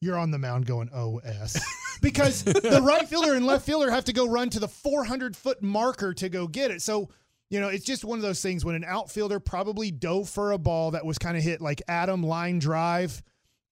you're 0.00 0.18
on 0.18 0.30
the 0.30 0.38
mound 0.38 0.66
going 0.66 0.88
OS. 0.90 1.58
because 2.00 2.44
the 2.44 2.80
right 2.82 3.08
fielder 3.08 3.34
and 3.34 3.46
left 3.46 3.64
fielder 3.66 3.90
have 3.90 4.04
to 4.04 4.12
go 4.12 4.26
run 4.26 4.50
to 4.50 4.60
the 4.60 4.68
400 4.68 5.36
foot 5.36 5.62
marker 5.62 6.12
to 6.14 6.28
go 6.28 6.46
get 6.46 6.70
it. 6.70 6.82
So, 6.82 7.08
you 7.50 7.60
know, 7.60 7.68
it's 7.68 7.84
just 7.84 8.04
one 8.04 8.18
of 8.18 8.22
those 8.22 8.42
things 8.42 8.64
when 8.64 8.74
an 8.74 8.84
outfielder 8.84 9.40
probably 9.40 9.90
dove 9.90 10.28
for 10.28 10.52
a 10.52 10.58
ball 10.58 10.92
that 10.92 11.04
was 11.04 11.18
kind 11.18 11.36
of 11.36 11.42
hit 11.42 11.60
like 11.60 11.82
Adam 11.88 12.22
line 12.22 12.58
drive 12.58 13.22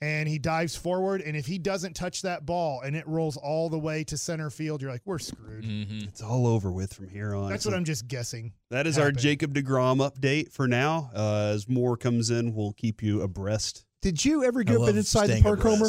and 0.00 0.28
he 0.28 0.38
dives 0.38 0.76
forward. 0.76 1.22
And 1.22 1.36
if 1.36 1.46
he 1.46 1.58
doesn't 1.58 1.94
touch 1.94 2.22
that 2.22 2.44
ball 2.44 2.82
and 2.82 2.94
it 2.94 3.06
rolls 3.06 3.36
all 3.36 3.68
the 3.68 3.78
way 3.78 4.04
to 4.04 4.18
center 4.18 4.50
field, 4.50 4.82
you're 4.82 4.90
like, 4.90 5.02
we're 5.04 5.18
screwed. 5.18 5.64
Mm-hmm. 5.64 6.08
It's 6.08 6.22
all 6.22 6.46
over 6.46 6.72
with 6.72 6.92
from 6.92 7.08
here 7.08 7.34
on. 7.34 7.50
That's 7.50 7.64
So 7.64 7.70
what 7.70 7.76
I'm 7.76 7.84
just 7.84 8.06
guessing. 8.08 8.52
That 8.70 8.86
is 8.86 8.98
our. 8.98 9.12
Jacob 9.12 9.54
DeGrom 9.54 9.98
update 9.98 10.52
for 10.52 10.66
now. 10.66 11.10
Uh, 11.14 11.52
as 11.54 11.68
more 11.68 11.96
comes 11.96 12.30
in, 12.30 12.54
we'll 12.54 12.72
keep 12.72 13.02
you 13.02 13.22
abreast. 13.22 13.86
Did 14.02 14.22
you 14.22 14.44
ever 14.44 14.60
I 14.60 14.64
get 14.64 14.78
love 14.80 14.88
been 14.88 14.98
inside 14.98 15.22
the 15.22 15.26
staying 15.28 15.42
park, 15.44 15.60
Homer? 15.60 15.88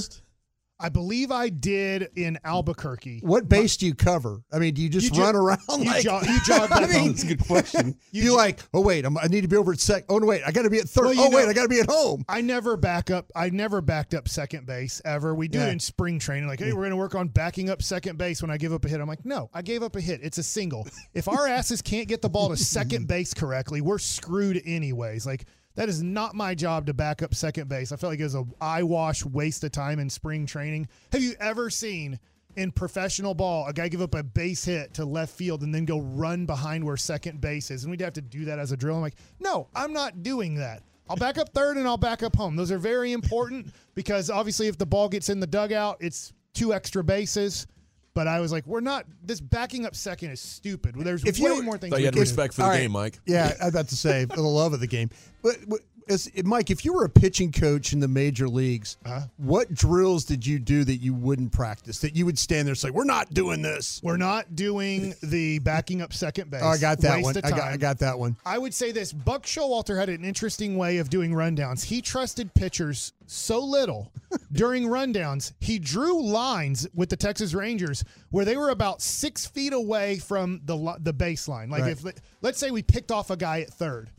Abreast. 0.80 0.86
I 0.86 0.90
believe 0.90 1.32
I 1.32 1.50
did 1.50 2.10
in 2.16 2.38
Albuquerque. 2.44 3.22
What 3.24 3.48
base 3.50 3.78
do 3.78 3.86
you 3.86 3.96
cover? 3.96 4.42
I 4.52 4.60
mean, 4.60 4.74
do 4.74 4.82
you 4.82 4.90
just 4.90 5.16
You 5.16 5.22
run 5.24 5.34
ju- 5.34 5.40
around 5.40 5.60
you 5.80 5.86
like 5.86 6.04
jog- 6.04 6.26
you 6.28 6.40
jog 6.46 6.72
I 6.72 6.82
mean, 6.82 6.92
home. 6.92 7.08
That's 7.10 7.24
a 7.24 7.28
good 7.28 7.46
question. 7.46 7.96
You, 8.12 8.34
like, 8.36 8.62
oh 8.74 8.80
wait, 8.82 9.04
I'm, 9.06 9.18
I 9.18 9.28
need 9.28 9.42
to 9.42 9.48
be 9.50 9.58
over 9.58 9.74
at 9.74 9.80
sec. 9.80 10.06
Oh 10.10 10.18
no, 10.20 10.26
wait, 10.26 10.42
I 10.46 10.52
got 10.52 10.62
to 10.64 10.70
be 10.70 10.80
at 10.80 10.88
third. 10.88 11.04
Well, 11.06 11.14
you 11.14 11.24
oh 11.26 11.30
wait, 11.30 11.48
I 11.50 11.54
got 11.54 11.64
to 11.64 11.70
be 11.70 11.80
at 11.82 11.88
home. 11.90 12.24
I 12.30 12.40
never 12.42 12.78
back 12.78 13.12
up. 13.12 13.30
I 13.36 13.50
never 13.50 13.82
backed 13.82 14.14
up 14.14 14.30
second 14.30 14.66
base 14.66 15.02
ever. 15.04 15.36
We 15.36 15.48
do 15.50 15.58
Yeah. 15.60 15.68
it 15.68 15.72
in 15.74 15.80
spring 15.80 16.18
training. 16.18 16.48
Like, 16.48 16.60
hey, 16.60 16.72
we're 16.72 16.82
going 16.82 16.92
to 16.92 16.96
work 16.96 17.14
on 17.16 17.28
backing 17.28 17.70
up 17.70 17.82
second 17.82 18.18
base 18.18 18.42
when 18.42 18.52
I 18.52 18.58
give 18.58 18.72
up 18.74 18.86
a 18.86 18.90
hit. 18.90 19.02
I'm 19.02 19.08
like, 19.08 19.26
no, 19.26 19.50
I 19.54 19.62
gave 19.62 19.84
up 19.84 19.96
a 19.98 20.02
hit. 20.02 20.22
It's 20.24 20.38
a 20.38 20.44
single. 20.44 20.88
if 21.14 21.28
our 21.28 21.46
asses 21.48 21.82
can't 21.82 22.08
get 22.08 22.22
the 22.22 22.30
ball 22.30 22.50
to 22.50 22.58
second 22.58 23.08
base 23.10 23.34
correctly, 23.34 23.82
we're 23.82 23.98
screwed 24.00 24.62
anyways. 24.66 25.26
Like, 25.26 25.46
That 25.76 25.90
is 25.90 26.02
not 26.02 26.36
my 26.36 26.56
job 26.56 26.86
to 26.88 26.94
back 26.94 27.22
up 27.22 27.36
second 27.36 27.68
base. 27.68 27.92
I 27.92 27.98
felt 27.98 28.12
like 28.12 28.20
it 28.20 28.24
was 28.24 28.36
a 28.36 28.46
eyewash 28.62 29.26
waste 29.26 29.64
of 29.64 29.72
time 29.72 30.00
in 30.00 30.10
spring 30.10 30.46
training. 30.46 30.88
Have 31.12 31.22
you 31.22 31.34
ever 31.40 31.70
seen 31.70 32.20
in 32.56 32.72
professional 32.72 33.34
ball 33.34 33.68
a 33.68 33.74
guy 33.74 33.90
give 33.90 34.02
up 34.02 34.16
a 34.16 34.24
base 34.24 34.64
hit 34.64 34.94
to 34.94 35.06
left 35.06 35.34
field 35.34 35.64
and 35.64 35.76
then 35.76 35.84
go 35.84 36.00
run 36.00 36.46
behind 36.46 36.84
where 36.84 36.96
second 36.96 37.42
base 37.42 37.72
is? 37.72 37.84
And 37.84 37.92
we'd 37.92 38.02
have 38.02 38.14
to 38.14 38.22
do 38.22 38.46
that 38.46 38.58
as 38.58 38.72
a 38.72 38.78
drill. 38.78 38.96
I'm 38.96 39.02
like, 39.02 39.16
no, 39.40 39.68
I'm 39.76 39.92
not 39.92 40.24
doing 40.24 40.56
that. 40.56 40.84
I'll 41.10 41.18
back 41.18 41.38
up 41.38 41.50
third 41.54 41.78
and 41.78 41.88
I'll 41.88 41.98
back 41.98 42.24
up 42.24 42.36
home. 42.36 42.56
Those 42.56 42.72
are 42.72 42.80
very 42.80 43.12
important 43.12 43.74
because 43.96 44.30
obviously 44.30 44.68
if 44.68 44.78
the 44.78 44.86
ball 44.86 45.10
gets 45.10 45.30
in 45.30 45.40
the 45.40 45.48
dugout, 45.48 45.98
it's 46.00 46.34
two 46.54 46.74
extra 46.74 47.04
bases. 47.04 47.68
But 48.16 48.28
I 48.28 48.40
was 48.40 48.52
like, 48.52 48.66
we're 48.66 48.80
not. 48.80 49.06
This 49.24 49.42
backing 49.42 49.86
up 49.86 49.94
second 49.94 50.32
is 50.32 50.40
stupid. 50.40 50.96
There's 50.98 51.24
If 51.26 51.38
way 51.38 51.52
you- 51.54 51.62
more 51.62 51.78
things. 51.78 51.92
Thought 51.92 51.98
we 51.98 52.02
you 52.04 52.06
had 52.08 52.14
can 52.14 52.20
do. 52.20 52.22
respect 52.22 52.54
for 52.54 52.62
the 52.62 52.66
All 52.66 52.70
right. 52.72 52.80
game, 52.82 52.92
Mike. 52.92 53.20
Yeah, 53.26 53.54
I 53.62 53.66
was 53.66 53.74
about 53.74 53.90
to 53.90 53.96
say 53.98 54.26
for 54.26 54.38
the 54.38 54.42
love 54.42 54.72
of 54.74 54.80
the 54.80 54.88
game. 54.88 55.10
But, 55.44 55.58
but 55.68 55.82
as, 56.10 56.30
Mike, 56.44 56.70
if 56.72 56.86
you 56.86 56.94
were 56.94 57.06
a 57.06 57.10
pitching 57.10 57.52
coach 57.52 57.94
in 57.94 58.00
the 58.00 58.08
major 58.08 58.48
leagues, 58.48 58.98
Uh-huh. 59.06 59.22
what 59.38 59.74
drills 59.74 60.26
did 60.26 60.46
you 60.46 60.60
do 60.60 60.84
that 60.84 60.98
you 60.98 61.14
wouldn't 61.14 61.52
practice? 61.52 62.00
That 62.00 62.16
you 62.16 62.26
would 62.26 62.38
stand 62.40 62.68
there 62.68 62.72
and 62.74 62.78
say, 62.80 62.90
"We're 62.90 63.04
not 63.04 63.34
doing 63.34 63.62
this." 63.62 64.00
We're 64.04 64.18
not 64.18 64.56
doing 64.56 65.14
the 65.24 65.60
backing 65.60 66.02
up 66.02 66.14
second 66.14 66.50
base. 66.52 66.62
Oh, 66.64 66.68
I 66.70 66.78
got 66.78 67.00
that 67.02 67.18
Waste 67.24 67.26
one. 67.26 67.38
I 67.44 67.50
got. 67.50 67.62
I 67.62 67.78
got 67.78 68.00
that 68.00 68.18
one. 68.20 68.36
I 68.46 68.58
would 68.58 68.74
say 68.74 68.92
this: 68.92 69.12
Buck 69.14 69.44
Showalter 69.46 69.98
had 69.98 70.10
an 70.10 70.24
interesting 70.26 70.78
way 70.78 70.98
of 70.98 71.10
doing 71.10 71.32
rundowns. 71.32 71.84
He 71.84 72.02
trusted 72.02 72.54
pitchers 72.54 73.14
so 73.28 73.60
little 73.64 74.12
during 74.52 74.86
rundowns. 74.86 75.54
He 75.60 75.80
drew 75.80 76.22
lines 76.22 76.88
with 76.94 77.10
the 77.10 77.18
Texas 77.18 77.54
Rangers 77.54 78.04
where 78.30 78.46
they 78.46 78.58
were 78.58 78.70
about 78.70 79.02
six 79.02 79.46
feet 79.46 79.74
away 79.74 80.18
from 80.20 80.62
the 80.66 80.76
the 81.02 81.14
baseline. 81.14 81.70
Like 81.70 81.82
Right. 81.84 81.92
if 81.92 82.04
let's 82.42 82.60
say 82.60 82.72
we 82.72 82.84
picked 82.84 83.12
off 83.12 83.30
a 83.32 83.38
guy 83.38 83.62
at 83.62 83.70
third. 83.74 84.12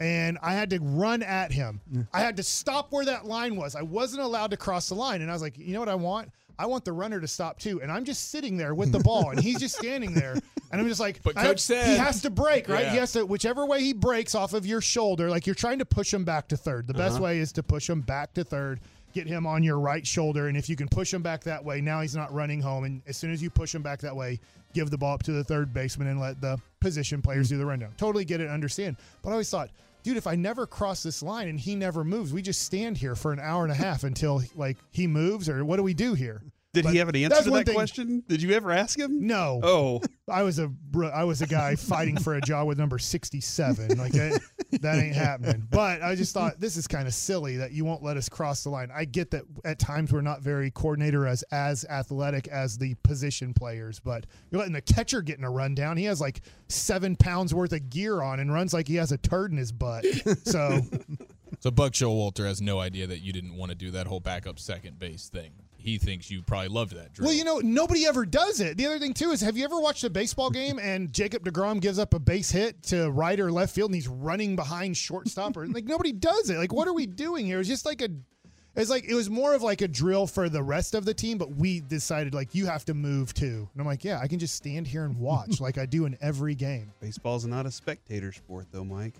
And 0.00 0.38
I 0.42 0.52
had 0.54 0.70
to 0.70 0.78
run 0.80 1.22
at 1.22 1.50
him. 1.52 1.80
I 2.12 2.20
had 2.20 2.36
to 2.36 2.42
stop 2.42 2.92
where 2.92 3.04
that 3.04 3.26
line 3.26 3.56
was. 3.56 3.74
I 3.74 3.82
wasn't 3.82 4.22
allowed 4.22 4.52
to 4.52 4.56
cross 4.56 4.88
the 4.88 4.94
line. 4.94 5.22
And 5.22 5.30
I 5.30 5.32
was 5.32 5.42
like, 5.42 5.58
you 5.58 5.72
know 5.74 5.80
what 5.80 5.88
I 5.88 5.96
want? 5.96 6.30
I 6.60 6.66
want 6.66 6.84
the 6.84 6.92
runner 6.92 7.20
to 7.20 7.28
stop 7.28 7.58
too. 7.58 7.80
And 7.82 7.90
I'm 7.90 8.04
just 8.04 8.30
sitting 8.30 8.56
there 8.56 8.74
with 8.74 8.90
the 8.92 8.98
ball, 9.00 9.30
and 9.30 9.38
he's 9.40 9.58
just 9.60 9.76
standing 9.76 10.12
there. 10.14 10.32
And 10.70 10.80
I'm 10.80 10.88
just 10.88 11.00
like, 11.00 11.22
But 11.22 11.36
Coach 11.36 11.60
said- 11.60 11.86
he 11.88 11.96
has 11.96 12.20
to 12.22 12.30
break, 12.30 12.68
right? 12.68 12.84
Yeah. 12.86 12.90
He 12.92 12.96
has 12.98 13.12
to, 13.12 13.24
whichever 13.24 13.64
way 13.66 13.80
he 13.80 13.92
breaks 13.92 14.34
off 14.34 14.54
of 14.54 14.66
your 14.66 14.80
shoulder, 14.80 15.30
like 15.30 15.46
you're 15.46 15.54
trying 15.54 15.78
to 15.78 15.84
push 15.84 16.12
him 16.12 16.24
back 16.24 16.48
to 16.48 16.56
third. 16.56 16.86
The 16.86 16.94
best 16.94 17.14
Uh-huh. 17.14 17.24
way 17.24 17.38
is 17.38 17.52
to 17.52 17.62
push 17.62 17.88
him 17.88 18.00
back 18.00 18.34
to 18.34 18.44
third, 18.44 18.80
get 19.14 19.26
him 19.26 19.46
on 19.46 19.62
your 19.62 19.78
right 19.78 20.06
shoulder. 20.06 20.48
And 20.48 20.56
if 20.56 20.68
you 20.68 20.74
can 20.76 20.88
push 20.88 21.14
him 21.14 21.22
back 21.22 21.42
that 21.44 21.64
way, 21.64 21.80
now 21.80 22.00
he's 22.02 22.14
not 22.16 22.32
running 22.34 22.60
home. 22.60 22.84
And 22.84 23.02
as 23.06 23.16
soon 23.16 23.32
as 23.32 23.40
you 23.42 23.50
push 23.50 23.74
him 23.74 23.82
back 23.82 24.00
that 24.00 24.14
way, 24.14 24.38
give 24.74 24.90
the 24.90 24.98
ball 24.98 25.14
up 25.14 25.22
to 25.24 25.32
the 25.32 25.44
third 25.44 25.72
baseman 25.72 26.08
and 26.08 26.20
let 26.20 26.40
the 26.40 26.58
position 26.80 27.22
players 27.22 27.48
do 27.48 27.56
the 27.56 27.64
rundown. 27.66 27.92
Totally 27.96 28.24
get 28.24 28.40
it, 28.40 28.50
understand. 28.50 28.96
But 29.22 29.30
I 29.30 29.32
always 29.32 29.48
thought, 29.48 29.70
dude, 30.08 30.16
if 30.16 30.26
I 30.26 30.36
never 30.36 30.66
cross 30.66 31.02
this 31.02 31.22
line 31.22 31.48
and 31.48 31.60
he 31.60 31.74
never 31.74 32.02
moves, 32.02 32.32
we 32.32 32.40
just 32.40 32.62
stand 32.62 32.96
here 32.96 33.14
for 33.14 33.30
an 33.30 33.38
hour 33.38 33.62
and 33.64 33.70
a 33.70 33.74
half 33.74 34.04
until 34.04 34.42
like 34.54 34.78
he 34.90 35.06
moves, 35.06 35.50
or 35.50 35.66
what 35.66 35.76
do 35.76 35.82
we 35.82 35.92
do 35.92 36.14
here? 36.14 36.40
Did 36.74 36.84
But 36.84 36.92
he 36.92 36.98
have 36.98 37.08
an 37.08 37.16
answer 37.16 37.44
to 37.44 37.50
one 37.50 37.60
that 37.60 37.66
thing- 37.66 37.74
question? 37.74 38.22
Did 38.28 38.42
you 38.42 38.52
ever 38.52 38.70
ask 38.70 38.98
him? 38.98 39.26
No. 39.26 39.58
Oh, 39.62 40.00
I 40.28 40.42
was 40.42 40.58
a 40.58 40.68
br- 40.68 41.06
I 41.06 41.24
was 41.24 41.40
a 41.40 41.46
guy 41.46 41.74
fighting 41.76 42.18
for 42.18 42.34
a 42.34 42.42
job 42.42 42.66
with 42.68 42.76
number 42.78 42.98
67. 42.98 43.96
Like 43.96 44.12
that, 44.12 44.38
that 44.82 44.96
ain't 45.02 45.14
happening. 45.14 45.66
But 45.70 46.02
I 46.02 46.14
just 46.14 46.34
thought 46.34 46.60
this 46.60 46.76
is 46.76 46.86
kind 46.86 47.08
of 47.08 47.14
silly 47.14 47.56
that 47.56 47.72
you 47.72 47.86
won't 47.86 48.02
let 48.02 48.18
us 48.18 48.28
cross 48.28 48.64
the 48.64 48.68
line. 48.68 48.90
I 48.94 49.06
get 49.06 49.30
that 49.30 49.44
at 49.64 49.78
times 49.78 50.12
we're 50.12 50.20
not 50.20 50.42
very 50.42 50.70
coordinator 50.70 51.26
as 51.26 51.42
as 51.44 51.86
athletic 51.86 52.48
as 52.48 52.76
the 52.76 52.94
position 53.02 53.54
players, 53.54 53.98
but 53.98 54.26
you're 54.50 54.58
letting 54.58 54.74
the 54.74 54.82
catcher 54.82 55.22
get 55.22 55.38
in 55.38 55.44
a 55.44 55.50
rundown. 55.50 55.96
He 55.96 56.04
has 56.04 56.20
like 56.20 56.42
seven 56.68 57.16
pounds 57.16 57.54
worth 57.54 57.72
of 57.72 57.88
gear 57.88 58.20
on 58.20 58.40
and 58.40 58.52
runs 58.52 58.74
like 58.74 58.88
he 58.88 58.96
has 58.96 59.10
a 59.10 59.16
turd 59.18 59.52
in 59.52 59.56
his 59.56 59.72
butt. 59.72 60.04
So 60.44 60.80
So 61.60 61.70
Buck 61.70 61.92
Showalter 61.92 62.44
has 62.46 62.60
no 62.60 62.78
idea 62.78 63.06
that 63.06 63.20
you 63.20 63.32
didn't 63.32 63.56
want 63.56 63.70
to 63.70 63.74
do 63.74 63.90
that 63.92 64.06
whole 64.06 64.20
backup 64.20 64.58
second 64.60 64.98
base 64.98 65.28
thing. 65.28 65.52
He 65.88 65.96
thinks 65.96 66.30
you 66.30 66.42
probably 66.42 66.68
loved 66.68 66.94
that 66.96 67.14
drill. 67.14 67.28
Well, 67.28 67.34
you 67.34 67.44
know, 67.44 67.60
nobody 67.64 68.04
ever 68.04 68.26
does 68.26 68.60
it. 68.60 68.76
The 68.76 68.84
other 68.84 68.98
thing 68.98 69.14
too 69.14 69.30
is, 69.30 69.40
have 69.40 69.56
you 69.56 69.64
ever 69.64 69.80
watched 69.80 70.04
a 70.04 70.10
baseball 70.10 70.50
game 70.50 70.78
and 70.82 71.10
Jacob 71.10 71.44
Degrom 71.44 71.80
gives 71.80 71.98
up 71.98 72.12
a 72.12 72.18
base 72.18 72.50
hit 72.50 72.82
to 72.84 73.10
right 73.10 73.40
or 73.40 73.50
left 73.50 73.74
field 73.74 73.90
and 73.90 73.94
he's 73.94 74.06
running 74.06 74.54
behind 74.54 74.98
shortstop 74.98 75.56
or 75.56 75.66
like 75.66 75.86
nobody 75.86 76.12
does 76.12 76.50
it. 76.50 76.58
Like, 76.58 76.74
what 76.74 76.86
are 76.88 76.92
we 76.92 77.06
doing 77.06 77.46
here? 77.46 77.58
It's 77.58 77.70
just 77.70 77.86
like 77.86 78.02
a, 78.02 78.10
it's 78.76 78.90
like 78.90 79.06
it 79.08 79.14
was 79.14 79.30
more 79.30 79.54
of 79.54 79.62
like 79.62 79.80
a 79.80 79.88
drill 79.88 80.26
for 80.26 80.50
the 80.50 80.62
rest 80.62 80.94
of 80.94 81.06
the 81.06 81.14
team, 81.14 81.38
but 81.38 81.56
we 81.56 81.80
decided 81.80 82.34
like 82.34 82.54
you 82.54 82.66
have 82.66 82.84
to 82.84 82.92
move 82.92 83.32
too. 83.32 83.66
And 83.72 83.80
I'm 83.80 83.86
like, 83.86 84.04
yeah, 84.04 84.20
I 84.22 84.28
can 84.28 84.38
just 84.38 84.56
stand 84.56 84.86
here 84.86 85.06
and 85.06 85.16
watch 85.16 85.58
like 85.62 85.78
I 85.78 85.86
do 85.86 86.04
in 86.04 86.18
every 86.20 86.54
game. 86.54 86.92
baseball's 87.00 87.46
not 87.46 87.64
a 87.64 87.70
spectator 87.70 88.30
sport, 88.30 88.66
though, 88.72 88.84
Mike. 88.84 89.14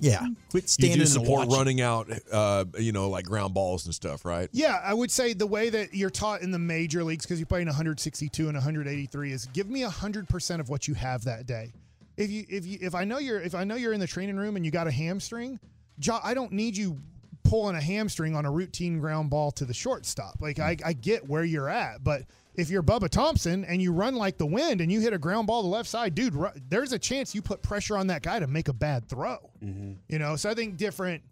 Yeah. 0.00 0.26
Quit 0.50 0.64
You 0.64 0.68
standing 0.68 0.96
do 0.96 1.02
and 1.02 1.08
support 1.08 1.48
watching. 1.48 1.52
running 1.52 1.80
out, 1.80 2.10
uh, 2.32 2.64
you 2.78 2.92
know, 2.92 3.08
like 3.08 3.24
ground 3.24 3.54
balls 3.54 3.84
and 3.86 3.94
stuff, 3.94 4.24
right? 4.24 4.48
Yeah, 4.52 4.80
I 4.82 4.92
would 4.92 5.10
say 5.10 5.32
the 5.34 5.46
way 5.46 5.70
that 5.70 5.94
you're 5.94 6.10
taught 6.10 6.42
in 6.42 6.50
the 6.50 6.58
major 6.58 7.04
leagues 7.04 7.24
because 7.24 7.38
you 7.38 7.46
play 7.46 7.60
in 7.62 7.66
162 7.68 8.48
and 8.48 8.54
183 8.56 9.32
is 9.32 9.46
give 9.52 9.68
me 9.68 9.82
100% 9.82 10.60
of 10.60 10.68
what 10.68 10.88
you 10.88 10.94
have 10.94 11.24
that 11.24 11.46
day. 11.46 11.72
If 12.16 12.30
you 12.30 12.44
if 12.48 12.64
you 12.66 12.78
if 12.80 12.94
I 12.94 13.04
know 13.04 13.18
you're 13.18 13.40
if 13.40 13.54
I 13.54 13.64
know 13.64 13.74
you're 13.74 13.92
in 13.92 13.98
the 14.00 14.06
training 14.06 14.36
room 14.36 14.56
and 14.56 14.64
you 14.64 14.70
got 14.70 14.86
a 14.86 14.90
hamstring, 14.92 15.58
Jo- 15.98 16.20
I 16.22 16.34
don't 16.34 16.52
need 16.52 16.76
you 16.76 16.98
pulling 17.42 17.74
a 17.76 17.80
hamstring 17.80 18.34
on 18.36 18.46
a 18.46 18.50
routine 18.50 19.00
ground 19.00 19.30
ball 19.30 19.50
to 19.52 19.64
the 19.64 19.74
shortstop. 19.74 20.36
Like 20.40 20.58
I, 20.60 20.76
I 20.84 20.92
get 20.92 21.28
where 21.28 21.44
you're 21.44 21.68
at, 21.68 22.02
but 22.04 22.22
if 22.54 22.70
you're 22.70 22.82
Bubba 22.82 23.08
Thompson 23.08 23.64
and 23.64 23.82
you 23.82 23.92
run 23.92 24.14
like 24.14 24.38
the 24.38 24.46
wind 24.46 24.80
and 24.80 24.90
you 24.90 25.00
hit 25.00 25.12
a 25.12 25.18
ground 25.18 25.46
ball 25.46 25.62
to 25.62 25.66
the 25.66 25.72
left 25.72 25.88
side, 25.88 26.14
dude, 26.14 26.34
there's 26.68 26.92
a 26.92 26.98
chance 26.98 27.34
you 27.34 27.42
put 27.42 27.62
pressure 27.62 27.96
on 27.96 28.06
that 28.08 28.22
guy 28.22 28.38
to 28.38 28.46
make 28.46 28.68
a 28.68 28.72
bad 28.72 29.08
throw. 29.08 29.50
Mm-hmm. 29.62 29.92
You 30.08 30.18
know, 30.18 30.36
so 30.36 30.50
I 30.50 30.54
think 30.54 30.76
different 30.76 31.22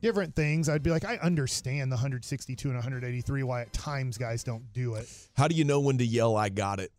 different 0.00 0.34
things. 0.34 0.68
I'd 0.68 0.82
be 0.82 0.90
like, 0.90 1.04
I 1.04 1.16
understand 1.18 1.90
the 1.90 1.96
162 1.96 2.68
and 2.68 2.76
183 2.76 3.42
why 3.44 3.62
at 3.62 3.72
times 3.72 4.18
guys 4.18 4.42
don't 4.42 4.72
do 4.72 4.96
it. 4.96 5.08
How 5.34 5.46
do 5.46 5.54
you 5.54 5.64
know 5.64 5.80
when 5.80 5.98
to 5.98 6.04
yell, 6.04 6.36
I 6.36 6.48
got 6.48 6.80
it? 6.80 6.90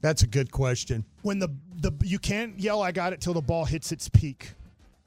That's 0.00 0.22
a 0.22 0.28
good 0.28 0.52
question. 0.52 1.04
When 1.22 1.40
the 1.40 1.48
the 1.74 1.92
you 2.04 2.18
can't 2.18 2.58
yell 2.58 2.82
I 2.82 2.92
got 2.92 3.12
it 3.12 3.20
till 3.20 3.34
the 3.34 3.42
ball 3.42 3.64
hits 3.64 3.90
its 3.90 4.08
peak. 4.08 4.52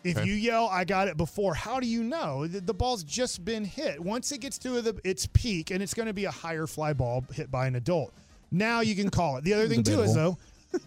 If 0.04 0.18
Okay. 0.18 0.28
you 0.28 0.34
yell 0.34 0.68
I 0.68 0.84
got 0.84 1.08
it 1.08 1.18
before, 1.18 1.54
how 1.54 1.80
do 1.80 1.88
you 1.88 2.04
know? 2.04 2.48
The, 2.48 2.60
the 2.62 2.74
ball's 2.74 3.04
just 3.04 3.46
been 3.46 3.64
hit. 3.64 4.00
Once 4.00 4.32
it 4.32 4.40
gets 4.40 4.58
to 4.60 4.82
the, 4.82 5.00
its 5.04 5.28
peak 5.28 5.72
and 5.72 5.82
it's 5.84 5.94
going 5.94 6.08
to 6.08 6.14
be 6.14 6.26
a 6.26 6.32
higher 6.32 6.66
fly 6.68 6.94
ball 6.94 7.24
hit 7.34 7.52
by 7.52 7.68
an 7.68 7.76
adult. 7.76 8.12
Now 8.52 8.82
you 8.82 8.96
can 8.96 9.10
call 9.10 9.38
it. 9.38 9.44
The 9.44 9.54
other 9.54 9.68
thing 9.68 9.84
too 9.84 10.02
is 10.02 10.14
though, 10.16 10.38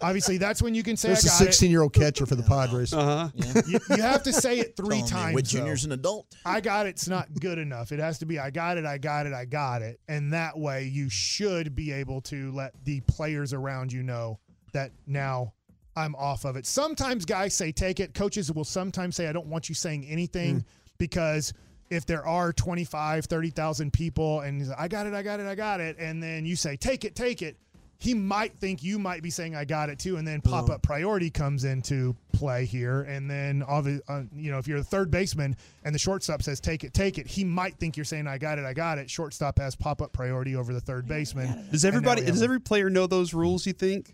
obviously 0.01 0.37
that's 0.37 0.61
when 0.61 0.75
you 0.75 0.83
can 0.83 0.97
say 0.97 1.09
There's 1.09 1.25
I 1.25 1.29
a 1.29 1.31
got 1.31 1.41
it. 1.41 1.45
16 1.45 1.71
year 1.71 1.81
old 1.81 1.93
catcher 1.93 2.25
for 2.25 2.35
the 2.35 2.43
Padres. 2.43 2.93
Uh 2.93 3.29
huh. 3.33 3.61
You, 3.67 3.79
you 3.95 4.01
have 4.01 4.23
to 4.23 4.33
say 4.33 4.59
it 4.59 4.75
three 4.75 4.99
Telling 4.99 5.03
me 5.03 5.09
times. 5.09 5.35
Whit 5.35 5.45
though. 5.45 5.49
Junior's 5.59 5.85
an 5.85 5.91
adult. 5.93 6.27
I 6.45 6.59
got 6.61 6.85
it's 6.85 7.07
not 7.07 7.27
good 7.39 7.57
enough. 7.57 7.91
It 7.91 7.99
has 7.99 8.19
to 8.19 8.25
be 8.25 8.37
I 8.39 8.49
got 8.51 8.77
it, 8.77 8.85
I 8.85 8.97
got 8.97 9.25
it, 9.25 9.33
I 9.33 9.45
got 9.45 9.81
it. 9.81 9.99
And 10.07 10.33
that 10.33 10.57
way 10.57 10.85
you 10.85 11.09
should 11.09 11.73
be 11.73 11.91
able 11.91 12.21
to 12.21 12.51
let 12.51 12.73
the 12.83 12.99
players 13.01 13.53
around 13.53 13.91
you 13.93 14.03
know 14.03 14.39
that 14.73 14.91
now 15.07 15.53
I'm 15.95 16.15
off 16.15 16.45
of 16.45 16.55
it. 16.55 16.65
Sometimes 16.65 17.25
guys 17.25 17.53
say 17.53 17.71
take 17.71 17.99
it. 17.99 18.13
Coaches 18.13 18.51
will 18.51 18.63
sometimes 18.65 19.15
say 19.15 19.27
I 19.27 19.31
don't 19.33 19.47
want 19.47 19.69
you 19.69 19.75
saying 19.75 20.05
anything 20.05 20.65
because 20.97 21.53
if 21.89 22.05
there 22.05 22.25
are 22.25 22.51
25, 22.51 23.25
30,000 23.25 23.93
people 23.93 24.41
and 24.41 24.59
he's 24.59 24.69
like, 24.69 24.79
I 24.79 24.87
got 24.87 25.05
it, 25.07 25.13
I 25.13 25.21
got 25.21 25.39
it, 25.39 25.45
I 25.45 25.55
got 25.55 25.79
it 25.79 25.97
and 25.99 26.21
then 26.21 26.45
you 26.45 26.55
say 26.55 26.75
take 26.75 27.05
it, 27.05 27.15
take 27.15 27.41
it, 27.41 27.57
he 27.97 28.13
might 28.13 28.53
think 28.57 28.83
you 28.83 28.99
might 28.99 29.23
be 29.23 29.29
saying 29.29 29.55
I 29.55 29.63
got 29.63 29.89
it 29.89 29.99
too, 29.99 30.17
and 30.17 30.27
then 30.27 30.41
pop 30.41 30.69
up 30.69 30.81
priority 30.81 31.29
comes 31.29 31.63
into 31.63 32.13
play 32.33 32.65
here, 32.65 33.03
and 33.03 33.31
then 33.31 33.63
obvi- 33.63 34.01
uh, 34.09 34.23
you 34.35 34.51
know 34.51 34.57
if 34.57 34.67
you're 34.67 34.79
the 34.79 34.83
third 34.83 35.09
baseman 35.09 35.55
and 35.85 35.95
the 35.95 35.99
shortstop 35.99 36.43
says 36.43 36.59
take 36.59 36.83
it, 36.83 36.93
take 36.93 37.17
it, 37.17 37.25
he 37.25 37.45
might 37.45 37.75
think 37.77 37.95
you're 37.95 38.03
saying 38.03 38.27
I 38.27 38.37
got 38.37 38.59
it, 38.59 38.65
I 38.65 38.73
got 38.73 38.97
it. 38.97 39.09
Shortstop 39.09 39.57
has 39.59 39.75
pop 39.77 40.01
up 40.01 40.11
priority 40.11 40.57
over 40.57 40.73
the 40.73 40.81
third 40.81 41.07
baseman. 41.07 41.69
Does 41.71 41.85
everybody? 41.85 42.21
Does 42.33 42.41
every 42.43 42.59
player 42.59 42.89
know 42.89 43.07
those 43.07 43.33
rules? 43.33 43.65
You 43.65 43.73
think? 43.73 44.13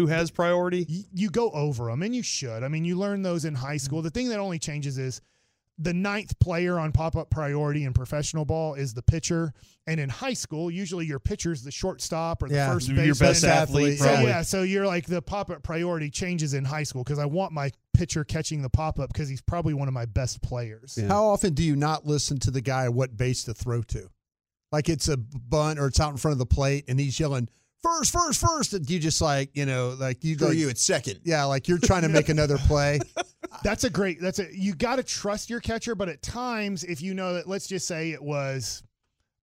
Who 0.00 0.06
has 0.08 0.30
priority? 0.30 0.86
y- 0.88 1.04
you 1.12 1.30
go 1.30 1.50
over 1.50 1.86
them, 1.86 2.02
and 2.02 2.14
you 2.14 2.22
should. 2.22 2.62
I 2.62 2.68
mean, 2.68 2.84
you 2.84 2.96
learn 2.96 3.22
those 3.22 3.44
in 3.44 3.54
high 3.54 3.76
school. 3.76 4.02
The 4.02 4.10
thing 4.10 4.28
that 4.30 4.38
only 4.38 4.58
changes 4.58 4.98
is 4.98 5.20
the 5.78 5.94
ninth 5.94 6.38
player 6.40 6.78
on 6.78 6.92
pop 6.92 7.16
up 7.16 7.30
priority 7.30 7.84
in 7.84 7.94
professional 7.94 8.44
ball 8.44 8.74
is 8.74 8.92
the 8.92 9.02
pitcher, 9.02 9.52
and 9.86 9.98
in 9.98 10.10
high 10.10 10.34
school, 10.34 10.70
usually 10.70 11.06
your 11.06 11.18
pitcher's 11.18 11.62
the 11.62 11.70
shortstop 11.70 12.42
or 12.42 12.48
the 12.48 12.54
Yeah, 12.56 12.72
first 12.72 12.88
your 12.88 12.96
baseman. 12.96 13.30
best 13.30 13.44
athlete, 13.44 13.98
So 13.98 14.20
yeah, 14.20 14.42
so 14.42 14.62
you're 14.62 14.86
like 14.86 15.06
the 15.06 15.22
pop 15.22 15.50
up 15.50 15.62
priority 15.62 16.10
changes 16.10 16.52
in 16.52 16.64
high 16.66 16.82
school 16.82 17.02
because 17.02 17.18
I 17.18 17.24
want 17.24 17.52
my 17.52 17.70
pitcher 17.94 18.24
catching 18.24 18.60
the 18.60 18.68
pop 18.68 18.98
up 19.00 19.10
because 19.12 19.28
he's 19.30 19.40
probably 19.40 19.72
one 19.72 19.88
of 19.88 19.94
my 19.94 20.04
best 20.06 20.42
players. 20.42 20.98
Yeah. 21.00 21.08
How 21.08 21.24
often 21.24 21.54
do 21.54 21.62
you 21.62 21.76
not 21.76 22.06
listen 22.06 22.38
to 22.40 22.50
the 22.50 22.60
guy 22.60 22.88
what 22.90 23.16
base 23.16 23.44
to 23.44 23.54
throw 23.54 23.80
to? 23.84 24.08
Like 24.72 24.88
it's 24.90 25.08
a 25.08 25.16
bunt 25.16 25.78
or 25.80 25.86
it's 25.86 25.98
out 25.98 26.10
in 26.10 26.16
front 26.18 26.32
of 26.34 26.38
the 26.38 26.46
plate 26.46 26.84
and 26.88 27.00
he's 27.00 27.18
yelling 27.18 27.48
first, 27.82 28.12
first, 28.12 28.40
first. 28.40 28.74
And 28.74 28.88
you 28.88 28.98
just 28.98 29.20
like 29.20 29.50
you 29.54 29.66
know 29.66 29.96
like 29.98 30.24
you 30.24 30.36
go 30.36 30.48
like, 30.48 30.56
you, 30.56 30.68
it's 30.68 30.82
second. 30.82 31.20
yeah 31.24 31.44
like 31.44 31.68
you're 31.68 31.78
trying 31.78 32.02
to 32.02 32.08
make 32.08 32.28
another 32.36 32.58
play. 32.58 33.00
That's 33.62 33.84
a 33.84 33.90
great. 33.90 34.20
That's 34.20 34.38
a 34.38 34.46
you 34.52 34.74
got 34.74 34.96
to 34.96 35.02
trust 35.02 35.50
your 35.50 35.60
catcher, 35.60 35.94
but 35.94 36.08
at 36.08 36.22
times, 36.22 36.84
if 36.84 37.02
you 37.02 37.14
know 37.14 37.34
that, 37.34 37.48
let's 37.48 37.66
just 37.66 37.86
say 37.86 38.12
it 38.12 38.22
was 38.22 38.82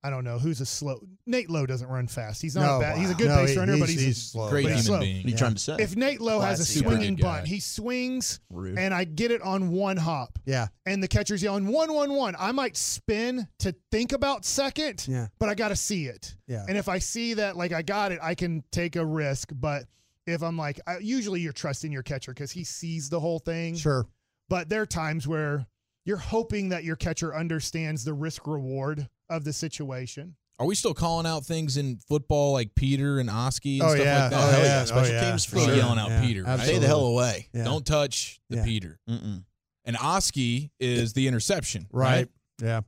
I 0.04 0.10
don't 0.12 0.24
know 0.24 0.38
who's 0.38 0.62
a 0.62 0.66
slow. 0.66 1.00
Nate 1.26 1.50
Lowe 1.50 1.66
doesn't 1.66 1.88
run 1.90 2.08
fast. 2.08 2.42
He's 2.42 2.56
not 2.56 2.62
No, 2.66 2.78
a 2.78 2.80
bad. 2.80 2.98
He's 3.00 3.10
a 3.10 3.16
good 3.16 3.28
No, 3.30 3.38
base 3.38 3.52
he- 3.52 3.58
runner, 3.58 3.74
but 3.78 3.90
he's- 3.90 4.00
he's, 4.00 4.02
he's 4.02 4.24
slow. 4.32 4.50
Great 4.50 4.64
but 4.64 4.72
he's 4.74 4.86
human 4.86 4.86
slow. 4.86 5.00
being. 5.02 5.18
What 5.18 5.26
are 5.26 5.30
you 5.30 5.38
trying 5.38 5.54
to 5.56 5.60
say? 5.60 5.76
If 5.80 5.96
Nate 5.96 6.22
Lowe 6.22 6.40
has 6.40 6.60
a 6.60 6.66
swinging 6.66 7.16
Good 7.16 7.24
guy. 7.24 7.36
bunt, 7.38 7.48
he 7.48 7.60
swings 7.60 8.40
Rude. 8.52 8.78
and 8.78 8.94
I 8.94 9.04
get 9.06 9.32
it 9.32 9.42
on 9.42 9.72
one 9.72 9.98
hop. 9.98 10.38
Yeah. 10.46 10.68
And 10.86 11.02
the 11.04 11.08
catcher's 11.08 11.42
yelling 11.44 11.68
one 11.68 11.92
one 11.94 12.14
one. 12.14 12.36
I 12.38 12.52
might 12.52 12.78
spin 12.78 13.48
to 13.60 13.76
think 13.92 14.12
about 14.14 14.46
second, 14.46 15.06
Yeah. 15.10 15.28
but 15.40 15.50
I 15.50 15.56
got 15.56 15.70
to 15.70 15.76
see 15.76 16.06
it. 16.06 16.36
Yeah. 16.48 16.64
And 16.70 16.78
if 16.78 16.88
I 16.88 17.00
see 17.00 17.34
that 17.34 17.58
like 17.58 17.74
I 17.74 17.82
got 17.82 18.12
it, 18.12 18.20
I 18.22 18.36
can 18.36 18.64
take 18.72 18.96
a 18.96 19.06
risk. 19.06 19.50
But 19.54 19.86
if 20.28 20.44
I'm 20.44 20.58
like, 20.58 20.80
I, 20.86 21.00
usually 21.00 21.42
you're 21.42 21.54
trusting 21.54 21.92
your 21.92 22.04
catcher 22.04 22.34
because 22.34 22.52
he 22.52 22.64
sees 22.64 23.10
the 23.10 23.20
whole 23.20 23.40
thing. 23.40 23.76
Sure. 23.76 24.06
But 24.48 24.70
there 24.70 24.84
are 24.84 24.86
times 24.86 25.28
where 25.28 25.66
you're 26.06 26.18
hoping 26.18 26.70
that 26.70 26.84
your 26.86 26.96
catcher 26.96 27.36
understands 27.36 28.06
the 28.06 28.14
risk 28.14 28.46
reward 28.48 29.10
of 29.30 29.44
the 29.44 29.54
situation. 29.54 30.36
Are 30.60 30.66
we 30.66 30.74
still 30.74 30.94
calling 30.96 31.28
out 31.28 31.46
things 31.46 31.78
in 31.78 31.98
football 32.08 32.52
like 32.54 32.74
Peter 32.74 33.20
and 33.20 33.30
Oski 33.30 33.80
and 33.80 33.88
Oh, 33.88 33.94
stuff 33.94 34.06
yeah. 34.06 34.22
like 34.24 34.32
that? 34.32 34.38
Oh, 34.38 34.50
hell 34.52 34.60
yeah. 34.60 34.66
yeah. 34.66 34.86
Special 34.86 35.12
Oh, 35.16 35.16
yeah. 35.22 35.30
teams 35.30 35.46
for 35.46 35.60
sure. 35.60 35.76
yelling 35.76 36.00
out 36.00 36.10
Yeah, 36.10 36.22
Peter. 36.22 36.44
Right? 36.44 36.60
Stay 36.60 36.80
the 36.80 36.88
hell 36.88 37.06
away. 37.06 37.48
Yeah. 37.54 37.64
Don't 37.64 37.86
touch 37.86 38.40
the 38.50 38.58
Yeah. 38.58 38.66
Peter. 38.66 39.00
Mm-mm. 39.08 39.44
And 39.86 39.98
Oski 39.98 40.72
is 40.80 41.14
the 41.14 41.28
interception. 41.28 41.88
Right. 41.92 42.28
Yeah. 42.62 42.82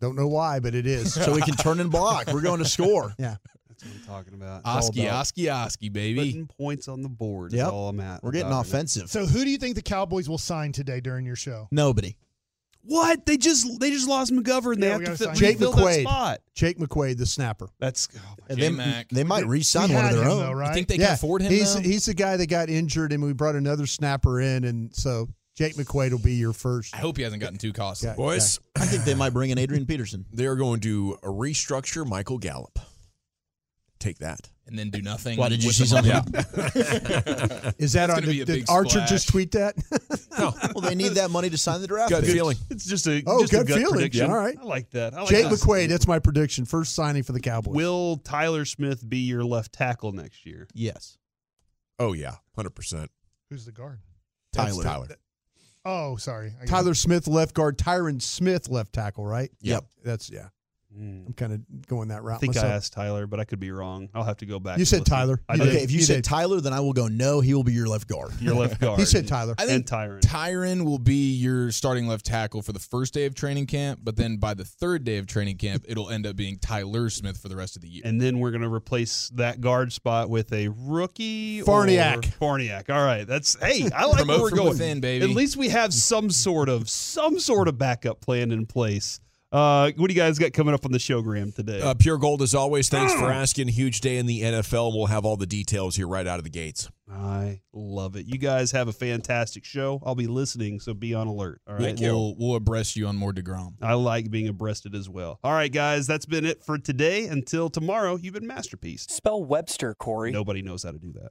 Don't 0.00 0.16
know 0.16 0.26
why, 0.28 0.58
but 0.60 0.74
it 0.74 0.86
is. 0.86 1.14
So 1.14 1.32
we 1.32 1.40
can 1.42 1.54
turn 1.54 1.78
and 1.80 1.90
block. 1.90 2.26
We're 2.32 2.42
going 2.42 2.58
to 2.58 2.64
score. 2.68 3.14
yeah. 3.18 3.36
That's 3.68 3.84
what 3.84 3.94
I'm 3.94 4.00
talking 4.24 4.34
about. 4.34 4.62
Oski, 4.64 5.06
about- 5.06 5.20
Oski, 5.20 5.48
Oski, 5.48 5.88
baby. 5.90 6.30
Putting 6.32 6.46
points 6.48 6.88
on 6.88 7.02
the 7.02 7.08
board 7.08 7.52
Yep. 7.52 7.66
is 7.66 7.72
all 7.72 7.88
I'm 7.88 8.00
at. 8.00 8.22
We're 8.22 8.32
getting 8.32 8.48
about 8.48 8.66
it. 8.66 8.68
offensive. 8.68 9.10
So 9.10 9.26
who 9.26 9.44
do 9.44 9.50
you 9.50 9.58
think 9.58 9.76
the 9.76 9.82
Cowboys 9.82 10.28
will 10.28 10.38
sign 10.38 10.72
today 10.72 11.00
during 11.00 11.24
your 11.24 11.36
show? 11.36 11.68
Nobody. 11.70 12.16
What? 12.86 13.26
They 13.26 13.36
just 13.36 13.80
they 13.80 13.90
just 13.90 14.08
lost 14.08 14.32
McGovern. 14.32 14.78
They 14.80 14.86
Yeah, 14.86 14.92
have 14.92 15.00
to 15.00 15.06
gotta 15.06 15.18
fill, 15.18 15.26
sign 15.28 15.36
Jake 15.36 15.58
refill 15.60 15.72
that 15.72 16.00
spot. 16.02 16.40
Jake 16.54 16.78
McQuaide, 16.78 17.18
the 17.18 17.26
snapper. 17.26 17.68
That's 17.78 18.08
oh 18.16 18.34
And 18.48 18.58
they, 18.58 19.04
they 19.12 19.24
might 19.24 19.46
re-sign 19.46 19.88
We 19.90 19.94
one 19.96 20.04
of 20.06 20.12
their 20.12 20.22
him, 20.22 20.28
own. 20.30 20.38
though, 20.58 20.66
You 20.66 20.72
think 20.74 20.88
they 20.88 20.96
yeah. 20.96 21.06
can 21.06 21.14
afford 21.14 21.42
him? 21.42 21.52
he's 21.52 21.74
though? 21.74 21.80
he's 21.80 22.06
the 22.06 22.14
guy 22.14 22.36
that 22.36 22.48
got 22.48 22.68
injured, 22.68 23.12
and 23.12 23.22
we 23.22 23.32
brought 23.32 23.56
another 23.56 23.86
snapper 23.86 24.40
in, 24.40 24.64
and 24.64 24.94
so 24.94 25.28
Jake 25.56 25.74
McQuaide 25.76 26.10
will 26.12 26.18
be 26.18 26.34
your 26.34 26.52
first. 26.52 26.94
I 26.94 26.98
hope 26.98 27.16
he 27.16 27.22
hasn't 27.22 27.40
gotten 27.42 27.58
too 27.58 27.72
costly. 27.72 28.08
guy. 28.10 28.16
Boys, 28.16 28.60
I 28.76 28.84
think 28.86 29.04
they 29.04 29.14
might 29.14 29.30
bring 29.30 29.50
in 29.50 29.58
Adrian 29.58 29.86
Peterson. 29.86 30.24
they 30.32 30.46
are 30.46 30.56
going 30.56 30.80
to 30.80 31.18
restructure 31.22 32.06
Michael 32.06 32.38
Gallup. 32.38 32.78
Take 33.98 34.18
that. 34.18 34.50
And 34.68 34.76
then 34.76 34.90
do 34.90 35.00
nothing. 35.00 35.38
Why, 35.38 35.48
did 35.48 35.62
you 35.62 35.70
see 35.70 35.84
the 35.84 35.94
money. 35.94 36.10
something? 36.10 37.72
Is 37.78 37.92
that 37.92 38.10
on? 38.10 38.16
gonna 38.16 38.26
be 38.26 38.38
Did, 38.38 38.42
a 38.42 38.44
did 38.46 38.60
big 38.62 38.64
Archer 38.70 38.90
splash. 38.90 39.08
just 39.10 39.28
tweet 39.28 39.52
that? 39.52 39.76
No. 40.38 40.52
Well, 40.74 40.82
they 40.82 40.94
need 40.94 41.12
that 41.12 41.30
money 41.30 41.48
to 41.48 41.56
sign 41.56 41.80
the 41.80 41.86
draft. 41.86 42.10
Gut 42.10 42.22
pick. 42.22 42.34
feeling. 42.34 42.58
It's 42.68 42.84
just 42.84 43.06
a 43.06 43.22
Oh, 43.26 43.40
just 43.40 43.54
a 43.54 43.56
gut 43.56 43.66
gut 43.68 43.78
feeling. 43.78 43.92
prediction. 43.94 44.30
All 44.30 44.36
right. 44.36 44.54
I 44.60 44.64
like 44.64 44.90
that. 44.90 45.14
I 45.14 45.20
like 45.20 45.30
Jake 45.30 45.48
this. 45.48 45.64
McQuaide. 45.64 45.88
That's 45.88 46.06
my 46.06 46.18
prediction. 46.18 46.66
First 46.66 46.94
signing 46.94 47.22
for 47.22 47.32
the 47.32 47.40
Cowboys. 47.40 47.74
Will 47.74 48.18
Tyler 48.18 48.66
Smith 48.66 49.08
be 49.08 49.20
your 49.20 49.44
left 49.44 49.72
tackle 49.72 50.12
next 50.12 50.44
year? 50.44 50.66
Yes. 50.74 51.16
Oh 51.98 52.12
yeah, 52.12 52.34
hundred 52.54 52.74
percent. 52.74 53.10
Who's 53.48 53.64
the 53.64 53.72
guard? 53.72 54.00
Tyler. 54.52 54.82
Tyler. 54.84 55.08
Oh, 55.86 56.16
sorry. 56.16 56.52
I 56.60 56.66
Tyler 56.66 56.92
Smith, 56.92 57.26
left 57.26 57.54
guard. 57.54 57.78
Tyron 57.78 58.20
Smith, 58.20 58.68
left 58.68 58.92
tackle. 58.92 59.24
Right. 59.24 59.50
Yep. 59.62 59.86
That's 60.04 60.28
yeah. 60.28 60.48
Hmm. 60.96 61.24
I'm 61.26 61.32
kind 61.34 61.52
of 61.52 61.86
going 61.86 62.08
that 62.08 62.22
route. 62.22 62.36
I 62.36 62.38
think 62.38 62.54
myself. 62.54 62.72
I 62.72 62.76
asked 62.76 62.92
Tyler, 62.94 63.26
but 63.26 63.38
I 63.38 63.44
could 63.44 63.60
be 63.60 63.70
wrong. 63.70 64.08
I'll 64.14 64.24
have 64.24 64.38
to 64.38 64.46
go 64.46 64.58
back. 64.58 64.78
You 64.78 64.84
said 64.86 65.00
listen. 65.00 65.14
Tyler. 65.14 65.42
I 65.48 65.54
You 65.54 65.60
did. 65.64 65.68
Okay, 65.68 65.82
if 65.84 65.90
you, 65.90 65.98
You 65.98 66.04
said 66.04 66.14
did. 66.16 66.24
Tyler, 66.24 66.60
then 66.60 66.72
I 66.72 66.80
will 66.80 66.94
go. 66.94 67.06
No, 67.08 67.40
he 67.40 67.52
will 67.52 67.64
be 67.64 67.72
your 67.74 67.86
left 67.88 68.08
guard. 68.08 68.32
Your 68.40 68.54
left 68.54 68.80
guard. 68.80 68.98
He 68.98 69.04
said 69.04 69.28
Tyler. 69.28 69.54
I 69.58 69.62
and 69.64 69.70
think 69.70 69.86
Tyron. 69.86 70.20
Tyron 70.20 70.84
will 70.84 70.98
be 70.98 71.32
your 71.34 71.70
starting 71.70 72.06
left 72.06 72.24
tackle 72.24 72.62
for 72.62 72.72
the 72.72 72.78
first 72.78 73.12
day 73.12 73.26
of 73.26 73.34
training 73.34 73.66
camp, 73.66 74.00
but 74.02 74.16
then 74.16 74.38
by 74.38 74.54
the 74.54 74.64
third 74.64 75.04
day 75.04 75.18
of 75.18 75.26
training 75.26 75.58
camp, 75.58 75.84
it'll 75.86 76.08
end 76.08 76.26
up 76.26 76.34
being 76.36 76.58
Tyler 76.58 77.10
Smith 77.10 77.36
for 77.36 77.48
the 77.48 77.56
rest 77.56 77.76
of 77.76 77.82
the 77.82 77.88
year. 77.88 78.02
And 78.04 78.20
then 78.20 78.38
we're 78.38 78.50
going 78.50 78.62
to 78.62 78.72
replace 78.72 79.28
that 79.34 79.60
guard 79.60 79.92
spot 79.92 80.30
with 80.30 80.52
a 80.52 80.68
rookie 80.68 81.60
Farniak. 81.60 82.16
or 82.40 82.58
Farniak. 82.58 82.88
All 82.88 83.04
right, 83.04 83.26
that's 83.26 83.56
hey, 83.62 83.90
I 83.94 84.04
like 84.06 84.16
Promote 84.16 84.28
where 84.28 84.42
we're 84.42 84.48
from 84.48 84.58
going. 84.58 84.68
within, 84.70 85.00
baby. 85.00 85.24
At 85.24 85.30
least 85.30 85.56
we 85.56 85.68
have 85.68 85.92
some 85.92 86.30
sort 86.30 86.68
of 86.68 86.88
some 86.88 87.38
sort 87.38 87.68
of 87.68 87.76
backup 87.76 88.20
plan 88.20 88.50
in 88.50 88.64
place. 88.66 89.20
Uh, 89.52 89.92
what 89.96 90.08
do 90.08 90.14
you 90.14 90.20
guys 90.20 90.38
got 90.38 90.52
coming 90.52 90.74
up 90.74 90.84
on 90.84 90.92
the 90.92 90.98
show, 90.98 91.22
Graham, 91.22 91.52
today? 91.52 91.80
Uh, 91.80 91.94
Pure 91.94 92.18
Gold, 92.18 92.42
as 92.42 92.54
always. 92.54 92.88
Thanks 92.88 93.14
for 93.14 93.26
asking. 93.32 93.68
Huge 93.68 94.00
day 94.00 94.16
in 94.16 94.26
the 94.26 94.42
NFL. 94.42 94.94
We'll 94.94 95.06
have 95.06 95.24
all 95.24 95.36
the 95.36 95.46
details 95.46 95.96
here 95.96 96.08
right 96.08 96.26
out 96.26 96.38
of 96.38 96.44
the 96.44 96.50
gates. 96.50 96.88
I 97.10 97.60
love 97.72 98.16
it. 98.16 98.26
You 98.26 98.38
guys 98.38 98.72
have 98.72 98.88
a 98.88 98.92
fantastic 98.92 99.64
show. 99.64 100.02
I'll 100.04 100.16
be 100.16 100.26
listening, 100.26 100.80
so 100.80 100.92
be 100.94 101.14
on 101.14 101.28
alert. 101.28 101.60
All 101.68 101.76
right. 101.76 101.98
We'll, 101.98 102.34
we'll 102.36 102.56
abreast 102.56 102.96
you 102.96 103.06
on 103.06 103.16
more 103.16 103.32
DeGrom. 103.32 103.74
I 103.80 103.94
like 103.94 104.30
being 104.30 104.48
abreasted 104.48 104.96
as 104.96 105.08
well. 105.08 105.38
All 105.44 105.52
right, 105.52 105.72
guys, 105.72 106.08
that's 106.08 106.26
been 106.26 106.44
it 106.44 106.64
for 106.64 106.78
today. 106.78 107.26
Until 107.26 107.70
tomorrow, 107.70 108.16
you've 108.16 108.34
been 108.34 108.46
Masterpiece. 108.46 109.06
Spell 109.08 109.44
Webster, 109.44 109.94
Corey. 109.94 110.32
Nobody 110.32 110.62
knows 110.62 110.82
how 110.82 110.90
to 110.90 110.98
do 110.98 111.12
that. 111.12 111.30